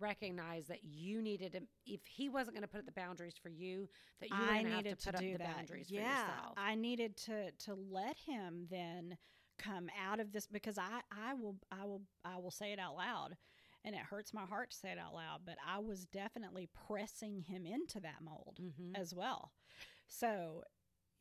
recognize 0.00 0.66
that 0.66 0.82
you 0.82 1.22
needed 1.22 1.54
him 1.54 1.68
if 1.86 2.00
he 2.06 2.28
wasn't 2.28 2.56
gonna 2.56 2.66
put 2.68 2.80
up 2.80 2.86
the 2.86 2.92
boundaries 2.92 3.34
for 3.40 3.48
you, 3.48 3.88
that 4.20 4.30
you 4.30 4.36
I 4.36 4.62
needed 4.62 4.98
to 5.00 5.12
put 5.12 5.20
do 5.20 5.26
up 5.26 5.32
the 5.32 5.44
that. 5.44 5.56
boundaries 5.56 5.90
yeah, 5.90 6.00
for 6.02 6.30
yourself. 6.30 6.54
I 6.56 6.74
needed 6.74 7.16
to 7.18 7.50
to 7.52 7.74
let 7.74 8.16
him 8.16 8.66
then 8.70 9.16
come 9.58 9.88
out 10.02 10.18
of 10.18 10.32
this 10.32 10.46
because 10.46 10.78
I 10.78 11.00
I 11.12 11.34
will 11.34 11.56
I 11.70 11.84
will 11.84 12.02
I 12.24 12.38
will 12.38 12.50
say 12.50 12.72
it 12.72 12.78
out 12.78 12.96
loud. 12.96 13.36
And 13.84 13.96
it 13.96 14.00
hurts 14.02 14.32
my 14.32 14.42
heart 14.42 14.70
to 14.70 14.76
say 14.76 14.92
it 14.92 14.98
out 14.98 15.12
loud, 15.12 15.40
but 15.44 15.56
I 15.68 15.78
was 15.80 16.04
definitely 16.04 16.68
pressing 16.86 17.40
him 17.40 17.66
into 17.66 17.98
that 17.98 18.22
mold 18.22 18.60
Mhm. 18.62 18.96
as 18.96 19.12
well. 19.12 19.50
So, 20.06 20.62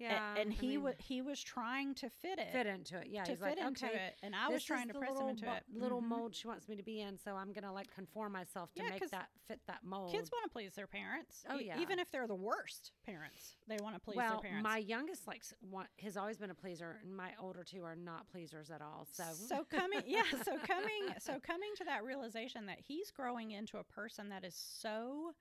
a- 0.02 0.14
yeah, 0.14 0.36
and 0.38 0.52
I 0.52 0.56
he 0.56 0.68
mean, 0.70 0.84
was 0.84 0.96
he 1.00 1.22
was 1.22 1.42
trying 1.42 1.96
to 1.96 2.10
fit 2.10 2.40
it, 2.40 2.52
fit 2.52 2.66
into 2.68 2.98
it. 2.98 3.08
Yeah, 3.10 3.24
to 3.24 3.32
he's 3.32 3.40
fit 3.40 3.58
like, 3.58 3.68
into 3.68 3.86
okay, 3.86 3.96
it, 3.96 4.16
and 4.24 4.36
I 4.36 4.50
was 4.50 4.64
trying 4.64 4.88
to 4.90 4.94
press 4.94 5.18
him 5.18 5.28
into 5.30 5.52
it. 5.54 5.64
Little 5.74 6.02
Mhm. 6.02 6.08
mold 6.08 6.36
she 6.36 6.48
wants 6.48 6.68
me 6.68 6.76
to 6.76 6.84
be 6.84 7.02
in, 7.02 7.18
so 7.18 7.36
I'm 7.36 7.54
gonna 7.54 7.72
like 7.74 7.90
conform 7.94 8.32
myself 8.34 8.74
to 8.76 8.84
Yeah, 8.84 8.90
make 8.90 9.10
that 9.10 9.30
fit 9.48 9.60
that 9.68 9.84
mold. 9.84 10.12
Kids 10.12 10.32
want 10.32 10.44
to 10.46 10.50
please 10.50 10.74
their 10.76 10.88
parents. 10.88 11.44
Oh, 11.50 11.58
yeah. 11.60 11.80
even 11.80 12.00
if 12.00 12.10
they're 12.12 12.28
the 12.28 12.36
worst 12.36 12.92
parents, 13.06 13.56
they 13.68 13.78
want 13.82 13.96
to 13.96 14.02
please 14.02 14.18
well, 14.18 14.40
their 14.42 14.50
parents. 14.52 14.64
my 14.64 14.78
youngest 14.78 15.28
likes 15.28 15.54
want, 15.62 15.88
has 16.00 16.18
always 16.18 16.38
been 16.38 16.52
a 16.52 16.56
pleaser, 16.56 17.00
and 17.04 17.16
my 17.16 17.32
older 17.40 17.64
two 17.64 17.84
are 17.84 17.96
not 17.96 18.28
pleasers 18.30 18.70
at 18.72 18.82
all. 18.82 19.08
So, 19.12 19.24
so 19.34 19.64
coming 19.70 20.02
yeah 20.06 20.24
so 20.44 20.58
coming 20.60 21.14
so 21.20 21.40
coming 21.40 21.72
to 21.78 21.84
that 21.86 22.04
realization 22.04 22.66
that 22.68 22.80
he's 22.80 23.12
growing 23.12 23.52
into 23.52 23.78
a 23.78 23.84
person 23.84 24.30
that 24.30 24.44
is 24.44 24.56
so 24.56 25.34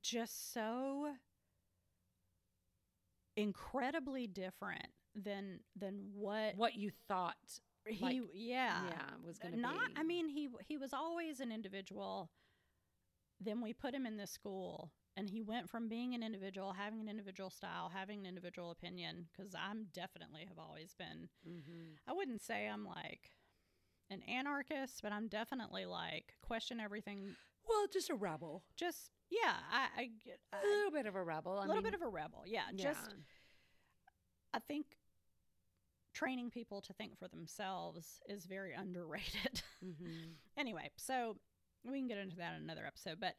just 0.00 0.52
so 0.52 1.12
incredibly 3.36 4.26
different 4.26 4.88
than 5.14 5.60
than 5.76 6.10
what 6.14 6.56
what 6.56 6.74
you 6.76 6.90
thought, 7.08 7.36
he 7.86 8.04
like, 8.04 8.20
yeah 8.34 8.82
yeah, 8.88 9.02
was 9.24 9.38
gonna 9.38 9.56
not 9.56 9.74
be. 9.74 9.94
i 9.96 10.02
mean 10.02 10.28
he 10.28 10.48
he 10.66 10.76
was 10.76 10.92
always 10.92 11.40
an 11.40 11.52
individual 11.52 12.30
then 13.40 13.60
we 13.60 13.72
put 13.72 13.94
him 13.94 14.06
in 14.06 14.16
this 14.16 14.30
school 14.30 14.90
and 15.16 15.28
he 15.30 15.42
went 15.42 15.68
from 15.68 15.88
being 15.88 16.14
an 16.14 16.22
individual 16.22 16.72
having 16.72 17.00
an 17.00 17.08
individual 17.08 17.50
style 17.50 17.90
having 17.94 18.20
an 18.20 18.26
individual 18.26 18.70
opinion 18.70 19.26
because 19.36 19.54
i'm 19.54 19.86
definitely 19.92 20.44
have 20.48 20.58
always 20.58 20.94
been 20.94 21.28
Mhm. 21.46 21.96
I 22.06 22.12
wouldn't 22.12 22.42
say 22.42 22.66
I'm 22.68 22.84
like 22.84 23.30
an 24.10 24.22
anarchist, 24.22 25.00
but 25.02 25.12
I'm 25.12 25.28
definitely 25.28 25.86
like 25.86 26.34
question 26.42 26.78
everything. 26.80 27.36
Well, 27.68 27.86
just 27.92 28.10
a 28.10 28.14
rebel, 28.14 28.62
Just 28.76 29.10
yeah, 29.30 29.54
I, 29.72 30.02
I 30.02 30.10
get 30.24 30.38
a 30.52 30.66
little 30.66 30.90
bit 30.92 31.06
of 31.06 31.16
a 31.16 31.22
rebel. 31.22 31.58
A 31.58 31.60
little 31.60 31.74
mean, 31.76 31.84
bit 31.84 31.94
of 31.94 32.02
a 32.02 32.08
rebel. 32.08 32.42
Yeah, 32.46 32.62
just 32.76 33.14
I 34.52 34.58
think 34.60 34.86
training 36.12 36.50
people 36.50 36.80
to 36.82 36.92
think 36.92 37.18
for 37.18 37.26
themselves 37.28 38.20
is 38.28 38.46
very 38.46 38.72
underrated. 38.74 39.62
Mhm. 39.84 40.34
anyway, 40.56 40.90
so 40.96 41.36
we 41.84 41.98
can 41.98 42.06
get 42.06 42.18
into 42.18 42.36
that 42.36 42.54
in 42.56 42.62
another 42.62 42.86
episode, 42.86 43.18
but 43.20 43.34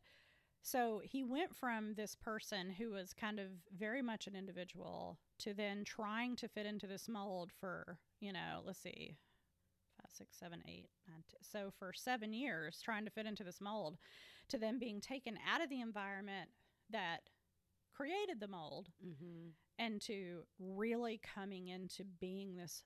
So 0.62 1.00
he 1.04 1.24
went 1.24 1.56
from 1.56 1.94
this 1.94 2.16
person 2.16 2.72
who 2.72 2.90
was 2.90 3.14
kind 3.14 3.40
of 3.40 3.48
very 3.78 4.02
much 4.02 4.26
an 4.28 4.36
individual 4.36 5.20
to 5.40 5.54
then 5.54 5.84
trying 5.86 6.36
to 6.38 6.48
fit 6.48 6.66
into 6.66 6.88
this 6.88 7.08
mold 7.08 7.52
for, 7.60 8.00
you 8.20 8.34
know, 8.34 8.62
let's 8.66 8.80
see, 8.80 9.18
six, 10.16 10.38
seven, 10.38 10.62
eight, 10.68 10.90
nine, 11.08 11.24
t- 11.30 11.38
so 11.42 11.72
for 11.78 11.92
seven 11.94 12.34
years 12.34 12.80
trying 12.84 13.06
to 13.06 13.12
fit 13.12 13.26
into 13.26 13.44
this 13.44 13.62
mold 13.62 13.98
to 14.50 14.58
then 14.58 14.80
being 14.80 15.02
taken 15.02 15.38
out 15.52 15.62
of 15.64 15.70
the 15.70 15.82
environment 15.82 16.50
that 16.90 17.22
created 17.96 18.40
the 18.40 18.48
mold 18.48 18.90
Mm-hmm. 19.06 19.50
and 19.80 20.02
to 20.02 20.44
really 20.60 21.20
coming 21.36 21.68
into 21.68 22.04
being 22.20 22.56
this 22.56 22.84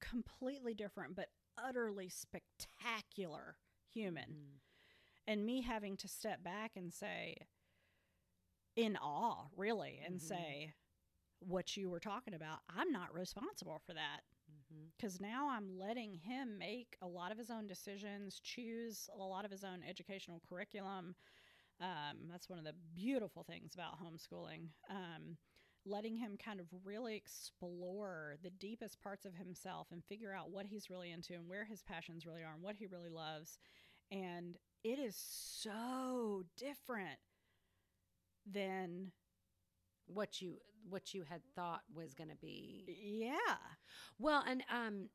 completely 0.00 0.74
different 0.74 1.14
but 1.16 1.28
utterly 1.62 2.08
spectacular 2.08 3.56
human 3.92 4.24
Mm-hmm. 4.30 4.56
and 5.26 5.44
me 5.46 5.62
having 5.62 5.96
to 5.96 6.08
step 6.08 6.42
back 6.44 6.72
and 6.76 6.92
say 6.92 7.36
in 8.76 8.96
awe 8.96 9.46
really 9.56 10.00
and 10.04 10.16
Mhm. 10.16 10.22
say 10.22 10.74
what 11.40 11.76
you 11.76 11.90
were 11.90 12.00
talking 12.00 12.34
about 12.34 12.60
i'm 12.68 12.90
not 12.92 13.12
responsible 13.12 13.80
for 13.86 13.94
that 13.94 14.20
Mm-hmm. 14.78 14.88
because 14.96 15.20
now 15.20 15.48
i'm 15.50 15.78
letting 15.78 16.14
him 16.14 16.58
make 16.58 16.96
a 17.02 17.06
lot 17.06 17.32
of 17.32 17.38
his 17.38 17.50
own 17.50 17.66
decisions 17.66 18.40
choose 18.42 19.08
a 19.14 19.18
lot 19.18 19.44
of 19.44 19.50
his 19.50 19.64
own 19.64 19.80
educational 19.88 20.40
curriculum. 20.48 21.14
Um, 21.80 22.28
that's 22.30 22.48
one 22.48 22.58
of 22.58 22.64
the 22.64 22.74
beautiful 22.94 23.44
things 23.44 23.74
about 23.74 24.00
homeschooling. 24.02 24.68
Um, 24.90 25.36
letting 25.86 26.16
him 26.16 26.36
kind 26.36 26.60
of 26.60 26.66
really 26.84 27.16
explore 27.16 28.36
the 28.42 28.50
deepest 28.50 29.00
parts 29.00 29.24
of 29.24 29.34
himself 29.34 29.88
and 29.92 30.04
figure 30.04 30.32
out 30.34 30.50
what 30.50 30.66
he's 30.66 30.90
really 30.90 31.10
into 31.10 31.34
and 31.34 31.48
where 31.48 31.64
his 31.64 31.82
passions 31.82 32.26
really 32.26 32.42
are 32.42 32.52
and 32.52 32.62
what 32.62 32.76
he 32.76 32.86
really 32.86 33.08
loves. 33.08 33.58
And 34.10 34.56
it 34.84 34.98
is 34.98 35.16
so 35.16 36.44
different 36.56 37.18
than 38.50 39.12
What 40.08 40.40
you 40.40 40.58
what 40.88 41.12
you 41.14 41.22
had 41.22 41.42
thought 41.54 41.82
was 41.94 42.14
going 42.14 42.30
to 42.30 42.36
be. 42.36 42.84
yeah 42.88 43.56
Well, 44.18 44.42
and 44.46 44.62
um, 44.72 45.08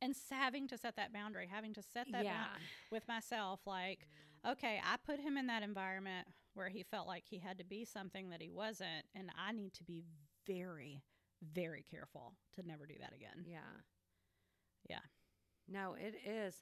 and 0.00 0.14
having 0.30 0.68
to 0.68 0.78
set 0.78 0.96
that 0.96 1.12
boundary 1.12 1.48
having 1.50 1.74
to 1.74 1.82
set 1.82 2.06
that 2.12 2.24
yeah, 2.24 2.34
boundary 2.34 2.62
with 2.92 3.08
myself 3.08 3.60
like 3.66 4.06
okay 4.46 4.80
i 4.84 4.96
put 5.04 5.18
him 5.18 5.36
in 5.36 5.48
that 5.48 5.62
environment 5.62 6.26
where 6.54 6.68
he 6.68 6.84
felt 6.84 7.08
like 7.08 7.24
he 7.26 7.38
had 7.38 7.58
to 7.58 7.64
be 7.64 7.84
something 7.84 8.30
that 8.30 8.40
he 8.40 8.48
wasn't 8.48 9.04
and 9.16 9.30
i 9.36 9.50
need 9.50 9.72
to 9.74 9.82
be 9.82 10.04
very 10.46 11.02
very 11.52 11.84
careful 11.90 12.34
to 12.54 12.66
never 12.66 12.86
do 12.86 12.94
that 13.00 13.12
again 13.12 13.44
yeah, 13.44 13.58
Yeah. 14.88 15.00
No, 15.68 15.94
it 15.98 16.14
is. 16.26 16.54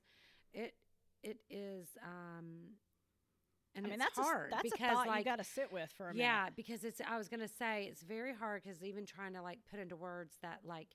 It 0.52 0.74
it 1.22 1.38
is. 1.48 1.88
Um, 2.02 2.74
and 3.76 3.86
i 3.86 3.90
mean 3.90 3.98
that's 3.98 4.16
hard 4.16 4.48
a, 4.52 4.56
that's 4.56 4.62
because 4.70 4.80
a 4.90 4.94
thought 4.94 5.06
like 5.08 5.18
you 5.18 5.24
got 5.24 5.38
to 5.38 5.44
sit 5.44 5.72
with 5.72 5.90
for 5.96 6.08
a 6.10 6.14
minute 6.14 6.18
yeah, 6.26 6.48
because 6.56 6.84
it's. 6.84 7.00
I 7.06 7.18
was 7.18 7.28
gonna 7.28 7.48
say 7.48 7.88
it's 7.90 8.02
very 8.02 8.34
hard 8.34 8.62
because 8.62 8.82
even 8.82 9.06
trying 9.06 9.34
to 9.34 9.42
like 9.42 9.58
put 9.70 9.78
into 9.80 9.96
words 9.96 10.36
that 10.42 10.60
like 10.64 10.88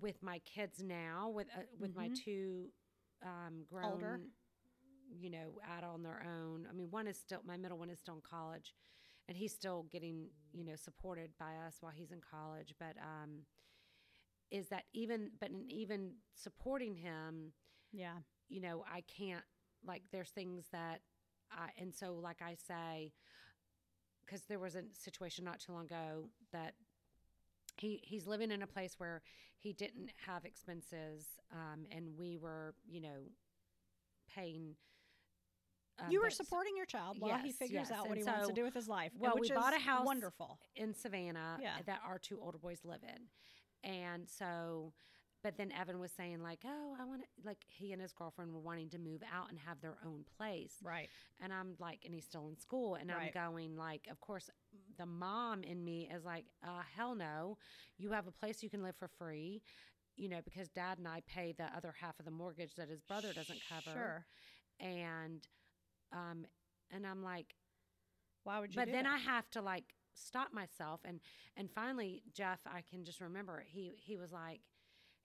with 0.00 0.22
my 0.22 0.38
kids 0.40 0.82
now 0.82 1.30
with 1.34 1.48
uh, 1.56 1.62
with 1.78 1.94
my 1.96 2.08
Mhm. 2.08 2.14
two 2.24 2.70
um, 3.24 3.64
grown, 3.68 3.92
Older. 3.92 4.20
you 5.10 5.30
know, 5.30 5.60
out 5.76 5.84
on 5.84 6.02
their 6.02 6.22
own. 6.26 6.66
I 6.68 6.72
mean, 6.72 6.90
one 6.90 7.06
is 7.06 7.18
still 7.18 7.40
my 7.44 7.56
middle 7.56 7.78
one 7.78 7.90
is 7.90 7.98
still 7.98 8.14
in 8.14 8.20
college, 8.22 8.74
and 9.28 9.36
he's 9.36 9.52
still 9.52 9.84
getting 9.90 10.28
you 10.52 10.64
know 10.64 10.76
supported 10.76 11.30
by 11.38 11.56
us 11.66 11.76
while 11.80 11.92
he's 11.94 12.12
in 12.12 12.20
college. 12.20 12.74
But 12.78 12.96
um, 13.00 13.40
is 14.50 14.68
that 14.68 14.84
even? 14.92 15.30
But 15.40 15.50
in 15.50 15.70
even 15.70 16.12
supporting 16.34 16.94
him, 16.94 17.52
yeah 17.92 18.18
you 18.48 18.60
know, 18.60 18.84
I 18.92 19.02
can't 19.02 19.44
like 19.84 20.02
there's 20.12 20.30
things 20.30 20.66
that 20.72 21.00
I 21.52 21.70
and 21.78 21.94
so 21.94 22.14
like 22.14 22.42
I 22.42 22.54
say 22.54 23.12
cuz 24.26 24.42
there 24.48 24.58
was 24.58 24.74
a 24.74 24.84
situation 24.92 25.44
not 25.44 25.60
too 25.60 25.72
long 25.72 25.86
ago 25.86 26.30
that 26.52 26.74
he 27.76 28.00
he's 28.02 28.26
living 28.26 28.50
in 28.50 28.62
a 28.62 28.66
place 28.66 28.94
where 28.98 29.22
he 29.58 29.72
didn't 29.72 30.10
have 30.26 30.44
expenses 30.44 31.38
um 31.52 31.86
and 31.90 32.16
we 32.16 32.36
were, 32.36 32.74
you 32.86 33.00
know, 33.00 33.30
paying 34.28 34.76
um, 35.98 36.10
you 36.10 36.20
were 36.22 36.30
supporting 36.30 36.76
your 36.76 36.86
child 36.86 37.16
while 37.20 37.38
he 37.38 37.52
figures 37.52 37.90
yes, 37.90 37.92
out 37.92 38.08
what 38.08 38.16
and 38.16 38.18
he 38.18 38.24
wants 38.24 38.46
to 38.48 38.54
do 38.54 38.64
with 38.64 38.74
his 38.74 38.88
life 38.88 39.12
well, 39.18 39.34
we 39.34 39.40
which 39.40 39.54
bought 39.54 39.74
a 39.74 39.76
is 39.76 39.82
house 39.82 40.06
wonderful 40.06 40.58
in 40.76 40.94
Savannah 40.94 41.58
Yeah. 41.60 41.82
that 41.86 42.00
our 42.06 42.18
two 42.18 42.40
older 42.40 42.58
boys 42.58 42.84
live 42.84 43.02
in. 43.02 43.28
And 43.82 44.28
so, 44.28 44.92
but 45.42 45.56
then 45.56 45.72
Evan 45.72 45.98
was 46.00 46.10
saying, 46.12 46.42
like, 46.42 46.60
oh, 46.66 46.96
I 47.00 47.04
want 47.04 47.22
to, 47.22 47.26
like, 47.44 47.58
he 47.66 47.92
and 47.92 48.00
his 48.00 48.12
girlfriend 48.12 48.52
were 48.52 48.60
wanting 48.60 48.90
to 48.90 48.98
move 48.98 49.22
out 49.32 49.50
and 49.50 49.58
have 49.58 49.80
their 49.80 49.96
own 50.04 50.24
place. 50.36 50.74
right 50.82 51.08
And 51.40 51.52
I'm 51.52 51.74
like, 51.78 52.00
and 52.04 52.14
he's 52.14 52.24
still 52.24 52.48
in 52.48 52.56
school. 52.58 52.94
And 52.94 53.10
Right. 53.10 53.34
I'm 53.34 53.50
going, 53.50 53.76
like, 53.76 54.06
of 54.10 54.20
course, 54.20 54.50
the 54.98 55.06
mom 55.06 55.62
in 55.62 55.84
me 55.84 56.08
is 56.14 56.24
like, 56.24 56.46
uh, 56.64 56.82
hell 56.96 57.14
no. 57.14 57.58
You 57.98 58.12
have 58.12 58.26
a 58.26 58.32
place 58.32 58.62
you 58.62 58.70
can 58.70 58.82
live 58.82 58.96
for 58.96 59.08
free, 59.08 59.62
you 60.16 60.28
know, 60.28 60.40
because 60.44 60.68
dad 60.68 60.98
and 60.98 61.08
I 61.08 61.22
pay 61.26 61.52
the 61.56 61.64
other 61.76 61.94
half 62.00 62.18
of 62.18 62.24
the 62.24 62.30
mortgage 62.30 62.74
that 62.76 62.88
his 62.88 63.02
brother 63.02 63.32
doesn't 63.32 63.60
cover. 63.68 63.92
sure 63.92 64.24
And, 64.80 65.46
um, 66.12 66.46
and 66.90 67.06
I'm 67.06 67.22
like, 67.22 67.54
why 68.44 68.60
would 68.60 68.74
you 68.74 68.82
but 68.82 68.86
then 68.92 69.04
that? 69.04 69.06
I 69.06 69.18
have 69.18 69.48
to 69.50 69.62
like 69.62 69.94
stop 70.14 70.52
myself 70.52 71.00
and 71.04 71.20
and 71.56 71.70
finally 71.70 72.22
Jeff 72.34 72.60
I 72.66 72.82
can 72.82 73.04
just 73.04 73.20
remember 73.20 73.64
he 73.66 73.92
he 73.96 74.16
was 74.16 74.32
like 74.32 74.60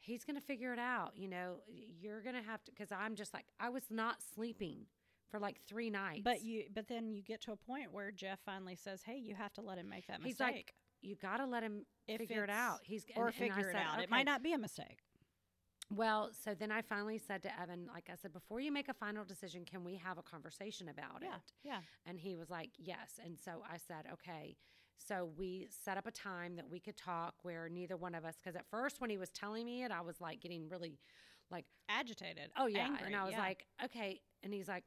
he's 0.06 0.24
going 0.24 0.36
to 0.36 0.45
figure 0.45 0.72
it 0.74 0.80
out 0.80 1.12
you 1.16 1.28
know 1.28 1.58
you're 1.68 2.22
going 2.22 2.36
to 2.36 2.41
have 2.41 2.64
to 2.64 2.72
cuz 2.72 2.91
I'm 2.91 3.16
just 3.16 3.34
like 3.34 3.45
I 3.60 3.70
was 3.70 3.84
not 3.89 4.22
sleeping 4.22 4.86
for 5.30 5.39
like 5.39 5.60
3 5.68 5.89
nights 5.89 6.22
But 6.24 6.41
you, 6.43 6.66
but 6.74 6.88
then 6.88 7.12
you 7.12 7.22
get 7.24 7.41
to 7.41 7.51
a 7.51 7.58
point 7.58 7.91
where 7.91 8.12
Jeff 8.12 8.39
finally 8.45 8.76
says, 8.76 9.01
"Hey, 9.03 9.18
you 9.18 9.34
have 9.36 9.51
to 9.53 9.62
let 9.62 9.78
him 9.80 9.89
make 9.89 10.06
that 10.08 10.20
mistake. 10.22 10.28
He's 10.28 10.39
mistake, 10.39 10.56
like, 10.56 10.74
you 11.01 11.16
got 11.16 11.38
to 11.38 11.45
let 11.45 11.64
him 11.64 11.86
If 12.08 12.20
figure 12.20 12.43
it 12.43 12.49
out 12.49 12.80
he's 12.84 13.03
or 13.16 13.28
and- 13.28 13.36
and 13.36 13.36
figure 13.36 13.70
it 13.70 13.74
said, 13.74 13.82
out. 13.82 14.01
It 14.03 14.10
might 14.10 14.26
not 14.26 14.43
be 14.43 14.53
a 14.53 14.58
mistake." 14.58 14.99
well 15.91 16.32
so 16.34 16.53
then 16.56 16.72
I 16.72 16.82
finally 16.82 17.18
said 17.20 17.43
to 17.43 17.60
Evan 17.60 17.88
like 17.93 18.10
I 18.12 18.16
said 18.16 18.34
before 18.34 18.60
you 18.60 18.72
make 18.72 18.88
a 18.89 18.93
final 18.93 19.24
decision 19.24 19.66
can 19.66 19.84
we 19.84 19.95
have 19.97 20.18
a 20.18 20.24
conversation 20.24 20.89
about 20.89 21.22
Yeah, 21.22 21.36
it 21.36 21.53
yeah, 21.64 21.82
And 22.06 22.20
he 22.20 22.36
was 22.36 22.49
like, 22.49 22.72
yes. 22.78 23.20
And 23.24 23.38
so 23.39 23.64
I 23.70 23.78
said, 23.78 24.06
okay. 24.14 24.58
So 24.98 25.30
we 25.38 25.68
set 25.70 25.98
up 25.98 26.08
a 26.08 26.12
time 26.12 26.56
that 26.56 26.70
we 26.70 26.80
could 26.80 26.98
talk 26.98 27.36
where 27.43 27.70
neither 27.70 27.98
one 27.98 28.16
of 28.16 28.26
us, 28.26 28.36
because 28.41 28.56
at 28.56 28.66
first 28.70 29.02
when 29.02 29.10
he 29.10 29.18
was 29.18 29.30
telling 29.30 29.66
me 29.66 29.84
it, 29.84 29.91
I 29.91 30.02
was 30.02 30.20
like 30.22 30.39
getting 30.39 30.70
really 30.70 30.98
like, 31.52 31.66
agitated. 31.89 32.52
oh 32.58 32.66
yeah. 32.68 32.86
angry, 32.86 33.08
and 33.08 33.16
I 33.16 33.24
was 33.24 33.34
yeah. 33.34 33.39
like, 33.39 33.66
okay. 33.84 34.22
And 34.43 34.54
he's 34.54 34.68
like, 34.68 34.86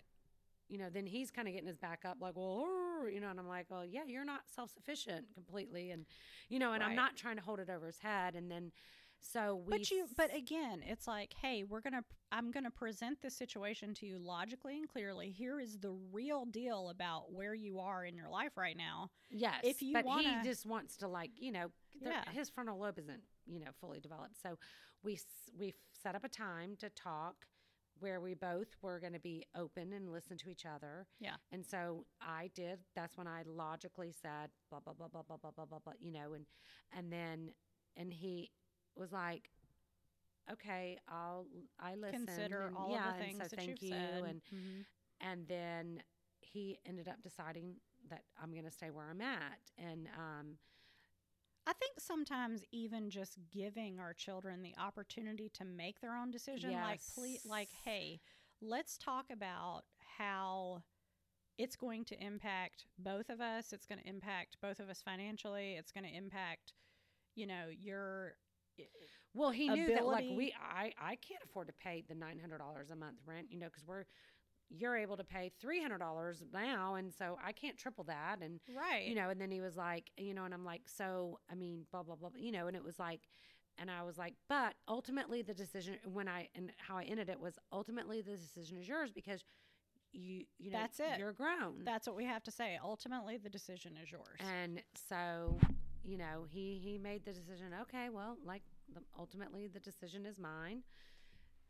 you 0.69 0.79
know, 0.79 0.89
then 0.93 1.07
he's 1.07 1.31
kind 1.31 1.49
of 1.49 1.55
getting 1.55 1.69
his 1.69 1.79
back 1.79 2.05
up, 2.05 2.19
like, 2.21 2.37
well, 2.37 2.67
you 3.11 3.21
know, 3.21 3.31
and 3.31 3.39
I'm 3.39 3.49
like, 3.49 3.67
well, 3.71 3.85
yeah, 3.85 4.03
you're 4.07 4.25
not 4.25 4.41
self 4.55 4.71
sufficient 4.71 5.27
completely. 5.35 5.93
And, 5.93 6.05
you 6.49 6.59
know, 6.59 6.73
and 6.73 6.83
I'm 6.83 6.95
not 6.95 7.17
trying 7.17 7.37
to 7.37 7.43
hold 7.43 7.61
it 7.61 7.71
over 7.71 7.87
his 7.87 7.99
head. 7.99 8.35
And 8.35 8.51
then, 8.51 8.73
so 9.21 9.63
we, 9.67 9.71
But 9.79 9.91
you, 9.91 10.07
but 10.17 10.35
again, 10.35 10.83
it's 10.87 11.07
like, 11.07 11.35
hey, 11.41 11.65
we're 11.65 11.81
gonna, 11.81 12.05
I'm 12.33 12.51
gonna 12.51 12.71
present 12.71 13.21
this 13.21 13.37
situation 13.37 13.93
to 13.95 14.07
you 14.07 14.19
logically 14.19 14.77
and 14.79 14.89
clearly. 14.89 15.31
Here 15.31 15.61
is 15.61 15.79
the 15.79 15.91
real 16.13 16.45
deal 16.47 16.89
about 16.91 17.33
where 17.33 17.55
you 17.55 17.81
are 17.81 18.05
in 18.05 18.17
your 18.17 18.29
life 18.29 18.57
right 18.57 18.77
now. 18.77 19.11
Yes, 19.31 19.61
If 19.65 19.83
you 19.83 19.93
but 19.95 20.05
wanna- 20.05 20.41
he 20.43 20.49
just 20.49 20.65
wants 20.67 20.97
to 20.99 21.09
like 21.09 21.31
you 21.37 21.53
know, 21.53 21.71
the- 22.01 22.11
Yeah. 22.11 22.31
his 22.31 22.49
frontal 22.49 22.79
lobe 22.79 22.99
isn't 22.99 23.23
you 23.47 23.61
know 23.61 23.73
fully 23.81 24.01
developed. 24.01 24.37
So 24.43 24.59
we 25.03 25.19
we 25.57 25.75
set 25.93 26.15
up 26.15 26.25
a 26.25 26.29
time 26.29 26.77
to 26.77 26.89
talk 26.91 27.47
where 28.01 28.21
we 28.21 28.33
both 28.35 28.69
were 28.81 29.01
going 29.01 29.13
to 29.13 29.19
be 29.19 29.45
open 29.57 29.93
and 29.93 30.13
listen 30.13 30.37
to 30.39 30.49
each 30.49 30.65
other. 30.65 31.09
Yeah. 31.19 31.35
And 31.51 31.67
so 31.67 32.07
I 32.21 32.49
did. 32.55 32.79
That's 32.95 33.17
when 33.17 33.27
I 33.27 33.43
logically 33.45 34.13
said 34.13 34.51
blah 34.71 34.79
blah 34.79 34.93
blah 34.93 35.09
blah 35.09 35.23
blah 35.23 35.37
blah 35.37 35.51
blah 35.51 35.65
blah 35.65 35.79
blah. 35.81 35.93
You 35.99 36.13
know, 36.13 36.35
and 36.35 36.47
and 36.93 37.13
then 37.13 37.55
and 37.97 38.13
he 38.13 38.53
was 38.99 39.13
like. 39.13 39.51
Okay, 40.51 40.99
I'll 41.09 41.47
I 41.79 41.95
listen. 41.95 42.25
Consider 42.25 42.69
and, 42.69 42.77
all 42.77 42.91
yeah, 42.91 43.11
of 43.11 43.17
the 43.19 43.23
things 43.23 43.37
so 43.37 43.43
that 43.43 43.55
thank 43.55 43.83
you, 43.83 43.91
said. 43.91 44.25
and 44.25 44.43
Mhm. 44.51 44.87
and 45.21 45.47
then 45.47 46.03
he 46.41 46.79
ended 46.87 47.07
up 47.07 47.23
deciding 47.23 47.77
that 48.09 48.25
I'm 48.41 48.53
going 48.53 48.65
to 48.65 48.71
stay 48.71 48.91
where 48.91 49.05
I'm 49.11 49.21
at. 49.21 49.61
And 49.77 50.09
um, 50.17 50.59
I 51.67 51.75
think 51.75 52.01
sometimes 52.01 52.65
even 52.73 53.11
just 53.11 53.37
giving 53.51 54.01
our 54.01 54.15
children 54.15 54.63
the 54.63 54.75
opportunity 54.79 55.51
to 55.51 55.65
make 55.67 56.01
their 56.01 56.17
own 56.17 56.31
decision, 56.31 56.73
like 56.73 57.01
please, 57.15 57.45
like, 57.45 57.69
hey, 57.85 58.21
let's 58.63 58.97
talk 58.97 59.27
about 59.31 59.83
how 60.17 60.83
it's 61.59 61.77
going 61.77 62.07
to 62.07 62.25
impact 62.25 62.87
both 62.99 63.29
of 63.29 63.41
us. 63.43 63.73
It's 63.75 63.85
going 63.85 64.01
to 64.01 64.09
impact 64.09 64.57
both 64.63 64.81
of 64.81 64.89
us 64.89 65.03
financially. 65.03 65.75
It's 65.75 65.93
going 65.93 66.05
to 66.05 66.17
impact, 66.17 66.73
you 67.35 67.47
know, 67.47 67.67
your 67.69 68.37
well, 69.35 69.51
he 69.51 69.69
knew 69.69 69.89
that 69.89 70.07
like 70.07 70.25
we 70.37 70.53
I 70.59 70.93
I 71.01 71.17
can't 71.17 71.43
afford 71.45 71.69
to 71.69 71.73
pay 71.73 72.05
the 72.09 72.15
nine 72.15 72.39
hundred 72.39 72.59
dollars 72.59 72.91
a 72.91 72.97
month 72.97 73.19
rent, 73.27 73.49
you 73.51 73.59
know, 73.59 73.67
because 73.67 73.85
we're 73.87 74.05
you're 74.71 74.97
able 74.97 75.17
to 75.17 75.25
pay 75.25 75.51
three 75.61 75.81
hundred 75.81 75.99
dollars 75.99 76.45
now, 76.53 76.97
and 76.97 77.13
so 77.13 77.39
I 77.45 77.53
can't 77.53 77.79
triple 77.79 78.05
that, 78.05 78.39
and 78.43 78.61
right. 78.77 79.07
you 79.07 79.15
know, 79.15 79.31
and 79.31 79.41
then 79.41 79.51
he 79.51 79.61
was 79.61 79.77
like, 79.77 80.11
you 80.17 80.35
know, 80.35 80.45
and 80.45 80.53
I'm 80.53 80.65
like, 80.65 80.83
so 80.87 81.39
I 81.51 81.55
mean, 81.55 81.87
blah 81.91 82.03
blah 82.03 82.17
blah, 82.17 82.31
you 82.37 82.53
know, 82.53 82.67
and 82.67 82.77
it 82.77 82.85
was 82.85 82.99
like. 82.99 83.21
And 83.81 83.93
I 83.93 84.03
was 84.03 84.19
like, 84.19 84.35
but 84.49 84.75
ultimately 84.89 85.41
the 85.41 85.55
decision 85.55 85.99
when 86.05 86.27
I 86.27 86.49
and 86.57 86.73
how 86.79 86.97
I 86.97 87.05
ended 87.05 87.29
it 87.29 87.39
was 87.39 87.61
ultimately 87.73 88.21
the 88.21 88.37
decision 88.37 88.77
is 88.77 88.89
yours 88.89 89.13
because 89.13 89.45
you 90.11 90.47
you 90.59 90.73
know 90.73 90.79
That's 90.81 90.99
it. 90.99 91.17
you're 91.17 91.33
grown 91.33 91.85
That's 91.85 92.09
what 92.09 92.17
we 92.17 92.25
have 92.25 92.43
to 92.43 92.51
say. 92.51 92.77
Ultimately, 92.83 93.37
the 93.37 93.49
decision 93.49 93.93
is 94.03 94.11
yours. 94.11 94.41
and 94.41 94.83
so 95.09 95.61
you 96.09 96.17
know 96.17 96.47
he 96.49 96.81
he 96.83 96.97
made 96.97 97.23
the 97.27 97.33
decision 97.33 97.67
okay 97.83 98.09
well 98.11 98.39
like 98.45 98.63
the, 98.95 99.01
ultimately 99.19 99.69
the 99.69 99.81
decision 99.81 100.25
is 100.25 100.39
mine. 100.39 100.83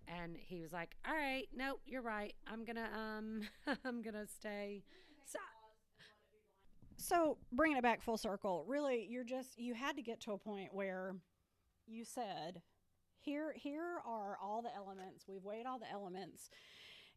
And 0.07 0.37
he 0.39 0.61
was 0.61 0.73
like 0.73 0.95
all 1.07 1.15
right 1.15 1.49
nope 1.55 1.81
you're 1.85 2.03
right. 2.03 2.35
I'm 2.47 2.65
gonna 2.65 2.89
um 2.95 3.41
i'm 3.85 4.01
gonna 4.01 4.27
stay 4.27 4.85
so 5.27 5.39
so 6.97 7.39
bringing 7.53 7.77
it 7.77 7.83
back 7.83 8.01
full 8.01 8.17
circle 8.17 8.65
really 8.69 9.07
you're 9.11 9.25
just 9.25 9.59
you 9.59 9.75
had 9.75 9.97
to 9.97 10.03
get 10.03 10.21
to 10.21 10.33
a 10.33 10.39
point 10.39 10.73
where 10.73 11.17
you 11.87 12.05
said 12.05 12.63
here 13.19 13.53
here 13.57 13.99
are 14.07 14.39
all 14.41 14.63
the 14.63 14.75
elements. 14.75 15.25
We've 15.29 15.45
weighed 15.45 15.67
all 15.67 15.81
the 15.81 15.91
elements. 15.93 16.49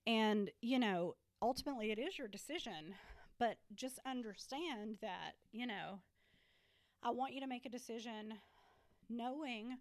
And 0.07 0.49
you 0.61 0.79
know 0.79 1.15
ultimately 1.39 1.91
it 1.91 1.99
is 1.99 2.17
your 2.17 2.27
decision 2.27 2.95
but 3.39 3.57
just 3.73 3.99
understand 4.05 4.97
that 5.01 5.33
you 5.51 5.65
know 5.65 5.99
i 7.03 7.09
want 7.09 7.33
you 7.33 7.39
to 7.41 7.47
make 7.47 7.65
a 7.65 7.69
decision 7.69 8.33
knowing 9.09 9.77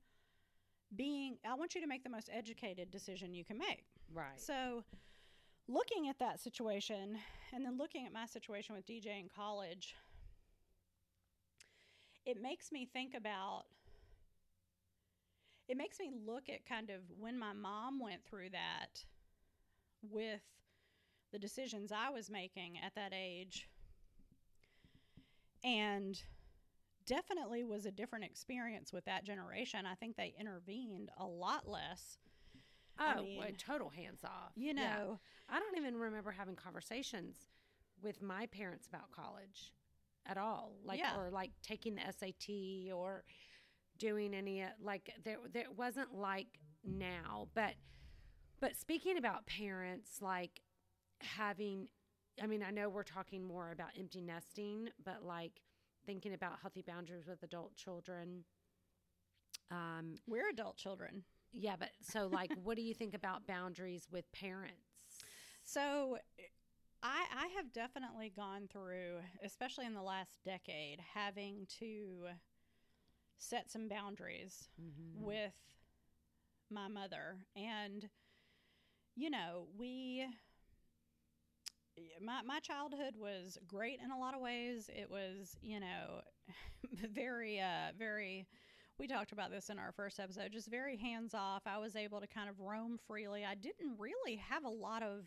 being 0.97 1.37
i 1.49 1.55
want 1.55 1.75
you 1.75 1.81
to 1.81 1.87
make 1.87 2.03
the 2.03 2.11
most 2.11 2.29
educated 2.33 2.91
decision 2.91 3.35
you 3.35 3.45
can 3.45 3.59
make 3.59 3.85
right 4.15 4.41
so, 4.41 4.83
looking 5.69 6.09
at 6.09 6.19
that 6.19 6.41
situation 6.41 7.17
and 7.55 7.65
then 7.65 7.79
looking 7.79 8.07
at 8.07 8.13
my 8.13 8.27
situation 8.27 8.75
with 8.75 8.87
DJ 8.87 9.21
in 9.21 9.29
college, 9.35 9.95
it 12.27 12.41
makes 12.43 12.73
me 12.73 12.89
think 12.93 13.15
about, 13.15 13.65
it 15.69 15.77
makes 15.77 15.99
me 16.01 16.11
look 16.27 16.49
at 16.49 16.67
kind 16.67 16.91
of 16.91 17.03
when 17.19 17.39
my 17.39 17.53
mom 17.53 18.01
went 18.01 18.25
through 18.25 18.51
that 18.51 19.05
with 20.03 20.41
the 21.33 21.39
decisions 21.39 21.93
I 21.93 22.11
was 22.11 22.29
making 22.29 22.79
at 22.85 22.95
that 22.97 23.13
age. 23.17 23.69
And 25.63 26.21
definitely 27.11 27.65
was 27.65 27.87
a 27.87 27.91
different 27.91 28.25
experience 28.25 28.93
with 28.93 29.05
that 29.07 29.25
generation. 29.25 29.85
I 29.87 29.95
think 29.97 30.17
they 30.17 30.35
intervened 30.39 31.11
a 31.19 31.27
lot 31.27 31.69
less. 31.69 32.19
oh 32.99 33.05
I 33.05 33.17
well, 33.37 33.49
total 33.59 33.91
hands 33.91 34.25
off 34.25 34.53
You 34.57 34.75
Yeah. 34.75 34.97
know, 34.99 35.21
i 35.49 35.59
don't 35.59 35.77
even 35.77 35.97
remember 35.97 36.31
having 36.31 36.57
conversations 36.57 37.37
with 38.03 38.23
my 38.23 38.47
parents 38.47 38.87
about 38.87 39.11
college 39.11 39.73
at 40.27 40.37
all 40.39 40.77
like 40.85 41.01
Yeah. 41.01 41.17
or 41.17 41.31
like 41.31 41.51
taking 41.63 41.97
the 41.97 42.03
sat 42.13 42.93
or 42.95 43.25
doing 43.99 44.35
any 44.35 44.63
uh, 44.63 44.69
like 44.83 45.11
there 45.25 45.39
there 45.53 45.71
wasn't 45.77 46.15
like 46.15 46.47
now 46.85 47.49
but 47.55 47.75
but 48.61 48.77
speaking 48.77 49.17
about 49.19 49.47
parents 49.47 50.21
like 50.23 50.61
having 51.21 51.89
i 52.43 52.47
mean 52.47 52.63
i 52.63 52.71
know 52.71 52.89
we're 52.89 53.03
talking 53.03 53.45
more 53.45 53.71
about 53.73 53.89
empty 53.99 54.21
nesting 54.23 54.89
but 55.05 55.25
like 55.25 55.61
thinking 56.11 56.35
about 56.35 56.59
healthy 56.61 56.83
boundaries 56.85 57.29
with 57.29 57.41
adult 57.45 57.77
children 57.77 58.43
um 59.71 60.17
we're 60.27 60.49
adult 60.51 60.77
children. 60.77 61.23
yeah 61.53 61.77
but 61.79 61.91
so 62.01 62.27
like 62.27 62.51
what 62.65 62.77
do 62.77 62.83
you 62.83 62.93
think 62.95 63.15
about 63.15 63.47
boundaries 63.47 64.09
with 64.11 64.25
parents 64.33 64.75
So 65.63 66.19
I 67.03 67.21
I 67.45 67.47
have 67.57 67.73
definitely 67.73 68.33
gone 68.35 68.69
through, 68.69 69.19
especially 69.45 69.87
in 69.87 69.95
the 69.95 70.03
last 70.03 70.41
decade, 70.45 70.99
having 71.15 71.67
to 71.79 72.27
set 73.39 73.71
some 73.71 73.89
boundaries 73.89 74.69
mm-hmm. 74.81 75.25
with 75.25 75.55
my 76.71 76.89
mother. 76.89 77.39
And 77.55 78.09
you 79.15 79.31
know, 79.31 79.69
we 79.79 80.27
my 82.23 82.43
my 82.43 82.61
childhood 82.61 83.15
was 83.17 83.59
great 83.67 83.99
in 84.03 84.11
a 84.11 84.19
lot 84.19 84.35
of 84.35 84.41
ways. 84.41 84.91
It 84.95 85.11
was, 85.11 85.57
you 85.63 85.81
know, 85.81 86.21
very 87.15 87.61
uh 87.61 87.93
very 87.99 88.47
we 88.99 89.07
talked 89.07 89.33
about 89.33 89.51
this 89.51 89.71
in 89.71 89.79
our 89.79 89.93
first 89.93 90.21
episode, 90.21 90.53
just 90.53 90.69
very 90.69 90.97
hands 90.97 91.33
off. 91.35 91.63
I 91.67 91.79
was 91.79 91.97
able 91.97 92.21
to 92.21 92.27
kind 92.27 92.51
of 92.51 92.61
roam 92.61 92.99
freely. 93.07 93.45
I 93.47 93.55
didn't 93.55 93.99
really 93.99 94.37
have 94.37 94.65
a 94.65 94.69
lot 94.69 95.03
of 95.03 95.25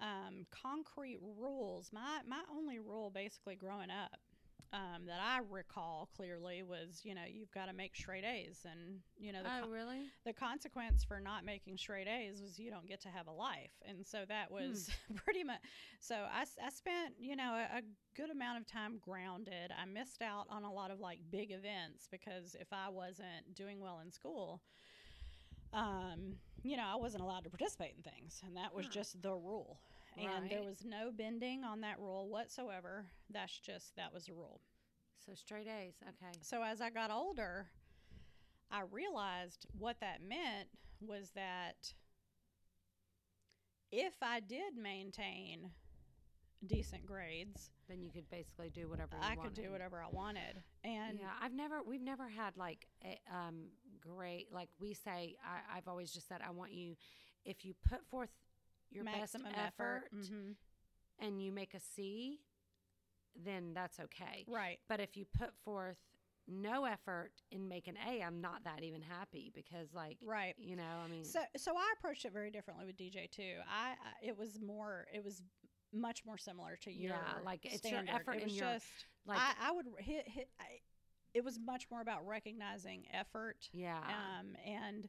um, 0.00 0.46
concrete 0.50 1.18
rules. 1.20 1.90
My 1.92 2.20
my 2.26 2.42
only 2.54 2.78
rule, 2.78 3.10
basically, 3.10 3.56
growing 3.56 3.90
up, 3.90 4.18
um, 4.72 5.06
that 5.06 5.20
I 5.20 5.40
recall 5.50 6.08
clearly 6.14 6.62
was, 6.62 7.00
you 7.04 7.14
know, 7.14 7.22
you've 7.26 7.50
got 7.52 7.66
to 7.66 7.72
make 7.72 7.96
straight 7.96 8.24
A's, 8.24 8.66
and 8.70 9.00
you 9.18 9.32
know, 9.32 9.42
the 9.42 9.48
oh 9.48 9.60
con- 9.62 9.70
really 9.70 10.00
the 10.26 10.32
consequence 10.32 11.04
for 11.04 11.20
not 11.20 11.44
making 11.44 11.78
straight 11.78 12.06
A's 12.06 12.42
was 12.42 12.58
you 12.58 12.70
don't 12.70 12.86
get 12.86 13.00
to 13.02 13.08
have 13.08 13.26
a 13.28 13.32
life. 13.32 13.72
And 13.88 14.06
so 14.06 14.24
that 14.28 14.50
was 14.50 14.90
pretty 15.14 15.42
much. 15.44 15.60
So 16.00 16.14
I, 16.16 16.42
I 16.42 16.70
spent, 16.70 17.14
you 17.18 17.34
know, 17.36 17.54
a, 17.54 17.78
a 17.78 17.82
good 18.14 18.30
amount 18.30 18.58
of 18.60 18.66
time 18.66 18.98
grounded. 19.00 19.70
I 19.80 19.86
missed 19.86 20.20
out 20.22 20.46
on 20.50 20.64
a 20.64 20.72
lot 20.72 20.90
of 20.90 21.00
like 21.00 21.20
big 21.30 21.50
events 21.50 22.06
because 22.10 22.54
if 22.60 22.68
I 22.72 22.88
wasn't 22.90 23.54
doing 23.54 23.80
well 23.80 24.00
in 24.04 24.10
school, 24.12 24.60
um, 25.72 26.34
you 26.62 26.76
know, 26.76 26.84
I 26.86 26.96
wasn't 26.96 27.22
allowed 27.22 27.44
to 27.44 27.50
participate 27.50 27.94
in 27.96 28.02
things. 28.02 28.42
And 28.46 28.56
that 28.56 28.74
was 28.74 28.86
Huh. 28.86 28.92
just 28.92 29.22
the 29.22 29.32
rule. 29.32 29.80
And 30.20 30.50
there 30.50 30.62
was 30.62 30.84
no 30.84 31.10
bending 31.16 31.64
on 31.64 31.80
that 31.82 31.98
rule 31.98 32.28
whatsoever. 32.28 33.06
That's 33.30 33.58
just, 33.58 33.94
that 33.96 34.12
was 34.12 34.26
the 34.26 34.34
rule. 34.34 34.60
So 35.24 35.32
straight 35.34 35.66
A's. 35.68 35.94
Okay. 36.02 36.38
So 36.40 36.62
as 36.62 36.80
I 36.80 36.90
got 36.90 37.10
older, 37.10 37.66
I 38.70 38.82
realized 38.90 39.66
what 39.78 40.00
that 40.00 40.22
meant 40.22 40.68
was 41.00 41.30
that 41.34 41.92
if 43.90 44.14
I 44.22 44.40
did 44.40 44.76
maintain 44.76 45.70
decent 46.66 47.06
grades, 47.06 47.70
Then 47.88 48.02
you 48.02 48.10
could 48.10 48.28
basically 48.30 48.70
do 48.70 48.88
whatever 48.88 49.16
you 49.16 49.22
I 49.22 49.36
wanted. 49.36 49.54
could 49.54 49.62
do 49.62 49.70
whatever 49.70 50.02
I 50.02 50.08
wanted. 50.10 50.62
And 50.84 51.18
yeah, 51.20 51.30
I've 51.40 51.54
never, 51.54 51.82
we've 51.86 52.02
never 52.02 52.28
had 52.28 52.56
like 52.56 52.86
a 53.04 53.18
um, 53.34 53.68
great, 54.00 54.48
like 54.52 54.68
we 54.80 54.92
say, 54.94 55.36
I, 55.44 55.78
I've 55.78 55.88
always 55.88 56.12
just 56.12 56.28
said, 56.28 56.40
I 56.46 56.50
want 56.50 56.72
you, 56.72 56.96
if 57.44 57.64
you 57.64 57.74
put 57.88 58.04
forth 58.06 58.30
your 58.90 59.04
maximum 59.04 59.52
best 59.52 59.58
effort, 59.58 60.08
Mhm. 60.14 60.56
and 61.18 61.42
you 61.42 61.52
make 61.52 61.74
a 61.74 61.80
C, 61.80 62.40
then 63.34 63.74
that's 63.74 64.00
okay. 64.00 64.44
Right. 64.48 64.80
But 64.88 65.00
if 65.00 65.16
you 65.16 65.24
put 65.24 65.54
forth 65.64 65.98
no 66.46 66.84
effort 66.86 67.32
and 67.52 67.68
make 67.68 67.86
an 67.88 67.96
A, 68.08 68.22
I'm 68.22 68.40
not 68.40 68.64
that 68.64 68.82
even 68.82 69.02
happy 69.02 69.50
because, 69.54 69.92
like, 69.92 70.18
Right. 70.22 70.58
you 70.58 70.76
know, 70.76 70.98
I 71.00 71.06
mean, 71.08 71.24
So 71.24 71.44
so 71.56 71.76
I 71.76 71.92
approached 71.98 72.24
it 72.24 72.32
very 72.32 72.50
differently 72.50 72.86
with 72.86 72.96
DJ 72.96 73.26
too. 73.30 73.60
I, 73.66 73.96
it 74.22 74.36
was 74.36 74.58
more 74.60 75.06
it 75.12 75.22
was 75.22 75.42
much 75.92 76.24
more 76.24 76.38
similar 76.38 76.76
to 76.76 76.90
your 76.92 77.12
Yeah, 77.14 77.38
like, 77.44 77.64
it's 77.64 77.84
your 77.90 78.04
effort 78.08 78.36
It 78.36 78.44
was 78.44 78.56
your- 78.56 78.72
just 78.74 78.86
like, 79.24 79.38
I, 79.38 79.54
I 79.68 79.70
would 79.72 79.86
hit 79.98 80.28
hit. 80.28 80.50
I, 80.58 80.80
it 81.34 81.44
was 81.44 81.58
much 81.58 81.90
more 81.90 82.00
about 82.00 82.26
recognizing 82.26 83.06
effort. 83.12 83.68
yeah. 83.72 84.38
Um, 84.38 84.56
and 84.64 85.08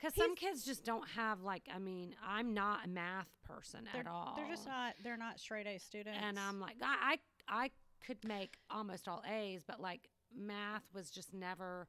Because 0.00 0.14
some 0.14 0.34
kids 0.34 0.64
just 0.64 0.84
don't 0.84 1.06
have, 1.10 1.42
like, 1.42 1.68
I 1.74 1.78
mean, 1.78 2.14
I'm 2.26 2.54
not 2.54 2.86
a 2.86 2.88
math 2.88 3.28
person 3.44 3.86
at 3.98 4.06
all. 4.06 4.34
they're 4.36 4.48
just 4.48 4.66
not 4.66 4.94
they're 5.04 5.16
not 5.16 5.38
straight 5.38 5.66
A 5.66 5.78
students. 5.78 6.18
and 6.22 6.38
I'm 6.38 6.60
like, 6.60 6.76
I, 6.82 7.18
I, 7.48 7.64
I 7.64 7.70
could 8.06 8.24
make 8.24 8.56
almost 8.70 9.08
all 9.08 9.22
A's, 9.30 9.62
but 9.66 9.80
like 9.80 10.08
math 10.34 10.84
was 10.94 11.10
just 11.10 11.34
never 11.34 11.86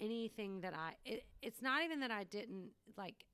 anything 0.00 0.60
that 0.62 0.74
I. 0.74 0.94
It, 1.04 1.24
it's 1.42 1.62
not 1.62 1.84
even 1.84 2.00
that 2.00 2.10
I 2.10 2.24
didn't 2.24 2.70
like. 2.96 3.24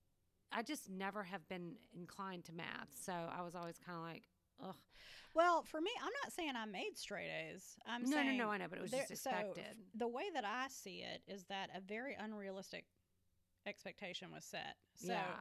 I 0.53 0.63
just 0.63 0.91
never 0.91 1.23
have 1.23 1.49
been 1.49 1.77
inclined 1.97 2.45
to 2.47 2.53
math, 2.53 2.91
so 3.01 3.13
I 3.13 3.41
was 3.41 3.55
always 3.55 3.79
kind 3.79 3.97
of 3.97 4.05
like, 4.05 4.25
ugh. 4.63 4.75
well, 5.35 5.63
for 5.63 5.81
me, 5.81 5.91
I'm 5.99 6.13
not 6.23 6.31
saying 6.31 6.53
I 6.55 6.67
made 6.67 6.99
straight 6.99 7.31
A's. 7.31 7.77
I'm 7.87 8.03
no, 8.03 8.11
saying 8.11 8.37
no, 8.37 8.45
no, 8.45 8.51
I 8.51 8.59
know, 8.59 8.67
but 8.69 8.79
it 8.79 8.83
was 8.83 8.91
there- 8.91 9.07
just 9.09 9.25
so 9.25 9.31
the 9.95 10.09
way 10.09 10.25
that 10.35 10.45
I 10.45 10.67
see 10.69 11.03
it 11.03 11.23
is 11.27 11.45
that 11.45 11.71
a 11.75 11.81
very 11.81 12.15
unrealistic 12.21 12.85
expectation 13.67 14.31
was 14.33 14.45
set. 14.45 14.77
So 14.95 15.13
yeah. 15.13 15.35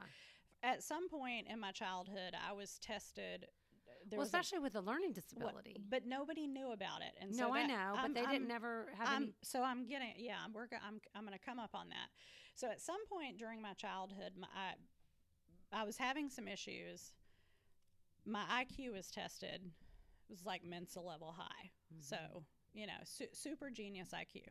at 0.63 0.83
some 0.83 1.09
point 1.09 1.47
in 1.49 1.59
my 1.59 1.71
childhood, 1.71 2.33
I 2.47 2.53
was 2.53 2.77
tested. 2.79 3.47
There 4.09 4.17
Well, 4.17 4.25
was 4.25 4.33
a- 4.33 4.37
especially 4.37 4.59
with 4.59 4.75
a 4.75 4.81
learning 4.81 5.09
what- 5.09 5.15
disability. 5.15 5.77
but 5.89 6.05
nobody 6.05 6.47
knew 6.47 6.71
about 6.71 7.01
it, 7.01 7.13
and 7.19 7.35
so 7.35 7.47
no, 7.49 7.53
I 7.53 7.65
know, 7.67 7.91
but 7.93 7.99
I'm- 8.01 8.13
they 8.13 8.21
I'm- 8.21 8.31
didn't 8.31 8.47
never 8.47 8.91
have 8.97 9.07
I'm, 9.07 9.23
any. 9.23 9.35
so 9.43 9.61
I'm 9.63 9.85
getting 9.87 10.13
yeah 10.17 10.37
I'm 10.43 10.53
working 10.53 10.79
I'm 10.85 10.99
I'm 11.13 11.25
going 11.25 11.37
to 11.37 11.43
come 11.43 11.59
up 11.59 11.75
on 11.75 11.89
that. 11.89 12.09
So 12.55 12.69
at 12.69 12.81
some 12.81 13.05
point 13.07 13.37
during 13.37 13.61
my 13.61 13.73
childhood, 13.73 14.33
my, 14.37 14.47
I 14.55 14.73
I 15.73 15.83
was 15.83 15.97
having 15.97 16.29
some 16.29 16.47
issues. 16.47 17.13
My 18.25 18.43
IQ 18.65 18.91
was 18.93 19.09
tested. 19.09 19.61
It 19.65 20.31
was 20.31 20.45
like 20.45 20.63
Mensa 20.63 20.99
level 20.99 21.31
high. 21.37 21.71
Mm-hmm. 21.93 22.01
So 22.01 22.45
you 22.73 22.87
know, 22.87 22.93
su- 23.03 23.27
super 23.33 23.69
genius 23.69 24.09
IQ. 24.13 24.43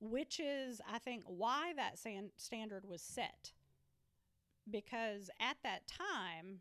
Which 0.00 0.40
is, 0.40 0.80
I 0.90 0.98
think, 0.98 1.24
why 1.26 1.72
that 1.76 1.98
san- 1.98 2.32
standard 2.36 2.84
was 2.86 3.02
set. 3.02 3.52
Because 4.70 5.30
at 5.40 5.56
that 5.62 5.86
time, 5.86 6.60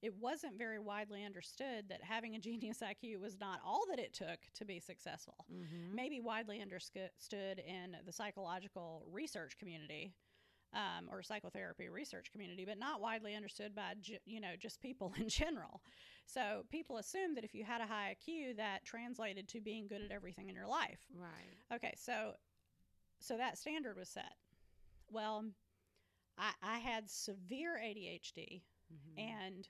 it 0.00 0.14
wasn't 0.14 0.56
very 0.56 0.78
widely 0.78 1.24
understood 1.24 1.88
that 1.88 2.02
having 2.02 2.34
a 2.34 2.38
genius 2.38 2.80
IQ 2.82 3.20
was 3.20 3.38
not 3.38 3.60
all 3.64 3.84
that 3.90 3.98
it 3.98 4.14
took 4.14 4.40
to 4.54 4.64
be 4.64 4.80
successful. 4.80 5.44
Mhm. 5.52 5.92
Maybe 5.92 6.20
widely 6.20 6.60
understood 6.60 7.58
in 7.58 7.96
the 8.04 8.12
psychological 8.12 9.04
research 9.08 9.56
community, 9.58 10.14
um, 10.72 11.08
or 11.10 11.22
psychotherapy 11.22 11.88
research 11.88 12.30
community, 12.30 12.64
but 12.64 12.78
not 12.78 13.00
widely 13.00 13.34
understood 13.34 13.74
by 13.74 13.94
you 14.24 14.40
know 14.40 14.54
just 14.56 14.80
people 14.80 15.12
in 15.18 15.28
general. 15.28 15.82
So 16.26 16.64
people 16.70 16.98
assume 16.98 17.34
that 17.34 17.44
if 17.44 17.54
you 17.54 17.64
had 17.64 17.80
a 17.80 17.86
high 17.86 18.14
IQ, 18.14 18.54
that 18.56 18.84
translated 18.84 19.48
to 19.48 19.60
being 19.60 19.86
good 19.88 20.02
at 20.02 20.10
everything 20.10 20.48
in 20.48 20.54
your 20.54 20.66
life. 20.66 21.00
Right. 21.12 21.56
Okay, 21.72 21.94
so 21.96 22.34
so 23.20 23.36
that 23.36 23.58
standard 23.58 23.96
was 23.96 24.08
set. 24.08 24.34
Well, 25.10 25.44
I, 26.36 26.52
I 26.62 26.78
had 26.78 27.10
severe 27.10 27.76
ADHD, 27.78 28.62
Mhm. 28.92 29.18
and 29.18 29.68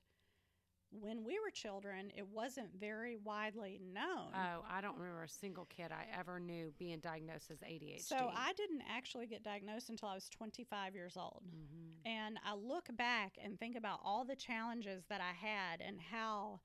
when 0.91 1.23
we 1.23 1.39
were 1.39 1.51
children, 1.51 2.11
it 2.17 2.27
wasn't 2.27 2.73
very 2.75 3.17
widely 3.17 3.79
known. 3.79 4.33
Oh, 4.35 4.65
I 4.67 4.81
don't 4.81 4.97
remember 4.97 5.23
a 5.25 5.29
single 5.29 5.67
kid 5.67 5.93
I 5.93 6.07
ever 6.19 6.41
knew 6.41 6.73
being 6.79 6.99
diagnosed 7.01 7.51
as 7.51 7.61
ADHD. 7.63 8.01
so 8.03 8.31
I 8.35 8.53
didn't 8.55 8.83
actually 8.89 9.27
get 9.27 9.43
diagnosed 9.43 9.91
until 9.91 10.09
I 10.09 10.15
was 10.15 10.29
25 10.31 10.95
years 10.95 11.17
old. 11.17 11.45
Mhm. 11.47 12.07
And 12.07 12.39
I 12.43 12.55
look 12.55 12.89
back 12.97 13.37
and 13.43 13.59
think 13.59 13.77
about 13.77 14.01
all 14.03 14.25
the 14.25 14.37
challenges 14.37 15.05
that 15.09 15.21
I 15.21 15.33
had 15.33 15.83
and 15.83 16.01
how 16.01 16.61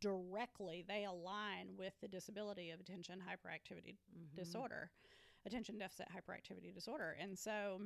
directly 0.00 0.82
they 0.86 1.04
align 1.04 1.76
with 1.76 1.98
the 2.00 2.08
disability 2.08 2.70
of 2.70 2.78
attention 2.80 3.20
hyperactivity 3.20 3.98
Mhm. 4.16 4.36
disorder, 4.36 4.90
attention 5.46 5.78
deficit 5.78 6.08
hyperactivity 6.14 6.74
disorder. 6.74 7.16
And 7.20 7.38
so 7.38 7.80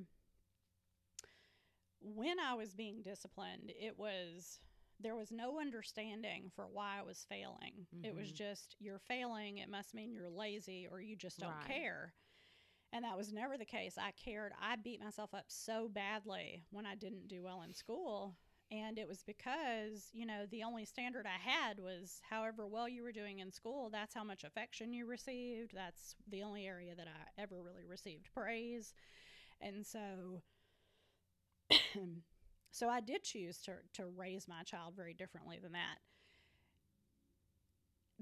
when 2.01 2.39
I 2.41 2.55
was 2.55 2.75
being 2.75 3.03
disciplined, 3.03 3.73
it 3.79 3.99
was 3.99 4.61
there 5.03 5.17
was 5.17 5.31
no 5.31 5.61
understanding 5.61 6.51
for 6.55 6.67
why 6.67 6.99
I 6.99 7.03
was 7.03 7.25
failing. 7.29 7.87
It 8.03 8.15
was 8.15 8.31
Mhm. 8.31 8.35
just 8.35 8.77
you're 8.81 8.99
failing, 8.99 9.59
it 9.59 9.69
must 9.69 9.95
mean 9.95 10.13
you're 10.13 10.29
lazy 10.31 10.87
or 10.91 11.01
you 11.01 11.17
just 11.17 11.39
don't 11.39 11.51
Right. 11.51 11.67
care. 11.67 12.15
And 12.93 13.05
that 13.05 13.17
was 13.17 13.33
never 13.33 13.57
the 13.57 13.65
case. 13.65 13.97
I 13.97 14.11
cared. 14.13 14.53
I 14.61 14.77
beat 14.77 15.01
myself 15.01 15.33
up 15.33 15.51
so 15.51 15.89
badly 15.89 16.65
when 16.71 16.87
I 16.87 16.97
didn't 16.97 17.29
do 17.29 17.43
well 17.43 17.63
in 17.63 17.73
school. 17.73 18.37
And 18.73 18.99
it 18.99 19.09
was 19.09 19.25
because, 19.25 20.11
you 20.13 20.25
know, 20.25 20.47
the 20.49 20.63
only 20.63 20.85
standard 20.85 21.27
I 21.27 21.39
had 21.51 21.81
was 21.81 22.21
however 22.31 22.69
well 22.69 22.89
you 22.89 23.03
were 23.03 23.11
doing 23.11 23.41
in 23.41 23.51
school, 23.51 23.91
that's 23.91 24.15
how 24.15 24.23
much 24.23 24.45
affection 24.45 24.93
you 24.93 25.07
received. 25.07 25.73
That's 25.75 26.15
the 26.29 26.43
only 26.45 26.67
area 26.67 26.95
that 26.95 27.09
I 27.09 27.43
ever 27.43 27.61
really 27.63 27.85
received 27.85 28.29
praise. 28.33 28.95
And 29.61 29.87
so 29.87 30.43
so 32.71 32.89
I 32.89 33.01
did 33.01 33.23
choose 33.23 33.59
to 33.63 33.73
to 33.95 34.07
raise 34.07 34.49
my 34.49 34.63
child 34.63 34.95
very 34.97 35.15
differently 35.15 35.59
than 35.63 35.73
that. 35.73 35.99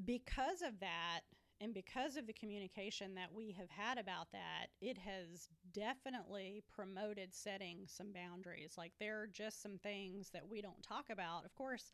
Because 0.05 0.63
of 0.63 0.79
that 0.81 1.21
and 1.61 1.75
because 1.75 2.17
of 2.17 2.27
the 2.27 2.33
communication 2.33 3.15
that 3.15 3.33
we 3.35 3.53
have 3.59 3.71
had 3.71 3.99
about 3.99 4.29
that, 4.33 4.69
it 4.81 4.97
has 4.99 5.49
definitely 5.73 6.63
promoted 6.75 7.35
setting 7.35 7.81
some 7.87 8.13
boundaries. 8.13 8.75
Like 8.79 8.93
there 9.01 9.21
are 9.21 9.27
just 9.27 9.63
some 9.63 9.79
things 9.83 10.31
that 10.33 10.49
we 10.49 10.63
don't 10.63 10.83
talk 10.83 11.07
about. 11.11 11.45
Of 11.45 11.55
course, 11.55 11.91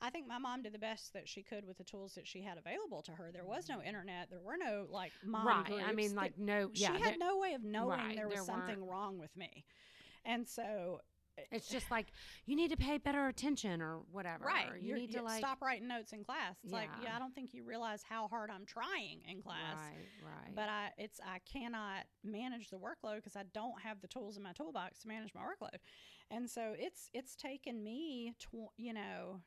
I 0.00 0.10
think 0.10 0.26
my 0.26 0.38
mom 0.38 0.62
did 0.62 0.72
the 0.72 0.78
best 0.78 1.12
that 1.12 1.28
she 1.28 1.42
could 1.42 1.66
with 1.66 1.78
the 1.78 1.84
tools 1.84 2.14
that 2.14 2.26
she 2.26 2.42
had 2.42 2.58
available 2.58 3.02
to 3.02 3.12
her. 3.12 3.30
There 3.32 3.44
was 3.44 3.68
no 3.68 3.82
internet. 3.82 4.28
There 4.30 4.40
were 4.40 4.56
no 4.58 4.86
like 4.90 5.12
mom 5.24 5.46
right. 5.46 5.82
I 5.86 5.92
mean, 5.92 6.14
like 6.14 6.38
no. 6.38 6.70
Yeah, 6.72 6.96
she 6.96 7.02
had 7.02 7.18
no 7.18 7.38
way 7.38 7.54
of 7.54 7.64
knowing 7.64 7.98
right, 7.98 8.16
there 8.16 8.28
was 8.28 8.36
there 8.36 8.44
something 8.44 8.86
wrong 8.86 9.18
with 9.18 9.34
me. 9.36 9.64
And 10.24 10.46
so 10.48 11.00
it's 11.50 11.68
just 11.68 11.90
like 11.90 12.06
you 12.46 12.56
need 12.56 12.70
to 12.70 12.76
pay 12.76 12.98
better 12.98 13.26
attention 13.28 13.80
or 13.82 14.00
whatever. 14.10 14.44
right, 14.46 14.70
or 14.70 14.76
you 14.76 14.88
you're- 14.88 15.00
need 15.00 15.12
to 15.12 15.22
like 15.22 15.38
stop 15.38 15.60
writing 15.62 15.86
notes 15.88 16.12
in 16.12 16.24
class. 16.24 16.56
It's 16.64 16.72
like, 16.72 16.90
Yeah. 17.02 17.10
yeah, 17.10 17.16
I 17.16 17.18
don't 17.18 17.34
think 17.34 17.52
you 17.54 17.62
realize 17.64 18.02
how 18.02 18.28
hard 18.28 18.50
I'm 18.50 18.64
trying 18.66 19.22
in 19.28 19.42
class. 19.42 19.76
Right. 19.76 20.08
Right. 20.24 20.54
But 20.54 20.68
I 20.68 20.90
it's 20.98 21.20
I 21.24 21.38
cannot 21.40 22.04
manage 22.24 22.70
the 22.70 22.78
workload 22.78 23.16
because 23.16 23.36
I 23.36 23.44
don't 23.52 23.80
have 23.82 24.00
the 24.00 24.08
tools 24.08 24.36
in 24.36 24.42
my 24.42 24.52
toolbox 24.52 25.00
to 25.00 25.08
manage 25.08 25.34
my 25.34 25.42
workload. 25.42 25.76
And 26.30 26.48
so 26.50 26.74
it's 26.76 27.10
it's 27.12 27.36
taken 27.36 27.82
me 27.84 28.34
tw- 28.38 28.72
you 28.76 28.92
know 28.92 29.42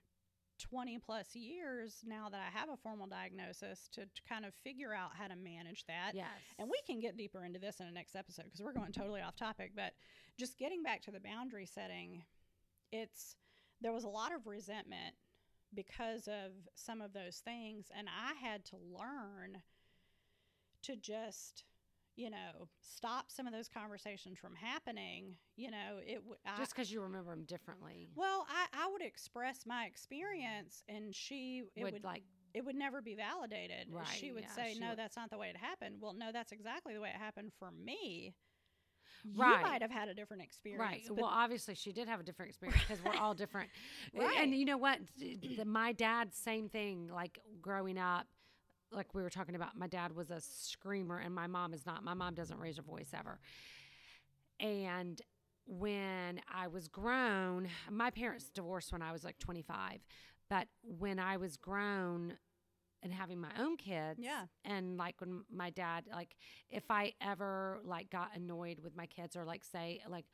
20 0.60 1.00
plus 1.00 1.36
years 1.38 2.04
now 2.06 2.28
that 2.30 2.42
I 2.42 2.50
have 2.60 2.68
a 2.70 2.76
formal 2.76 3.08
diagnosis 3.08 3.88
to, 3.94 4.02
to 4.02 4.22
kind 4.28 4.44
of 4.46 4.54
figure 4.54 4.94
out 4.94 5.12
how 5.18 5.28
to 5.28 5.36
manage 5.38 5.86
that. 5.86 6.12
yes. 6.14 6.28
And 6.58 6.68
we 6.70 6.78
can 6.86 7.00
get 7.00 7.16
deeper 7.16 7.46
into 7.46 7.60
this 7.60 7.80
in 7.80 7.86
the 7.86 7.94
next 7.94 8.14
episode 8.14 8.44
because 8.44 8.62
we're 8.62 8.74
going 8.74 8.92
totally 8.92 9.22
off 9.22 9.38
topic. 9.38 9.72
But 9.74 9.94
just 10.40 10.58
getting 10.58 10.82
back 10.84 11.02
to 11.04 11.12
the 11.12 11.20
boundary 11.20 11.66
setting, 11.66 12.24
it's 12.92 13.36
there 13.82 13.94
was 13.94 14.04
a 14.04 14.10
lot 14.10 14.34
of 14.34 14.48
resentment 14.48 15.16
because 15.74 16.28
of 16.28 16.52
some 16.76 17.02
of 17.02 17.14
those 17.14 17.38
things, 17.38 17.88
and 17.96 18.08
I 18.10 18.34
had 18.46 18.66
to 18.66 18.78
learn 18.78 19.62
to 20.84 20.96
just 20.96 21.64
you 22.16 22.30
know 22.30 22.68
stop 22.82 23.26
some 23.32 23.48
of 23.48 23.54
those 23.54 23.68
conversations 23.68 24.38
from 24.40 24.56
happening. 24.56 25.36
You 25.56 25.72
know, 25.72 26.00
it 26.06 26.16
w- 26.16 26.36
I, 26.46 26.58
just 26.58 26.74
because 26.74 26.92
you 26.92 27.02
remember 27.02 27.32
them 27.32 27.46
differently 27.46 28.10
well, 28.16 28.46
I, 28.50 28.86
I 28.86 28.92
would 28.92 29.02
express 29.02 29.66
my 29.66 29.86
experience, 29.86 30.84
and 30.90 31.14
she 31.16 31.64
it 31.76 31.84
would, 31.84 31.94
would 31.94 32.04
like 32.04 32.24
it 32.54 32.66
would 32.66 32.76
never 32.76 33.02
be 33.02 33.16
validated. 33.16 33.88
Right, 33.92 34.08
She 34.20 34.32
would 34.32 34.44
yeah, 34.44 34.56
say, 34.56 34.74
she 34.74 34.80
"No, 34.80 34.90
would- 34.90 35.00
that's 35.00 35.16
not 35.16 35.30
the 35.30 35.38
way 35.38 35.50
it 35.50 35.58
happened." 35.58 35.98
Well, 36.02 36.14
no, 36.14 36.32
that's 36.32 36.52
exactly 36.52 36.94
the 36.96 37.02
way 37.02 37.10
it 37.10 37.20
happened 37.22 37.52
for 37.60 37.72
me. 37.72 38.34
Right. 39.36 39.58
You 39.60 39.66
might 39.66 39.82
have 39.82 39.92
had 39.92 40.08
a 40.10 40.14
different 40.14 40.44
experience. 40.44 40.80
Right. 40.82 41.04
but- 41.08 41.18
Well, 41.18 41.26
obviously, 41.32 41.76
she 41.76 41.92
did 41.92 42.08
have 42.08 42.20
a 42.20 42.24
different 42.24 42.50
experience 42.50 42.82
because 42.88 43.04
we're 43.04 43.20
all 43.20 43.34
different. 43.34 43.70
And- 44.14 44.24
Right. 44.24 44.38
And 44.38 44.54
you 44.56 44.66
know 44.66 44.78
what? 44.78 45.00
The, 45.18 45.66
my 45.66 45.92
dad, 45.94 46.34
same 46.34 46.70
thing. 46.70 47.10
Like 47.14 47.40
growing 47.62 47.98
up, 47.98 48.28
like 48.92 49.14
we 49.14 49.22
were 49.22 49.30
talking 49.30 49.56
about, 49.56 49.78
my 49.78 49.88
dad 49.88 50.16
was 50.16 50.32
a 50.32 50.40
screamer, 50.42 51.20
and 51.20 51.34
my 51.34 51.48
mom 51.48 51.74
is 51.74 51.86
not. 51.86 52.04
My 52.04 52.14
mom 52.16 52.34
doesn't 52.34 52.58
raise 52.60 52.78
her 52.78 52.84
voice 52.84 53.10
ever. 53.14 53.40
And 54.60 55.22
when 55.68 56.42
I 56.54 56.68
was 56.68 56.88
grown, 56.88 57.68
my 57.90 58.10
parents 58.10 58.50
divorced 58.50 58.92
when 58.92 59.02
I 59.02 59.12
was 59.12 59.24
like 59.24 59.38
25. 59.40 60.00
But 60.50 60.68
when 60.82 61.20
I 61.20 61.38
was 61.38 61.58
grown 61.58 62.34
and 63.02 63.14
having 63.14 63.40
my 63.40 63.52
own 63.60 63.78
kids, 63.78 64.20
Yeah. 64.22 64.46
and 64.66 64.98
like 64.98 65.20
when 65.22 65.44
my 65.52 65.70
dad, 65.70 66.06
like 66.12 66.36
if 66.70 66.84
I 66.90 67.14
ever 67.22 67.80
like 67.84 68.10
got 68.10 68.36
annoyed 68.36 68.80
with 68.84 68.96
my 68.96 69.06
kids 69.06 69.36
or 69.36 69.46
like 69.46 69.64
say 69.64 70.02
like 70.10 70.26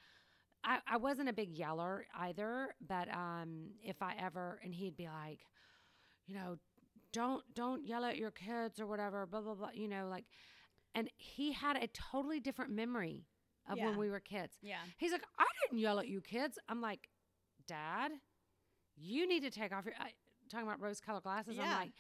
I, 0.64 0.80
I 0.88 0.98
wasn't 0.98 1.30
a 1.30 1.34
big 1.34 1.52
yeller 1.52 2.08
either, 2.18 2.74
but 2.86 3.08
um 3.14 3.72
if 3.84 4.02
I 4.02 4.16
ever 4.20 4.60
and 4.64 4.74
he'd 4.74 4.98
be 4.98 5.08
like, 5.08 5.42
you 6.26 6.34
know, 6.34 6.58
don't 7.14 7.44
don't 7.54 7.86
yell 7.86 8.04
at 8.04 8.18
your 8.18 8.32
kids 8.32 8.80
or 8.80 8.88
whatever, 8.88 9.26
blah 9.28 9.42
blah 9.42 9.54
blah, 9.56 9.70
you 9.74 9.88
know, 9.88 10.08
like 10.10 10.26
and 10.96 11.10
he 11.18 11.52
had 11.52 11.78
a 11.78 11.88
totally 11.88 12.40
different 12.40 12.72
memory 12.72 13.28
of 13.70 13.78
Yeah. 13.78 13.86
when 13.90 13.98
we 13.98 14.10
were 14.10 14.20
kids. 14.20 14.56
yeah, 14.62 14.78
He's 14.98 15.12
like, 15.12 15.24
I 15.38 15.46
didn't 15.64 15.80
yell 15.80 16.00
at 16.00 16.08
you 16.08 16.22
kids. 16.22 16.58
I'm 16.70 16.82
like, 16.82 17.10
Dad, 17.68 18.12
you 18.96 19.28
need 19.28 19.42
to 19.44 19.50
take 19.52 19.72
off 19.74 19.86
your 19.86 19.94
I, 20.00 20.12
talking 20.50 20.66
about 20.68 20.80
rose 20.80 21.02
colored 21.02 21.24
glasses. 21.24 21.56
Yeah. 21.56 21.64
I'm 21.64 21.80
like, 21.82 21.92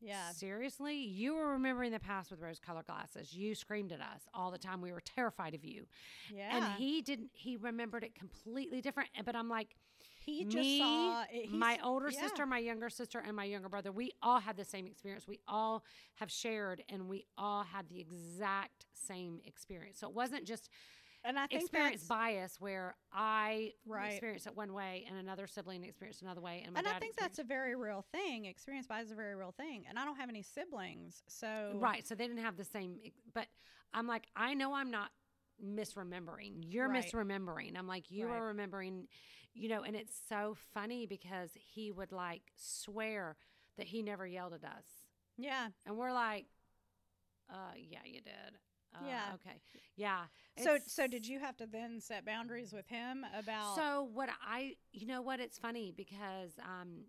yeah, 0.00 0.30
Seriously? 0.32 0.96
You 0.96 1.34
were 1.34 1.48
remembering 1.52 1.92
the 1.92 2.00
past 2.00 2.30
with 2.30 2.40
rose 2.40 2.58
colored 2.58 2.86
glasses. 2.86 3.34
You 3.34 3.54
screamed 3.54 3.92
at 3.92 4.00
us 4.00 4.22
all 4.32 4.50
the 4.50 4.58
time. 4.58 4.80
We 4.80 4.92
were 4.92 5.02
terrified 5.02 5.54
of 5.54 5.64
you. 5.64 5.86
yeah. 6.34 6.56
And 6.56 6.72
he 6.78 7.02
didn't, 7.02 7.30
he 7.34 7.56
remembered 7.56 8.04
it 8.04 8.14
completely 8.14 8.80
different. 8.80 9.10
But 9.24 9.36
I'm 9.36 9.48
like, 9.48 9.76
he 10.24 10.44
just 10.44 10.56
me, 10.56 10.78
saw 10.78 11.24
it, 11.30 11.50
my 11.50 11.78
older 11.82 12.10
yeah. 12.10 12.20
sister, 12.20 12.46
my 12.46 12.58
younger 12.58 12.90
sister, 12.90 13.22
and 13.26 13.34
my 13.34 13.44
younger 13.44 13.68
brother, 13.68 13.90
we 13.92 14.12
all 14.22 14.40
had 14.40 14.56
the 14.56 14.64
same 14.64 14.86
experience. 14.86 15.26
We 15.26 15.40
all 15.48 15.84
have 16.16 16.30
shared 16.30 16.82
and 16.88 17.08
we 17.08 17.24
all 17.36 17.64
had 17.64 17.88
the 17.88 18.00
exact 18.00 18.86
same 18.92 19.40
experience. 19.44 19.98
So 20.00 20.08
it 20.08 20.14
wasn't 20.14 20.46
just 20.46 20.68
and 21.24 21.38
I 21.38 21.46
think 21.46 21.62
experience 21.62 22.04
bias 22.04 22.60
where 22.60 22.94
I 23.12 23.72
Right. 23.86 24.12
experienced 24.12 24.46
it 24.46 24.56
one 24.56 24.72
way 24.72 25.04
and 25.08 25.18
another 25.18 25.46
sibling 25.46 25.84
experienced 25.84 26.22
another 26.22 26.40
way. 26.40 26.62
And 26.64 26.74
my 26.74 26.80
and 26.80 26.88
I 26.88 26.98
think 26.98 27.16
that's 27.16 27.38
a 27.38 27.44
very 27.44 27.74
real 27.76 28.04
thing. 28.12 28.46
Experience 28.46 28.86
bias 28.86 29.06
is 29.06 29.12
a 29.12 29.16
very 29.16 29.34
real 29.34 29.52
thing, 29.52 29.84
and 29.88 29.98
I 29.98 30.04
don't 30.04 30.16
have 30.16 30.28
any 30.28 30.42
siblings, 30.42 31.22
so 31.28 31.78
Right. 31.80 32.06
So 32.06 32.14
they 32.14 32.26
didn't 32.26 32.42
have 32.42 32.56
the 32.56 32.64
same, 32.64 32.98
but 33.34 33.46
I'm 33.92 34.06
like, 34.06 34.26
I 34.36 34.54
know 34.54 34.74
I'm 34.74 34.90
not 34.90 35.10
misremembering. 35.62 36.62
You're 36.62 36.88
Right. 36.88 37.04
misremembering. 37.04 37.76
I'm 37.76 37.86
like, 37.86 38.10
you 38.10 38.26
Right. 38.26 38.38
are 38.38 38.46
remembering, 38.46 39.08
you 39.52 39.68
know, 39.68 39.82
and 39.82 39.94
it's 39.96 40.16
so 40.28 40.54
funny 40.72 41.06
because 41.06 41.50
he 41.54 41.90
would 41.90 42.12
like 42.12 42.42
swear 42.56 43.36
that 43.76 43.86
he 43.86 44.02
never 44.02 44.26
yelled 44.26 44.54
at 44.54 44.64
us. 44.64 44.86
Yeah. 45.36 45.68
And 45.86 45.96
we're 45.98 46.12
like, 46.12 46.46
uh, 47.50 47.72
yeah, 47.76 48.04
you 48.04 48.20
did. 48.20 48.58
Uh, 48.94 49.06
Yeah. 49.06 49.34
Okay. 49.34 49.60
Yeah. 49.96 50.26
So 50.58 50.78
so 50.86 51.06
did 51.06 51.26
you 51.26 51.38
have 51.38 51.56
to 51.58 51.66
then 51.66 52.00
set 52.00 52.24
boundaries 52.24 52.72
with 52.72 52.86
him 52.88 53.24
about? 53.38 53.76
So 53.76 54.08
what 54.12 54.28
I, 54.46 54.74
you 54.92 55.06
know 55.06 55.22
what, 55.22 55.40
it's 55.40 55.58
funny 55.58 55.92
because, 55.96 56.52
um, 56.58 57.04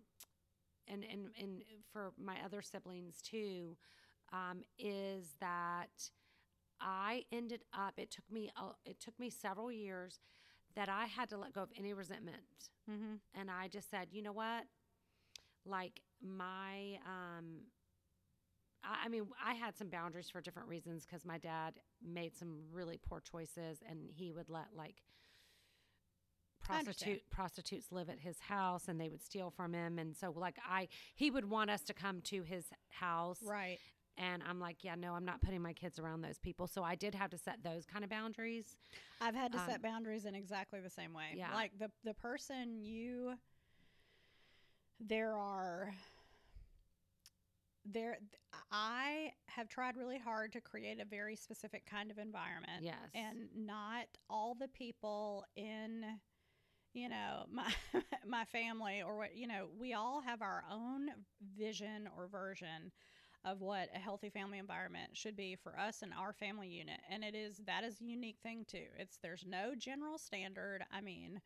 and 0.88 1.04
and 1.04 1.28
and 1.40 1.62
for 1.92 2.12
my 2.18 2.36
other 2.44 2.62
siblings 2.62 3.20
too, 3.22 3.76
um, 4.32 4.62
is 4.78 5.34
that 5.40 6.10
I 6.80 7.24
ended 7.32 7.64
up. 7.72 7.94
It 7.98 8.10
took 8.10 8.30
me. 8.30 8.50
a- 8.56 8.76
It 8.90 9.00
took 9.00 9.18
me 9.18 9.28
several 9.30 9.70
years 9.70 10.20
that 10.74 10.88
I 10.88 11.06
had 11.06 11.28
to 11.30 11.36
let 11.36 11.52
go 11.52 11.62
of 11.62 11.70
any 11.76 11.92
resentment, 11.92 12.70
mm-hmm. 12.90 13.16
and 13.34 13.50
I 13.50 13.68
just 13.68 13.90
said, 13.90 14.08
you 14.12 14.22
know 14.22 14.32
what, 14.32 14.64
like 15.66 16.00
my. 16.22 16.98
um 17.06 17.66
I 18.84 19.08
mean, 19.08 19.24
I 19.44 19.54
had 19.54 19.76
some 19.76 19.88
boundaries 19.88 20.28
for 20.30 20.40
different 20.40 20.68
reasons 20.68 21.04
because 21.06 21.24
my 21.24 21.38
dad 21.38 21.74
made 22.04 22.36
some 22.36 22.60
really 22.72 22.98
poor 22.98 23.20
choices, 23.20 23.78
and 23.88 24.10
he 24.10 24.32
would 24.32 24.48
let 24.50 24.66
like 24.76 24.96
prostitute 26.60 27.28
prostitutes 27.30 27.90
live 27.90 28.08
at 28.08 28.20
his 28.20 28.38
house 28.38 28.86
and 28.86 29.00
they 29.00 29.08
would 29.08 29.20
steal 29.22 29.50
from 29.50 29.72
him 29.74 29.98
and 29.98 30.16
so 30.16 30.32
like 30.36 30.54
I 30.64 30.86
he 31.16 31.28
would 31.28 31.50
want 31.50 31.70
us 31.70 31.82
to 31.82 31.92
come 31.92 32.20
to 32.22 32.42
his 32.44 32.66
house 32.88 33.40
Right. 33.44 33.78
and 34.16 34.44
I'm 34.48 34.60
like 34.60 34.84
yeah 34.84 34.94
no 34.94 35.12
I'm 35.14 35.24
not 35.24 35.40
putting 35.40 35.60
my 35.60 35.72
kids 35.72 35.98
around 35.98 36.20
those 36.20 36.38
people 36.38 36.68
so 36.68 36.84
I 36.84 36.94
did 36.94 37.16
have 37.16 37.30
to 37.30 37.38
set 37.38 37.64
those 37.64 37.84
kind 37.84 38.04
of 38.04 38.10
boundaries 38.10 38.76
I've 39.20 39.34
had 39.34 39.50
to 39.54 39.58
Um, 39.58 39.66
set 39.70 39.82
boundaries 39.82 40.24
in 40.24 40.36
exactly 40.36 40.78
the 40.80 40.88
same 40.90 41.12
way. 41.12 41.34
Yeah. 41.34 41.52
Like 41.52 41.72
the 41.80 41.90
the 42.04 42.14
person 42.14 42.80
you 42.80 43.34
there 45.00 45.34
are 45.36 45.92
there 47.84 48.18
I 48.70 49.32
have 49.48 49.68
tried 49.68 49.96
really 49.96 50.18
hard 50.18 50.52
to 50.52 50.60
create 50.60 51.00
a 51.00 51.04
very 51.04 51.36
specific 51.36 51.84
kind 51.86 52.10
of 52.10 52.18
environment. 52.18 52.82
yes. 52.82 52.96
And 53.14 53.48
not 53.54 54.06
all 54.30 54.54
the 54.54 54.68
people 54.68 55.44
in 55.56 56.04
you 56.94 57.08
know 57.08 57.44
my 57.52 57.72
my 58.26 58.44
family 58.44 59.02
or 59.02 59.16
what 59.16 59.36
you 59.36 59.46
know 59.46 59.68
we 59.78 59.94
all 59.94 60.20
have 60.20 60.42
our 60.42 60.64
own 60.70 61.08
vision 61.56 62.08
or 62.16 62.28
version 62.28 62.92
of 63.44 63.60
what 63.60 63.88
a 63.94 63.98
healthy 63.98 64.30
family 64.30 64.58
environment 64.58 65.10
should 65.14 65.36
be 65.36 65.56
for 65.56 65.76
us 65.78 66.02
and 66.02 66.12
our 66.16 66.32
family 66.32 66.68
unit. 66.68 67.00
And 67.10 67.24
it 67.24 67.34
is 67.34 67.60
that 67.66 67.82
is 67.84 68.00
a 68.00 68.04
unique 68.04 68.38
thing 68.42 68.64
too. 68.68 68.86
It's 68.98 69.18
there's 69.22 69.44
no 69.46 69.74
general 69.76 70.18
standard. 70.18 70.84
I 70.92 71.00
mean 71.00 71.40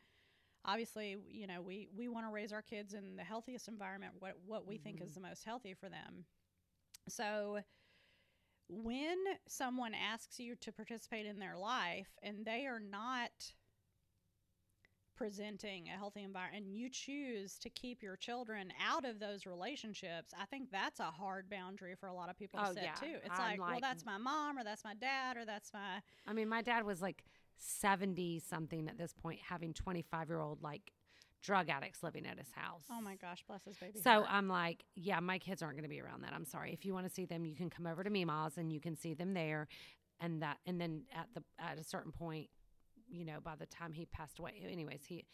obviously 0.67 1.17
you 1.31 1.47
know 1.47 1.63
we 1.63 1.89
we 1.97 2.09
want 2.09 2.27
to 2.27 2.33
raise 2.33 2.53
our 2.53 2.63
kids 2.63 2.95
in 2.95 3.17
the 3.17 3.25
healthiest 3.25 3.69
environment 3.69 4.13
what 4.21 4.35
what 4.47 4.67
we 4.67 4.79
think 4.79 5.01
Mhm. 5.01 5.03
is 5.03 5.15
the 5.15 5.21
most 5.21 5.45
healthy 5.45 5.75
for 5.75 5.89
them 5.89 6.25
so 7.09 7.59
when 8.69 9.19
someone 9.49 9.95
asks 9.95 10.41
you 10.41 10.57
to 10.57 10.73
participate 10.73 11.27
in 11.27 11.39
their 11.39 11.57
life 11.57 12.09
and 12.23 12.45
they 12.45 12.67
are 12.67 12.81
not 12.81 13.31
presenting 15.17 15.89
a 15.89 15.97
healthy 15.97 16.23
environment 16.23 16.65
and 16.67 16.75
you 16.77 16.91
choose 16.91 17.59
to 17.59 17.71
keep 17.71 18.03
your 18.03 18.17
children 18.17 18.71
out 18.87 19.05
of 19.07 19.19
those 19.19 19.47
relationships 19.47 20.33
i 20.39 20.45
think 20.45 20.71
that's 20.71 21.01
a 21.01 21.05
hard 21.05 21.49
boundary 21.49 21.95
for 21.99 22.07
a 22.09 22.15
lot 22.15 22.29
of 22.29 22.37
people 22.37 22.59
to 22.59 22.67
Oh, 22.67 22.73
set 22.73 22.83
yeah. 22.83 22.95
too 22.95 23.17
it's 23.25 23.39
I'm 23.39 23.39
like, 23.39 23.61
well 23.67 23.81
that's 23.81 24.05
my 24.05 24.19
mom 24.19 24.59
or 24.59 24.65
that's 24.65 24.85
my 24.85 24.95
dad 24.95 25.37
or 25.37 25.45
that's 25.47 25.73
my 25.73 26.01
I 26.27 26.33
mean 26.33 26.49
my 26.49 26.63
dad 26.63 26.85
was 26.85 27.01
like 27.03 27.25
70 27.59 28.41
something 28.41 28.89
at 28.89 28.99
this 28.99 29.13
point 29.13 29.41
having 29.49 29.73
25 29.73 30.29
year 30.29 30.41
old 30.41 30.63
like 30.63 30.93
drug 31.43 31.69
addicts 31.69 32.03
living 32.03 32.27
at 32.27 32.39
his 32.39 32.51
house 32.55 32.83
oh 32.91 33.01
my 33.01 33.15
gosh 33.17 33.45
bless 33.47 33.65
his 33.65 33.77
baby 33.77 34.01
So 34.03 34.11
heart. 34.11 34.27
I'm 34.29 34.49
like, 34.49 34.85
yeah, 34.95 35.21
my 35.21 35.39
kids 35.39 35.63
aren't 35.63 35.77
going 35.77 35.85
to 35.85 35.89
be 35.89 36.01
around 36.01 36.23
that. 36.25 36.33
I'm 36.33 36.45
sorry. 36.45 36.73
If 36.73 36.85
you 36.85 36.93
want 36.93 37.07
to 37.07 37.13
see 37.13 37.25
them, 37.25 37.45
you 37.45 37.55
can 37.55 37.71
come 37.71 37.87
over 37.87 38.03
to 38.03 38.11
Mima's 38.11 38.57
and 38.57 38.73
you 38.73 38.81
can 38.81 38.97
see 38.97 39.15
them 39.15 39.33
there, 39.35 39.69
and 40.21 40.43
that, 40.43 40.59
and 40.67 40.81
then 40.81 41.03
at 41.15 41.29
the 41.35 41.43
at 41.59 41.79
a 41.79 41.85
certain 41.85 42.11
point, 42.11 42.49
you 43.09 43.25
know, 43.25 43.39
by 43.45 43.55
the 43.55 43.67
time 43.67 43.93
he 43.93 44.07
passed 44.07 44.39
away, 44.39 44.55
anyways, 44.71 45.03
he. 45.07 45.25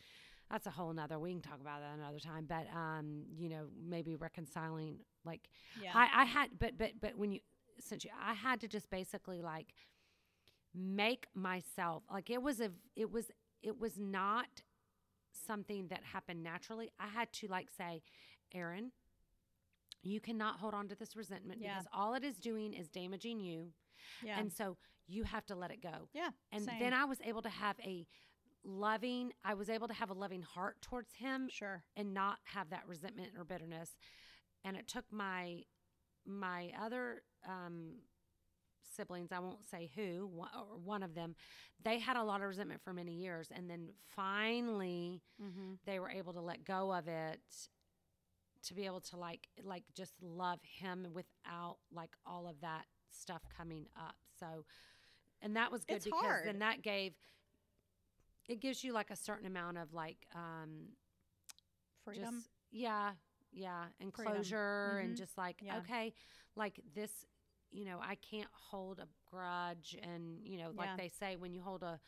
That's 0.50 0.66
a 0.66 0.70
whole 0.70 0.92
nother. 0.92 1.18
We 1.18 1.30
can 1.32 1.40
talk 1.40 1.60
about 1.62 1.80
that 1.80 1.96
another 1.98 2.18
time. 2.18 2.44
But 2.46 2.66
um, 2.76 3.22
you 3.34 3.48
know, 3.48 3.68
maybe 3.82 4.16
reconciling. 4.16 4.98
Like, 5.24 5.48
yeah 5.80 5.92
I 5.94 6.08
I 6.14 6.24
had, 6.24 6.50
but 6.58 6.76
but 6.76 6.90
but 7.00 7.16
when 7.16 7.32
you 7.32 7.40
since 7.80 8.04
you, 8.04 8.10
I 8.22 8.34
had 8.34 8.60
to 8.60 8.68
just 8.68 8.90
basically 8.90 9.40
like 9.40 9.72
make 10.74 11.26
myself 11.34 12.02
like 12.10 12.30
it 12.30 12.42
was 12.42 12.60
a 12.60 12.70
it 12.96 13.10
was 13.10 13.30
it 13.62 13.78
was 13.78 13.98
not 13.98 14.62
something 15.46 15.88
that 15.88 16.00
happened 16.12 16.42
naturally. 16.42 16.90
I 17.00 17.08
had 17.08 17.32
to 17.34 17.48
like 17.48 17.68
say, 17.76 18.02
Erin, 18.54 18.90
you 20.02 20.20
cannot 20.20 20.58
hold 20.58 20.74
on 20.74 20.88
to 20.88 20.94
this 20.94 21.16
resentment 21.16 21.60
Yeah. 21.60 21.74
because 21.74 21.86
all 21.92 22.14
it 22.14 22.24
is 22.24 22.36
doing 22.38 22.72
is 22.72 22.88
damaging 22.88 23.40
you. 23.40 23.72
yeah 24.22 24.38
And 24.38 24.52
so 24.52 24.76
you 25.06 25.24
have 25.24 25.46
to 25.46 25.54
let 25.54 25.70
it 25.70 25.82
go. 25.82 26.08
yeah 26.12 26.30
And 26.52 26.64
same. 26.64 26.78
then 26.80 26.92
I 26.94 27.04
was 27.04 27.18
able 27.24 27.42
to 27.42 27.48
have 27.48 27.76
a 27.80 28.06
loving, 28.64 29.32
I 29.44 29.54
was 29.54 29.68
able 29.68 29.88
to 29.88 29.94
have 29.94 30.10
a 30.10 30.14
loving 30.14 30.42
heart 30.42 30.80
towards 30.82 31.12
him 31.14 31.48
sure 31.50 31.82
and 31.96 32.12
not 32.14 32.38
have 32.44 32.70
that 32.70 32.86
resentment 32.86 33.30
or 33.38 33.44
bitterness. 33.44 33.96
And 34.64 34.76
it 34.76 34.86
took 34.88 35.04
my 35.10 35.62
my 36.24 36.70
other 36.80 37.22
um, 37.48 37.94
siblings, 38.96 39.32
I 39.32 39.38
won't 39.38 39.64
say 39.70 39.90
who, 39.94 40.26
one, 40.26 40.50
or 40.54 40.76
one 40.78 41.02
of 41.02 41.14
them, 41.14 41.34
they 41.82 41.98
had 41.98 42.16
a 42.16 42.22
lot 42.22 42.40
of 42.40 42.48
resentment 42.48 42.80
for 42.82 42.92
many 42.92 43.12
years, 43.12 43.50
and 43.54 43.68
then 43.68 43.88
finally 44.14 45.22
mm-hmm. 45.42 45.74
they 45.86 45.98
were 45.98 46.10
able 46.10 46.32
to 46.34 46.40
let 46.40 46.64
go 46.64 46.92
of 46.92 47.08
it 47.08 47.40
to 48.64 48.74
be 48.74 48.86
able 48.86 49.00
to 49.00 49.16
like 49.16 49.48
like 49.64 49.82
just 49.94 50.12
love 50.22 50.60
him 50.62 51.08
without 51.12 51.78
like 51.92 52.10
all 52.24 52.46
of 52.46 52.60
that 52.60 52.84
stuff 53.10 53.42
coming 53.56 53.86
up 53.96 54.14
so 54.38 54.64
and 55.42 55.56
that 55.56 55.70
was 55.72 55.84
good 55.84 55.96
It's 55.96 56.04
because 56.04 56.22
hard. 56.22 56.46
then 56.46 56.60
that 56.60 56.80
gave 56.82 57.12
it 58.48 58.60
gives 58.60 58.84
you 58.84 58.92
like 58.92 59.10
a 59.10 59.16
certain 59.16 59.46
amount 59.46 59.78
of 59.78 59.92
like 59.92 60.26
um 60.34 60.90
freedom 62.04 62.34
just 62.34 62.48
yeah 62.70 63.10
yeah 63.52 63.84
and 64.00 64.12
closure 64.12 64.98
and 65.02 65.14
Mhm. 65.14 65.18
just 65.18 65.36
like 65.36 65.56
Yeah. 65.60 65.78
okay 65.78 66.12
like 66.56 66.80
this 66.94 67.26
you 67.72 67.84
know 67.84 67.98
i 68.02 68.14
can't 68.16 68.48
hold 68.52 68.98
a 68.98 69.06
grudge 69.30 69.96
and 70.02 70.38
you 70.44 70.58
know 70.58 70.70
like 70.76 70.88
Yeah. 70.90 70.96
they 70.96 71.08
say 71.08 71.36
when 71.36 71.52
you 71.52 71.60
hold 71.62 71.82
a 71.82 71.98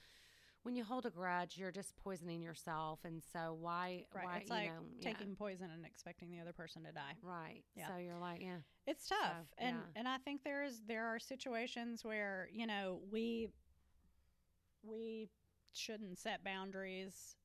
when 0.63 0.75
you 0.77 0.85
hold 0.85 1.05
a 1.07 1.11
grudge 1.11 1.57
you're 1.59 1.71
just 1.73 1.95
poisoning 1.97 2.43
yourself 2.43 3.01
and 3.05 3.23
so 3.33 3.57
why 3.61 4.05
right 4.15 4.25
why 4.25 4.37
it's 4.39 4.49
you 4.51 4.57
like 4.57 4.67
know 4.69 4.81
yeah, 4.99 5.13
taking 5.13 5.35
poison 5.37 5.69
and 5.73 5.85
expecting 5.85 6.31
the 6.31 6.41
other 6.41 6.53
person 6.53 6.83
to 6.85 6.93
die 6.93 7.17
right 7.23 7.63
Yeah. 7.75 7.89
so 7.89 7.97
you're 7.97 8.19
like 8.19 8.41
yeah 8.41 8.59
It's 8.87 9.09
tough, 9.09 9.47
and 9.59 9.77
yeah. 9.77 10.01
and 10.01 10.09
I 10.09 10.19
think 10.19 10.43
there 10.45 10.65
is 10.65 10.83
there 10.87 11.07
are 11.07 11.19
situations 11.19 12.05
where 12.05 12.49
you 12.53 12.67
know 12.67 13.01
we 13.11 13.49
we 14.83 15.29
shouldn't 15.73 16.19
set 16.19 16.45
boundaries. 16.45 17.37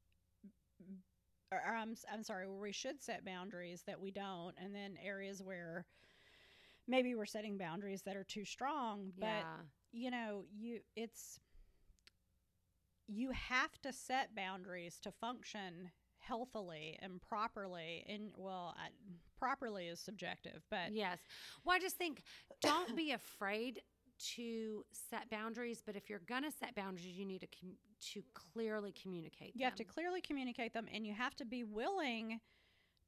Or, 1.52 1.62
I'm 1.66 1.96
I'm 2.14 2.24
sorry, 2.24 2.48
where 2.48 2.60
we 2.60 2.72
should 2.72 3.02
set 3.02 3.26
boundaries 3.26 3.82
that 3.88 4.00
we 4.00 4.12
don't, 4.12 4.54
and 4.62 4.74
then 4.76 4.98
areas 5.04 5.42
where 5.42 5.86
maybe 6.90 7.16
we're 7.16 7.26
setting 7.26 7.58
boundaries 7.58 8.02
that 8.02 8.18
are 8.18 8.26
too 8.26 8.44
strong. 8.44 9.14
But 9.18 9.28
yeah 9.28 9.44
you 9.92 10.12
know, 10.12 10.44
you 10.56 10.80
it's 10.96 11.40
you 13.08 13.32
have 13.32 13.82
to 13.82 13.92
set 13.92 14.36
boundaries 14.36 15.00
to 15.02 15.12
function 15.12 15.90
healthily 16.20 16.98
and 17.02 17.22
properly. 17.22 18.06
And 18.08 18.32
well, 18.38 18.76
I, 18.78 18.90
properly 19.38 19.88
is 19.88 20.00
subjective, 20.00 20.62
but 20.70 20.92
yes 20.92 21.18
well 21.64 21.76
i 21.76 21.80
just 21.80 21.96
think 21.96 22.24
don't 22.62 22.94
be 22.96 23.12
afraid 23.14 23.82
to 24.36 24.84
set 24.92 25.30
boundaries 25.30 25.82
but 25.86 25.96
if 25.96 26.10
you're 26.10 26.22
gonna 26.28 26.52
set 26.52 26.76
boundaries 26.76 27.06
you 27.18 27.26
need 27.26 27.40
to 27.40 27.48
com- 27.48 27.78
to 28.02 28.22
clearly 28.34 28.94
communicate 29.02 29.54
you 29.56 29.64
have 29.64 29.76
to 29.76 29.86
clearly 29.86 30.20
communicate 30.20 30.74
them 30.74 30.88
and 30.94 31.08
you 31.08 31.14
have 31.14 31.34
to 31.34 31.46
be 31.46 31.64
willing 31.64 32.42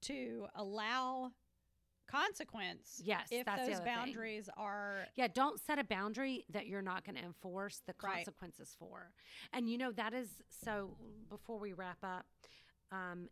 to 0.01 0.47
allow 0.55 1.31
consequence 2.07 3.01
yes 3.05 3.27
if 3.31 3.45
those 3.45 3.55
other 3.57 3.73
thing. 3.75 3.83
boundaries 3.85 4.49
are 4.57 5.07
Yeah, 5.15 5.27
don't 5.33 5.59
set 5.59 5.79
a 5.79 5.83
boundary 5.83 6.45
that 6.51 6.67
you're 6.67 6.81
not 6.81 7.05
going 7.05 7.15
to 7.15 7.23
enforce 7.23 7.81
the 7.87 7.93
Right. 8.01 8.15
consequences 8.17 8.75
for. 8.77 9.11
And 9.53 9.69
you 9.69 9.77
know, 9.77 9.91
that 9.93 10.13
is 10.13 10.27
so 10.49 10.91
before 11.29 11.57
we 11.57 11.73
wrap 11.73 11.97
up, 12.03 12.25
um, 12.91 13.29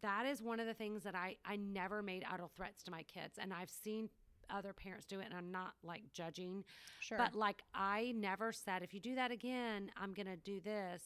that 0.00 0.26
is 0.26 0.40
one 0.42 0.60
of 0.60 0.66
the 0.66 0.74
things 0.74 1.02
that 1.02 1.14
I, 1.14 1.36
I 1.44 1.56
never 1.56 2.02
made 2.02 2.24
idle 2.30 2.50
threats 2.54 2.82
to 2.84 2.90
my 2.90 3.02
kids. 3.02 3.38
And 3.38 3.52
I've 3.52 3.70
seen 3.70 4.08
other 4.50 4.72
parents 4.72 5.06
do 5.06 5.20
it, 5.20 5.26
and 5.26 5.34
I'm 5.34 5.50
not 5.50 5.72
like 5.82 6.02
judging, 6.12 6.64
sure 7.00 7.18
but 7.18 7.34
like 7.34 7.62
I 7.74 8.12
never 8.16 8.52
said, 8.52 8.82
if 8.82 8.92
you 8.94 9.00
do 9.00 9.14
that 9.14 9.30
again, 9.30 9.90
I'm 9.96 10.12
going 10.12 10.26
to 10.26 10.36
do 10.36 10.60
this. 10.60 11.02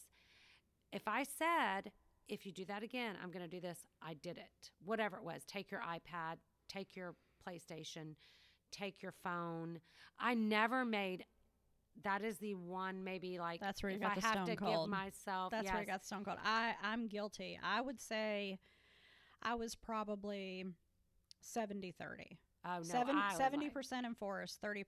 If 0.92 1.06
I 1.06 1.24
said, 1.24 1.92
if 2.28 2.44
you 2.46 2.52
do 2.52 2.64
that 2.66 2.82
again, 2.82 3.14
I'm 3.22 3.30
going 3.30 3.44
to 3.44 3.50
do 3.50 3.60
this, 3.60 3.78
I 4.02 4.14
did 4.14 4.36
it. 4.38 4.70
Whatever 4.84 5.16
it 5.16 5.24
was, 5.24 5.44
take 5.46 5.70
your 5.70 5.80
iPad, 5.80 6.36
take 6.68 6.96
your 6.96 7.14
PlayStation, 7.46 8.14
take 8.72 9.02
your 9.02 9.12
phone. 9.22 9.80
I 10.18 10.34
never 10.34 10.84
made 10.84 11.24
that 12.04 12.22
is 12.22 12.36
the 12.36 12.54
one 12.54 13.04
maybe 13.04 13.38
like 13.38 13.58
That's 13.58 13.82
where 13.82 13.88
you 13.88 13.96
if 13.96 14.02
got 14.02 14.12
I 14.12 14.14
the 14.16 14.20
have 14.26 14.34
stone 14.34 14.46
to 14.48 14.56
cold. 14.56 14.84
give 14.86 14.90
myself 14.90 15.50
that's 15.50 15.70
where 15.70 15.80
I 15.80 15.84
got 15.84 16.04
stone 16.04 16.24
cold. 16.24 16.36
I 16.44 16.74
I'm 16.82 17.08
guilty. 17.08 17.58
I 17.62 17.80
would 17.80 18.00
say 18.02 18.58
I 19.42 19.54
was 19.54 19.74
probably 19.74 20.64
70 21.40 21.92
30. 21.98 22.38
oh 22.66 22.76
no 22.78 22.82
Seven, 22.82 23.16
I 23.16 23.28
was 23.28 23.38
70 23.38 23.64
like- 23.66 23.72
percent 23.72 24.04
enforced, 24.06 24.60
30%. 24.60 24.84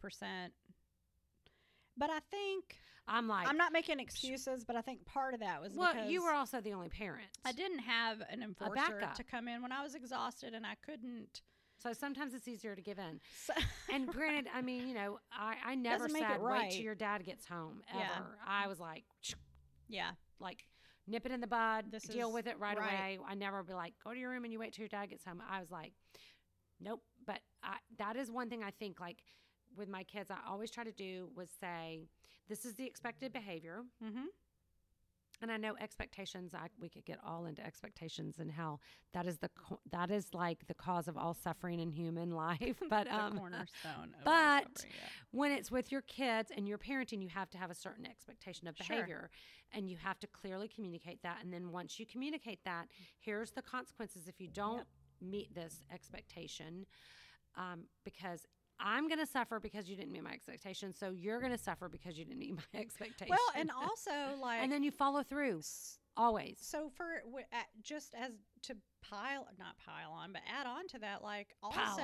But 1.99 2.11
I 2.11 2.21
think 2.31 2.77
I'm 3.07 3.27
like 3.29 3.49
I'm 3.49 3.57
not 3.57 3.73
making 3.73 4.01
excuses, 4.01 4.65
but 4.65 4.77
I 4.77 4.83
think 4.83 5.05
part 5.07 5.35
of 5.35 5.41
that 5.41 5.61
was 5.61 5.75
well 5.75 5.93
because 5.95 6.11
you 6.11 6.23
were 6.23 6.33
also 6.33 6.61
the 6.61 6.73
only 6.73 6.89
parent 6.89 7.27
I 7.45 7.53
didn't 7.53 7.81
have 7.81 8.23
an 8.31 8.43
enforcer 8.43 8.75
backup. 8.75 9.15
to 9.15 9.25
come 9.25 9.49
in 9.49 9.63
when 9.63 9.73
I 9.73 9.83
was 9.83 9.95
exhausted 9.95 10.55
and 10.55 10.65
I 10.67 10.75
couldn't. 10.85 11.43
so 11.79 11.93
sometimes 11.93 12.35
it's 12.35 12.47
easier 12.49 12.75
to 12.77 12.83
give 12.83 12.99
in 12.99 13.21
So, 13.47 13.55
and 13.93 14.07
granted 14.07 14.47
I 14.55 14.63
mean 14.63 14.87
you 14.89 14.95
know 14.95 15.19
I, 15.33 15.55
I 15.65 15.75
never 15.75 16.05
Doesn't 16.07 16.13
make 16.13 16.23
it 16.23 16.33
said 16.35 16.43
wait 16.43 16.51
right. 16.51 16.71
till 16.71 16.83
your 16.83 16.95
dad 16.95 17.25
gets 17.25 17.47
home 17.47 17.83
ever 17.91 18.01
Yeah. 18.01 18.23
I 18.47 18.67
was 18.69 18.79
like 18.79 19.05
yeah, 19.89 20.11
like 20.39 20.67
nip 21.07 21.25
it 21.25 21.33
in 21.33 21.41
the 21.41 21.47
bud, 21.47 21.87
This 21.91 22.03
deal 22.05 22.29
is- 22.29 22.35
with 22.35 22.47
it 22.47 22.59
right, 22.59 22.79
right. 22.79 23.17
away. 23.17 23.19
I 23.27 23.35
never 23.35 23.63
be 23.63 23.73
like, 23.73 23.95
go 24.05 24.13
to 24.13 24.19
your 24.19 24.29
room 24.31 24.45
and 24.45 24.53
you 24.53 24.59
wait 24.59 24.75
till 24.75 24.83
your 24.83 24.91
dad 24.91 25.09
gets 25.09 25.25
home. 25.25 25.43
I 25.51 25.61
was 25.61 25.71
like, 25.71 25.95
nope. 26.79 27.01
But 27.27 27.41
I, 27.63 27.77
that 27.99 28.17
is 28.17 28.31
one 28.31 28.51
thing 28.51 28.63
I 28.63 28.71
think 28.71 29.01
like 29.01 29.23
with 29.79 29.89
my 29.89 30.03
kids, 30.05 30.31
I 30.31 30.39
always 30.49 30.71
try 30.71 30.85
to 30.85 30.93
do 30.93 31.29
was 31.37 31.49
say, 31.61 32.01
this 32.49 32.65
is 32.65 32.75
the 32.75 32.85
expected 32.85 33.33
behavior. 33.33 33.83
mm-hmm. 34.05 34.27
and 35.41 35.53
I 35.53 35.57
know 35.57 35.75
expectations. 35.81 36.53
I, 36.55 36.67
we 36.81 36.89
could 36.89 37.05
get 37.05 37.19
all 37.25 37.47
into 37.47 37.65
expectations 37.65 38.37
and 38.41 38.51
how 38.51 38.81
that 39.15 39.27
is 39.27 39.39
the 39.39 39.51
that 39.93 40.11
is 40.11 40.35
like 40.35 40.67
the 40.67 40.75
cause 40.75 41.07
of 41.07 41.17
all 41.17 41.33
suffering 41.35 41.79
in 41.79 41.91
human 41.93 42.31
life. 42.47 42.81
But 42.91 43.07
um, 43.09 43.39
cornerstone. 43.39 44.17
But 44.25 44.85
yeah. 44.85 45.09
when 45.31 45.53
it's 45.53 45.71
with 45.71 45.93
your 45.93 46.03
kids 46.03 46.51
and 46.57 46.67
you're 46.67 46.79
parenting, 46.79 47.23
you 47.23 47.29
have 47.29 47.51
to 47.51 47.59
have 47.59 47.71
a 47.71 47.75
certain 47.75 48.05
expectation 48.07 48.67
of 48.67 48.77
Sure. 48.77 48.87
behavior, 48.97 49.31
and 49.73 49.89
you 49.89 49.97
have 49.99 50.19
to 50.21 50.27
clearly 50.27 50.69
communicate 50.69 51.23
that. 51.23 51.39
And 51.43 51.53
then 51.53 51.71
once 51.71 52.01
you 52.01 52.07
communicate 52.07 52.61
that, 52.65 52.89
here's 53.21 53.53
the 53.53 53.63
consequences 53.63 54.27
if 54.27 54.41
you 54.41 54.49
don't 54.49 54.87
meet 55.21 55.55
this 55.55 55.85
expectation, 55.93 56.87
um, 57.57 57.83
because. 58.05 58.47
I'm 58.81 59.09
going 59.09 59.19
to 59.21 59.27
suffer 59.27 59.61
because 59.61 59.89
you 59.89 59.97
didn't 59.97 60.13
meet 60.13 60.23
my 60.23 60.33
expectation. 60.33 60.93
So 60.93 61.11
you're 61.11 61.41
going 61.41 61.53
to 61.53 61.59
suffer 61.59 61.89
because 61.89 62.19
you 62.19 62.25
didn't 62.25 62.39
meet 62.39 62.57
my 62.57 62.63
expectation. 62.81 63.31
well, 63.37 63.53
and 63.61 63.71
also 63.71 64.11
like 64.43 64.63
and 64.63 64.71
then 64.73 64.83
you 64.83 64.91
follow 64.91 65.23
through 65.23 65.63
always. 66.17 66.59
So 66.61 66.91
for 66.97 67.23
just 67.83 68.15
as 68.15 68.33
to 68.63 68.77
pile, 69.03 69.47
not 69.59 69.77
pile 69.79 70.11
on, 70.13 70.33
but 70.33 70.43
add 70.49 70.67
on 70.67 70.87
to 70.89 70.99
that, 71.01 71.23
like 71.23 71.55
also. 71.63 72.03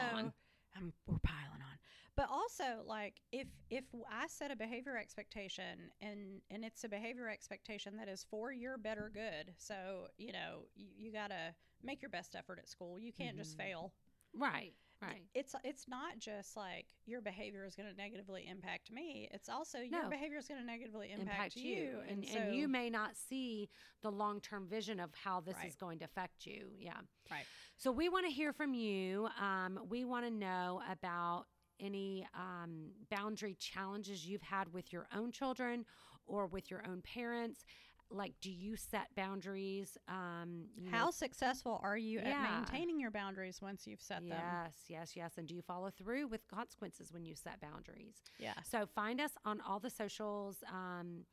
Um, 0.77 0.93
we're 1.07 1.19
piling 1.23 1.63
on. 1.63 1.79
But 2.17 2.29
also, 2.31 2.83
like 2.87 3.21
if 3.33 3.47
if 3.71 3.85
I 4.11 4.27
set 4.29 4.51
a 4.51 4.57
behavior 4.57 4.97
expectation 4.97 5.91
and 6.01 6.41
and 6.51 6.65
it's 6.65 6.83
a 6.85 6.89
behavior 6.89 7.29
expectation 7.29 7.97
that 7.97 8.09
is 8.09 8.25
for 8.29 8.53
your 8.53 8.77
better 8.79 9.11
good, 9.13 9.55
so 9.57 10.09
you 10.17 10.33
know 10.33 10.67
you, 10.75 10.89
you 10.97 11.13
got 11.13 11.29
to 11.29 11.55
make 11.83 12.03
your 12.03 12.09
best 12.09 12.35
effort 12.35 12.59
at 12.59 12.69
school. 12.69 12.99
You 12.99 13.13
can't 13.13 13.37
just 13.37 13.55
Mhm. 13.57 13.63
fail. 13.63 13.93
Right, 14.37 14.75
right. 15.07 15.23
It's 15.35 15.55
it's 15.65 15.89
not 15.89 16.19
just 16.19 16.57
like 16.57 16.87
your 17.07 17.21
behavior 17.21 17.65
is 17.65 17.75
going 17.75 17.89
to 17.89 17.97
negatively 17.97 18.47
impact 18.49 18.91
me. 18.91 19.29
It's 19.33 19.49
also 19.49 19.79
your 19.79 20.03
No. 20.05 20.09
behavior 20.11 20.39
is 20.39 20.47
going 20.49 20.61
to 20.61 20.67
negatively 20.67 21.13
impact, 21.13 21.57
you, 21.57 21.99
and, 22.09 22.25
so, 22.27 22.39
and 22.39 22.55
you 22.55 22.69
may 22.69 22.89
not 22.91 23.17
see 23.17 23.69
the 24.03 24.11
long-term 24.11 24.67
vision 24.67 25.01
of 25.01 25.11
how 25.15 25.41
this 25.41 25.57
Right. 25.57 25.69
is 25.69 25.77
going 25.77 25.99
to 25.99 26.05
affect 26.05 26.47
you 26.47 26.71
yeah 26.79 27.01
right. 27.31 27.45
so 27.77 27.91
we 27.91 28.09
want 28.09 28.27
to 28.27 28.33
hear 28.33 28.53
from 28.53 28.75
you 28.75 29.29
um, 29.41 29.79
we 29.89 30.05
want 30.05 30.25
to 30.25 30.31
know 30.31 30.83
about 30.91 31.47
any 31.81 32.27
um, 32.35 32.91
boundary 33.11 33.55
challenges 33.55 34.27
you've 34.27 34.43
had 34.43 34.73
with 34.73 34.93
your 34.93 35.07
own 35.15 35.33
children 35.33 35.85
or 36.27 36.47
with 36.47 36.71
your 36.71 36.83
own 36.87 37.03
parents 37.03 37.65
like 38.11 38.33
do 38.41 38.51
you 38.51 38.77
set 38.77 39.09
boundaries 39.17 39.97
um, 40.09 40.67
you 40.77 40.91
know, 40.91 40.97
How 40.97 41.11
successful 41.11 41.81
are 41.83 41.97
you 41.97 42.21
Yeah. 42.21 42.31
at 42.31 42.55
maintaining 42.61 43.01
your 43.01 43.11
boundaries 43.11 43.61
once 43.63 43.87
you've 43.87 44.03
set 44.03 44.21
them? 44.21 44.39
Yes, 44.39 44.73
yes, 44.89 45.13
yes. 45.17 45.33
And 45.39 45.49
do 45.49 45.55
you 45.55 45.63
follow 45.63 45.91
through 45.91 46.29
with 46.29 46.47
consequences 46.49 47.13
when 47.13 47.25
you 47.25 47.35
set 47.35 47.61
boundaries? 47.61 48.17
Yeah. 48.39 48.53
So 48.71 48.87
find 48.95 49.21
us 49.21 49.33
on 49.45 49.61
all 49.67 49.81
the 49.81 49.91
socials. 49.91 50.57
Um, 50.73 51.25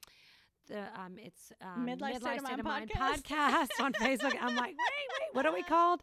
the 0.68 0.82
um, 1.00 1.18
it's 1.18 1.52
um, 1.62 1.86
Midlife 1.88 2.18
State 2.22 2.38
of 2.38 2.44
Mind 2.64 2.90
podcast. 2.92 3.24
podcast. 3.24 3.84
on 3.84 3.94
Facebook. 4.02 4.36
I'm 4.40 4.56
like, 4.56 4.68
wait, 4.68 4.76
wait, 4.78 5.34
what 5.34 5.46
are 5.46 5.54
we 5.54 5.64
called? 5.64 6.02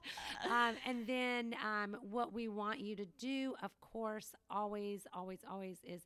Um, 0.51 0.75
and 0.87 1.07
then 1.07 1.55
um, 1.65 1.97
what 2.03 2.33
we 2.33 2.49
want 2.49 2.81
you 2.81 2.97
to 2.97 3.07
do, 3.19 3.55
of 3.63 3.71
course, 3.81 4.35
always, 4.51 5.07
always, 5.13 5.41
always 5.49 5.79
is 5.85 6.03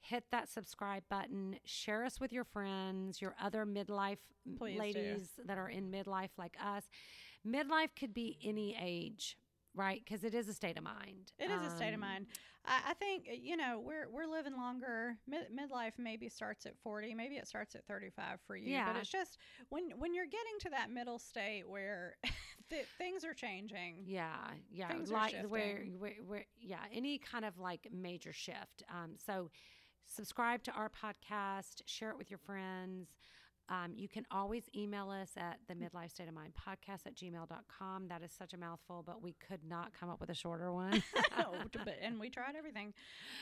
hit 0.00 0.24
that 0.32 0.48
subscribe 0.48 1.02
button. 1.08 1.56
Share 1.64 2.04
us 2.04 2.20
with 2.20 2.32
your 2.32 2.44
friends, 2.44 3.20
your 3.20 3.34
other 3.40 3.64
midlife 3.66 4.18
Please 4.58 4.74
do. 4.74 4.80
ladies 4.80 5.28
that 5.46 5.58
are 5.58 5.68
in 5.68 5.90
midlife 5.90 6.30
like 6.38 6.56
us. 6.64 6.84
Midlife 7.46 7.90
could 7.98 8.12
be 8.14 8.38
any 8.42 8.76
age. 8.80 9.36
Right, 9.72 10.02
because 10.04 10.24
it 10.24 10.34
is 10.34 10.48
a 10.48 10.52
state 10.52 10.76
of 10.76 10.82
mind. 10.82 11.30
It 11.38 11.48
is 11.48 11.62
a 11.62 11.70
state 11.76 11.90
of 11.90 11.94
Um, 11.94 12.00
mind. 12.00 12.26
I, 12.64 12.80
I 12.88 12.94
think 12.94 13.28
you 13.40 13.56
know 13.56 13.78
we're 13.78 14.08
we're 14.10 14.26
living 14.26 14.56
longer. 14.56 15.14
Mid, 15.28 15.46
midlife 15.56 15.92
maybe 15.96 16.28
starts 16.28 16.66
at 16.66 16.76
forty, 16.82 17.14
maybe 17.14 17.36
it 17.36 17.46
starts 17.46 17.76
at 17.76 17.86
thirty 17.86 18.10
five 18.10 18.40
for 18.48 18.56
you. 18.56 18.68
Yeah. 18.72 18.92
But 18.92 18.98
it's 19.00 19.10
just 19.12 19.38
when 19.68 19.90
when 19.96 20.12
you're 20.12 20.26
getting 20.26 20.58
to 20.62 20.70
that 20.70 20.90
middle 20.90 21.20
state 21.20 21.68
where 21.68 22.16
th- 22.68 22.84
things 22.98 23.24
are 23.24 23.32
changing. 23.32 24.02
Yeah, 24.06 24.34
yeah, 24.72 24.88
Things 24.88 25.12
are 25.12 25.14
like 25.14 25.36
where, 25.46 25.84
where, 25.98 26.14
where, 26.26 26.44
yeah, 26.60 26.80
any 26.92 27.18
kind 27.18 27.44
of 27.44 27.56
like 27.60 27.86
major 27.92 28.32
shift. 28.32 28.82
Um, 28.90 29.12
so 29.24 29.50
subscribe 30.06 30.62
to 30.64 30.72
our 30.72 30.90
podcast, 30.90 31.82
share 31.86 32.10
it 32.10 32.18
with 32.18 32.30
your 32.30 32.38
friends. 32.38 33.08
Um, 33.70 33.92
you 33.94 34.08
can 34.08 34.26
always 34.32 34.64
email 34.74 35.10
us 35.10 35.30
at 35.36 35.60
the 35.68 35.74
midlife 35.74 36.10
state 36.10 36.26
of 36.26 36.34
mind 36.34 36.52
podcast 36.54 37.06
at 37.06 37.14
gmail.com. 37.14 38.08
That 38.08 38.22
is 38.22 38.32
such 38.36 38.52
a 38.52 38.56
mouthful, 38.56 39.04
but 39.06 39.22
we 39.22 39.36
could 39.46 39.60
not 39.64 39.92
come 39.98 40.10
up 40.10 40.20
with 40.20 40.28
a 40.28 40.34
shorter 40.34 40.72
one. 40.72 41.02
But 41.72 41.96
and 42.02 42.18
we 42.18 42.30
tried 42.30 42.56
everything. 42.56 42.92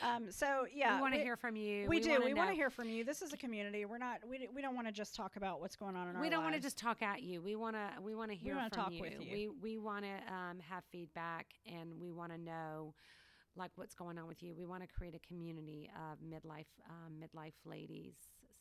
Um, 0.02 0.30
so 0.30 0.66
yeah, 0.72 0.96
we 0.96 1.00
want 1.00 1.14
to 1.14 1.20
hear 1.20 1.36
from 1.36 1.56
you. 1.56 1.86
We, 1.88 2.00
do. 2.00 2.10
wanna 2.10 2.24
We 2.26 2.34
want 2.34 2.50
to 2.50 2.54
hear 2.54 2.68
from 2.70 2.88
you. 2.88 3.04
This 3.04 3.22
is 3.22 3.32
a 3.32 3.36
community. 3.36 3.84
We're 3.84 3.98
not. 3.98 4.20
We, 4.28 4.48
we 4.54 4.60
don't 4.60 4.74
want 4.74 4.86
to 4.86 4.92
just 4.92 5.14
talk 5.14 5.36
about 5.36 5.60
what's 5.60 5.76
going 5.76 5.96
on 5.96 6.08
in 6.08 6.16
our 6.16 6.22
we 6.22 6.28
don't 6.28 6.42
want 6.42 6.54
to 6.54 6.60
just 6.60 6.76
talk 6.76 7.02
at 7.02 7.22
you. 7.22 7.40
We 7.40 7.56
want 7.56 7.76
to 7.76 8.02
we 8.02 8.14
want 8.14 8.30
to 8.30 8.36
hear 8.36 8.54
wanna 8.54 8.70
from 8.70 8.84
talk 8.84 8.92
you. 8.92 9.00
with 9.00 9.14
you. 9.20 9.32
We 9.32 9.48
we 9.62 9.78
want 9.78 10.04
to 10.04 10.32
um, 10.32 10.58
have 10.68 10.84
feedback 10.92 11.46
and 11.66 11.98
we 12.00 12.12
want 12.12 12.32
to 12.32 12.38
know 12.38 12.94
like 13.58 13.72
what's 13.76 13.94
going 13.94 14.18
on 14.18 14.26
with 14.26 14.42
you. 14.42 14.54
We 14.54 14.66
want 14.66 14.82
to 14.82 14.88
create 14.88 15.14
a 15.14 15.26
community 15.26 15.90
of 16.10 16.18
midlife 16.20 16.66
um, 16.88 17.14
midlife 17.20 17.54
ladies. 17.64 18.14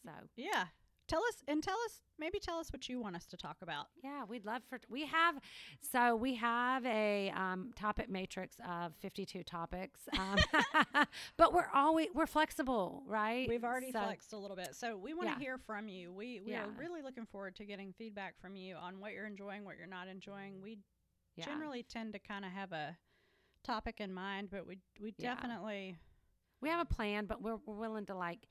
So 0.03 0.11
Yeah. 0.35 0.65
Tell 1.07 1.23
us 1.23 1.35
and 1.47 1.63
tell 1.63 1.77
us 1.85 2.01
maybe 2.19 2.37
tell 2.37 2.57
us 2.59 2.69
what 2.73 2.89
you 2.89 2.99
want 2.99 3.15
us 3.15 3.25
to 3.27 3.37
talk 3.37 3.55
about. 3.61 3.85
yeah, 4.03 4.25
we'd 4.25 4.43
love 4.45 4.61
for 4.67 4.77
we 4.89 5.05
have 5.05 5.35
so 5.79 6.17
we 6.17 6.35
have 6.35 6.85
a 6.85 7.29
um, 7.29 7.71
topic 7.77 8.09
matrix 8.09 8.57
of 8.67 8.93
fifty 8.99 9.25
two 9.25 9.41
topics, 9.41 10.01
um, 10.19 10.35
but 11.37 11.53
we're 11.53 11.69
always 11.73 12.09
we're 12.13 12.25
flexible, 12.27 13.03
right? 13.07 13.47
We've 13.47 13.63
already 13.63 13.93
So- 13.93 14.01
flexed 14.03 14.33
a 14.33 14.37
little 14.37 14.57
bit. 14.57 14.75
So 14.75 14.97
we 14.97 15.13
want 15.13 15.29
to 15.29 15.35
Yeah. 15.35 15.39
hear 15.39 15.57
from 15.57 15.87
you. 15.87 16.11
We 16.11 16.41
we 16.41 16.55
are 16.55 16.67
really 16.77 17.01
looking 17.01 17.25
forward 17.25 17.55
to 17.55 17.63
getting 17.65 17.93
feedback 17.97 18.37
from 18.41 18.57
you 18.57 18.75
on 18.75 18.99
what 18.99 19.13
you're 19.13 19.27
enjoying, 19.27 19.63
what 19.63 19.77
you're 19.77 19.87
not 19.87 20.09
enjoying. 20.09 20.61
We 20.61 20.79
Yeah. 21.37 21.45
generally 21.45 21.83
tend 21.83 22.11
to 22.13 22.19
kind 22.19 22.43
of 22.43 22.51
have 22.51 22.73
a 22.73 22.97
topic 23.67 23.99
in 23.99 24.13
mind, 24.13 24.49
but 24.51 24.65
we 24.65 24.79
we 25.01 25.13
Yeah. 25.17 25.35
definitely 25.35 25.97
we 26.61 26.69
have 26.69 26.79
a 26.81 26.85
plan, 26.93 27.25
but 27.27 27.41
we're, 27.41 27.57
we're 27.67 27.75
willing 27.75 28.05
to 28.07 28.15
like 28.15 28.47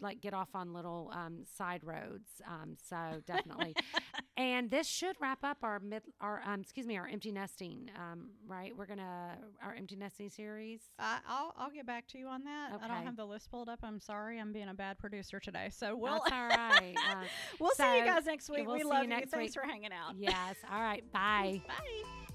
like 0.00 0.20
get 0.20 0.34
off 0.34 0.48
on 0.54 0.72
little 0.72 1.12
um, 1.14 1.44
side 1.56 1.82
roads. 1.84 2.28
Um, 2.48 2.76
so 2.88 3.22
definitely, 3.24 3.74
and 4.36 4.68
this 4.68 4.88
should 4.88 5.14
wrap 5.20 5.44
up 5.44 5.58
our 5.62 5.78
mid 5.78 6.02
our 6.20 6.42
um, 6.44 6.60
excuse 6.60 6.86
me 6.88 6.96
our 6.98 7.06
empty 7.06 7.30
nesting. 7.30 7.88
Um, 7.96 8.30
right, 8.48 8.72
we're 8.76 8.86
gonna 8.86 9.36
our 9.62 9.74
empty 9.74 9.94
nesting 9.96 10.28
series. 10.30 10.80
I, 10.98 11.18
I'll 11.28 11.54
I'll 11.56 11.70
get 11.70 11.86
back 11.86 12.08
to 12.08 12.18
you 12.18 12.26
on 12.26 12.42
that. 12.44 12.72
I 12.82 12.88
don't 12.88 13.04
have 13.04 13.16
the 13.16 13.24
list 13.26 13.48
pulled 13.50 13.68
up. 13.68 13.78
I'm 13.84 14.00
sorry. 14.00 14.40
I'm 14.40 14.52
being 14.52 14.68
a 14.70 14.74
bad 14.74 14.98
producer 14.98 15.38
today. 15.38 15.68
So 15.70 15.94
we'll 15.94 16.14
That's 16.24 16.32
all 16.32 16.48
right. 16.48 16.94
Uh, 17.10 17.24
we'll 17.60 17.70
see 17.72 17.98
you 17.98 18.04
guys 18.04 18.26
next 18.26 18.50
week. 18.50 18.66
we'll 18.66 18.78
we 18.78 18.82
love 18.84 19.02
you 19.02 19.08
next 19.08 19.30
Thanks 19.30 19.54
week. 19.54 19.62
for 19.62 19.68
hanging 19.70 19.92
out. 19.92 20.14
yes. 20.18 20.56
All 20.72 20.80
right. 20.80 21.04
Bye. 21.12 21.62
Bye. 21.68 22.31